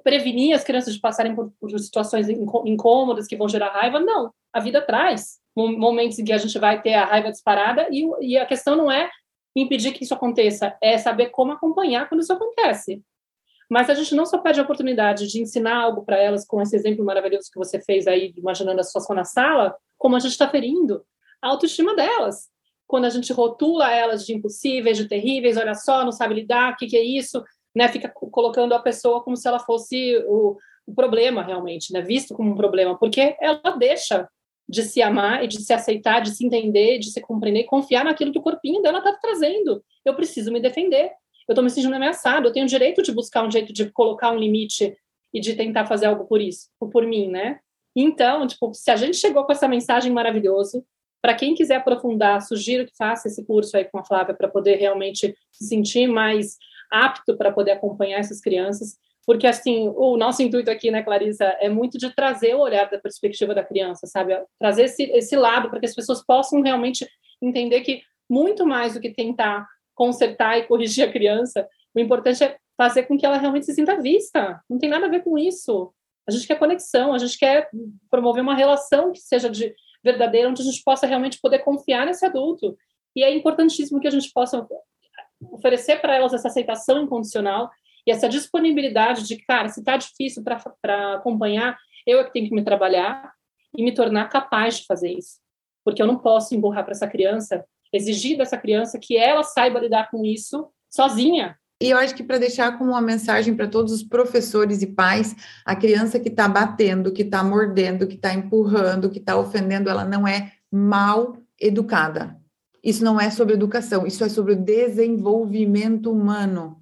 prevenir 0.04 0.56
as 0.56 0.64
crianças 0.64 0.94
de 0.94 1.00
passarem 1.00 1.36
por, 1.36 1.52
por 1.60 1.80
situações 1.80 2.28
incômodas 2.30 3.28
que 3.28 3.36
vão 3.36 3.50
gerar 3.50 3.70
raiva. 3.70 4.00
Não, 4.00 4.32
a 4.54 4.60
vida 4.60 4.82
traz 4.82 5.40
momentos 5.56 6.20
em 6.20 6.26
que 6.26 6.34
a 6.34 6.38
gente 6.38 6.58
vai 6.60 6.82
ter 6.82 6.94
a 6.94 7.06
raiva 7.06 7.32
disparada 7.32 7.88
e, 7.92 8.06
e 8.22 8.38
a 8.38 8.46
questão 8.46 8.76
não 8.76 8.92
é 8.92 9.10
impedir 9.56 9.92
que 9.92 10.04
isso 10.04 10.14
aconteça, 10.14 10.78
é 10.82 10.98
saber 10.98 11.28
como 11.28 11.52
acompanhar 11.52 12.08
quando 12.08 12.22
isso 12.22 12.34
acontece. 12.34 13.02
Mas 13.70 13.90
a 13.90 13.94
gente 13.94 14.16
não 14.16 14.26
só 14.26 14.38
perde 14.38 14.60
a 14.60 14.64
oportunidade 14.64 15.28
de 15.28 15.42
ensinar 15.42 15.76
algo 15.76 16.06
para 16.06 16.18
elas 16.18 16.46
com 16.46 16.62
esse 16.62 16.76
exemplo 16.76 17.04
maravilhoso 17.04 17.50
que 17.52 17.58
você 17.58 17.82
fez 17.82 18.08
aí, 18.08 18.34
imaginando 18.38 18.80
a 18.80 18.84
situação 18.84 19.16
na 19.16 19.26
sala, 19.26 19.76
como 19.98 20.16
a 20.16 20.20
gente 20.20 20.32
está 20.32 20.48
ferindo 20.48 21.04
a 21.42 21.50
autoestima 21.50 21.96
delas. 21.96 22.50
Quando 22.86 23.06
a 23.06 23.10
gente 23.10 23.34
rotula 23.34 23.92
elas 23.92 24.26
de 24.26 24.34
impossíveis, 24.34 24.98
de 24.98 25.08
terríveis, 25.08 25.58
olha 25.58 25.74
só, 25.74 26.06
não 26.06 26.12
sabe 26.14 26.36
lidar, 26.36 26.74
o 26.74 26.76
que, 26.78 26.88
que 26.88 26.96
é 26.96 27.04
isso, 27.04 27.44
né? 27.78 27.88
Fica 27.88 28.10
colocando 28.10 28.74
a 28.74 28.80
pessoa 28.80 29.22
como 29.22 29.38
se 29.38 29.48
ela 29.48 29.60
fosse 29.60 30.18
o, 30.28 30.58
o 30.86 30.94
problema 30.94 31.44
realmente, 31.44 31.94
né? 31.94 32.02
Visto 32.02 32.34
como 32.34 32.52
um 32.52 32.56
problema, 32.56 32.98
porque 32.98 33.36
ela 33.40 33.72
deixa 33.78 34.28
de 34.68 34.84
se 34.84 35.02
amar 35.02 35.44
e 35.44 35.48
de 35.48 35.62
se 35.62 35.72
aceitar, 35.72 36.22
de 36.22 36.32
se 36.32 36.46
entender, 36.46 37.00
de 37.00 37.12
se 37.12 37.22
compreender, 37.22 37.64
confiar 37.64 38.04
naquilo 38.04 38.34
que 38.34 38.40
o 38.40 38.42
corpinho 38.42 38.82
dela 38.82 38.98
está 38.98 39.14
trazendo. 39.14 39.82
Eu 40.04 40.14
preciso 40.14 40.52
me 40.52 40.60
defender 40.60 41.12
eu 41.48 41.54
estou 41.54 41.64
me 41.64 41.70
sentindo 41.70 41.96
ameaçado, 41.96 42.48
eu 42.48 42.52
tenho 42.52 42.66
o 42.66 42.70
direito 42.70 43.02
de 43.02 43.12
buscar 43.12 43.44
um 43.44 43.50
jeito 43.50 43.72
de 43.72 43.90
colocar 43.92 44.32
um 44.32 44.38
limite 44.38 44.96
e 45.34 45.40
de 45.40 45.56
tentar 45.56 45.86
fazer 45.86 46.08
algo 46.08 46.26
por 46.26 46.42
isso, 46.42 46.68
por 46.92 47.06
mim, 47.06 47.30
né? 47.30 47.60
Então, 47.96 48.46
tipo, 48.46 48.74
se 48.74 48.92
a 48.92 48.96
gente 48.96 49.18
chegou 49.18 49.46
com 49.46 49.52
essa 49.52 49.68
mensagem 49.68 50.12
maravilhosa, 50.12 50.84
para 51.22 51.34
quem 51.34 51.56
quiser 51.56 51.78
aprofundar, 51.78 52.42
sugiro 52.42 52.86
que 52.86 52.96
faça 52.96 53.28
esse 53.28 53.46
curso 53.46 53.76
aí 53.78 53.86
com 53.86 53.98
a 53.98 54.04
Flávia 54.04 54.36
para 54.36 54.48
poder 54.48 54.76
realmente 54.76 55.36
se 55.52 55.68
sentir 55.68 56.08
mais 56.08 56.58
apto 56.92 57.38
para 57.38 57.52
poder 57.52 57.72
acompanhar 57.72 58.20
essas 58.20 58.42
crianças, 58.42 58.98
porque 59.26 59.46
assim, 59.46 59.92
o 59.96 60.16
nosso 60.16 60.42
intuito 60.42 60.72
aqui, 60.72 60.90
né, 60.90 61.04
Clarissa, 61.04 61.44
é 61.60 61.68
muito 61.68 61.98
de 61.98 62.14
trazer 62.16 62.56
o 62.56 62.60
olhar 62.60 62.90
da 62.90 62.98
perspectiva 62.98 63.54
da 63.54 63.64
criança, 63.64 64.08
sabe? 64.08 64.34
Trazer 64.58 64.84
esse, 64.84 65.04
esse 65.12 65.36
lado 65.36 65.70
para 65.70 65.82
que 65.82 65.86
as 65.86 65.94
pessoas 65.94 66.26
possam 66.26 66.62
realmente 66.62 67.06
entender 67.42 67.82
que 67.82 68.02
muito 68.30 68.66
mais 68.66 68.94
do 68.94 69.02
que 69.02 69.10
tentar 69.10 69.68
consertar 69.94 70.58
e 70.58 70.64
corrigir 70.64 71.04
a 71.04 71.12
criança. 71.12 71.68
O 71.94 72.00
importante 72.00 72.44
é 72.44 72.58
fazer 72.78 73.04
com 73.04 73.18
que 73.18 73.26
ela 73.26 73.38
realmente 73.38 73.66
se 73.66 73.74
sinta 73.74 74.00
vista. 74.00 74.62
Não 74.70 74.78
tem 74.78 74.90
nada 74.90 75.08
a 75.08 75.10
ver 75.10 75.24
com 75.24 75.38
isso. 75.38 75.92
A 76.26 76.32
gente 76.32 76.48
quer 76.48 76.60
conexão, 76.60 77.14
a 77.14 77.18
gente 77.18 77.38
quer 77.38 77.70
promover 78.10 78.44
uma 78.44 78.56
relação 78.56 79.12
que 79.12 79.20
seja 79.20 79.50
de 79.50 79.76
verdadeira, 80.04 80.48
onde 80.50 80.62
a 80.62 80.66
gente 80.66 80.84
possa 80.84 81.08
realmente 81.08 81.40
poder 81.42 81.60
confiar 81.60 82.06
nesse 82.06 82.26
adulto. 82.26 82.78
E 83.16 83.24
é 83.24 83.34
importantíssimo 83.34 84.00
que 84.00 84.08
a 84.08 84.12
gente 84.12 84.32
possa 84.32 84.66
oferecer 85.42 86.02
para 86.02 86.16
elas 86.16 86.34
essa 86.34 86.48
aceitação 86.48 87.04
incondicional 87.04 87.70
e 88.06 88.12
essa 88.12 88.30
disponibilidade 88.30 89.28
de, 89.28 89.38
cara, 89.38 89.70
se 89.70 89.80
está 89.80 89.98
difícil 89.98 90.44
para 90.44 91.16
acompanhar, 91.16 91.78
eu 92.06 92.20
é 92.20 92.24
que 92.24 92.34
tenho 92.34 92.48
que 92.48 92.56
me 92.56 92.64
trabalhar 92.64 93.32
e 93.76 93.84
me 93.84 93.94
tornar 93.94 94.30
capaz 94.30 94.78
de 94.78 94.86
fazer 94.86 95.12
isso. 95.12 95.40
Porque 95.84 96.02
eu 96.02 96.08
não 96.08 96.18
posso 96.18 96.56
emburrar 96.56 96.84
para 96.84 96.94
essa 96.94 97.08
criança 97.08 97.66
exigir 97.92 98.38
dessa 98.38 98.58
criança 98.58 99.00
que 99.00 99.18
ela 99.18 99.44
saiba 99.44 99.80
lidar 99.80 100.10
com 100.10 100.24
isso 100.26 100.70
sozinha. 100.90 101.58
E 101.82 101.92
eu 101.92 101.98
acho 101.98 102.16
que 102.16 102.24
para 102.24 102.40
deixar 102.40 102.78
como 102.78 102.92
uma 102.92 103.02
mensagem 103.02 103.56
para 103.56 103.68
todos 103.68 103.94
os 103.94 104.02
professores 104.02 104.82
e 104.82 104.88
pais, 104.88 105.36
a 105.64 105.76
criança 105.76 106.20
que 106.20 106.30
está 106.30 106.48
batendo, 106.48 107.14
que 107.14 107.22
está 107.22 107.44
mordendo, 107.44 108.08
que 108.08 108.16
está 108.16 108.34
empurrando, 108.34 109.10
que 109.10 109.20
está 109.20 109.38
ofendendo, 109.38 109.90
ela 109.90 110.04
não 110.04 110.28
é 110.28 110.54
mal 110.72 111.38
educada. 111.60 112.36
Isso 112.88 113.04
não 113.04 113.20
é 113.20 113.30
sobre 113.30 113.54
educação, 113.54 114.08
isso 114.08 114.24
é 114.24 114.30
sobre 114.30 114.54
o 114.54 114.56
desenvolvimento 114.56 116.12
humano. 116.12 116.82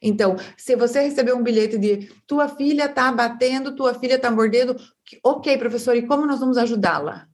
Então, 0.00 0.36
se 0.56 0.76
você 0.76 1.00
receber 1.00 1.32
um 1.32 1.42
bilhete 1.42 1.78
de 1.78 2.12
tua 2.26 2.46
filha 2.46 2.84
está 2.84 3.10
batendo, 3.10 3.74
tua 3.74 3.94
filha 3.94 4.16
está 4.16 4.30
mordendo, 4.30 4.76
ok, 5.24 5.56
professor, 5.56 5.96
e 5.96 6.06
como 6.06 6.26
nós 6.26 6.40
vamos 6.40 6.58
ajudá-la? 6.58 7.26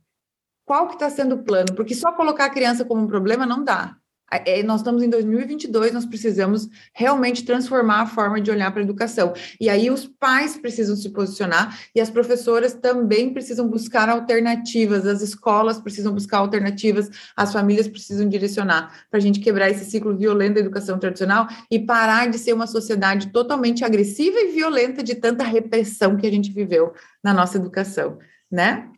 qual 0.70 0.86
que 0.86 0.94
está 0.94 1.10
sendo 1.10 1.34
o 1.34 1.42
plano? 1.42 1.74
Porque 1.74 1.96
só 1.96 2.12
colocar 2.12 2.44
a 2.44 2.50
criança 2.50 2.84
como 2.84 3.02
um 3.02 3.06
problema 3.08 3.44
não 3.44 3.64
dá. 3.64 3.96
É, 4.32 4.62
nós 4.62 4.80
estamos 4.80 5.02
em 5.02 5.10
2022, 5.10 5.92
nós 5.92 6.06
precisamos 6.06 6.68
realmente 6.94 7.44
transformar 7.44 8.02
a 8.02 8.06
forma 8.06 8.40
de 8.40 8.50
olhar 8.50 8.70
para 8.70 8.80
a 8.80 8.84
educação. 8.84 9.32
E 9.60 9.68
aí 9.68 9.90
os 9.90 10.06
pais 10.06 10.56
precisam 10.56 10.94
se 10.94 11.10
posicionar 11.10 11.76
e 11.94 12.00
as 12.00 12.08
professoras 12.08 12.72
também 12.72 13.32
precisam 13.32 13.66
buscar 13.66 14.08
alternativas, 14.08 15.04
as 15.04 15.20
escolas 15.20 15.80
precisam 15.80 16.12
buscar 16.12 16.38
alternativas, 16.38 17.10
as 17.36 17.52
famílias 17.52 17.88
precisam 17.88 18.28
direcionar 18.28 19.06
para 19.10 19.18
a 19.18 19.22
gente 19.22 19.40
quebrar 19.40 19.68
esse 19.68 19.84
ciclo 19.84 20.16
violento 20.16 20.54
da 20.54 20.60
educação 20.60 20.98
tradicional 20.98 21.48
e 21.68 21.80
parar 21.80 22.28
de 22.28 22.38
ser 22.38 22.52
uma 22.52 22.68
sociedade 22.68 23.32
totalmente 23.32 23.84
agressiva 23.84 24.38
e 24.38 24.52
violenta 24.52 25.02
de 25.02 25.16
tanta 25.16 25.42
repressão 25.42 26.16
que 26.16 26.26
a 26.26 26.30
gente 26.30 26.52
viveu 26.52 26.92
na 27.22 27.34
nossa 27.34 27.56
educação, 27.56 28.18
né? 28.50 28.88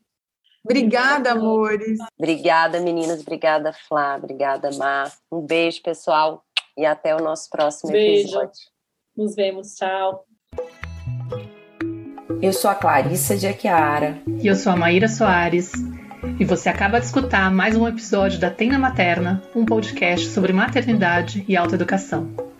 Obrigada, 0.64 1.32
amores. 1.32 1.98
Obrigada, 2.18 2.80
meninas. 2.80 3.20
Obrigada, 3.20 3.72
Flá. 3.72 4.16
Obrigada, 4.16 4.70
Mar. 4.76 5.12
Um 5.30 5.40
beijo, 5.40 5.82
pessoal. 5.82 6.44
E 6.76 6.86
até 6.86 7.14
o 7.14 7.20
nosso 7.20 7.50
próximo 7.50 7.92
beijo. 7.92 8.28
episódio. 8.28 8.60
Nos 9.16 9.34
vemos. 9.34 9.74
Tchau. 9.74 10.24
Eu 12.40 12.52
sou 12.52 12.70
a 12.70 12.74
Clarissa 12.74 13.36
de 13.36 13.46
Aquiara. 13.46 14.22
E 14.40 14.46
eu 14.46 14.54
sou 14.54 14.72
a 14.72 14.76
Maíra 14.76 15.08
Soares. 15.08 15.72
E 16.38 16.44
você 16.44 16.68
acaba 16.68 17.00
de 17.00 17.06
escutar 17.06 17.50
mais 17.50 17.76
um 17.76 17.86
episódio 17.86 18.38
da 18.38 18.48
Tenda 18.48 18.78
Materna, 18.78 19.42
um 19.54 19.64
podcast 19.64 20.28
sobre 20.28 20.52
maternidade 20.52 21.44
e 21.48 21.56
autoeducação. 21.56 22.51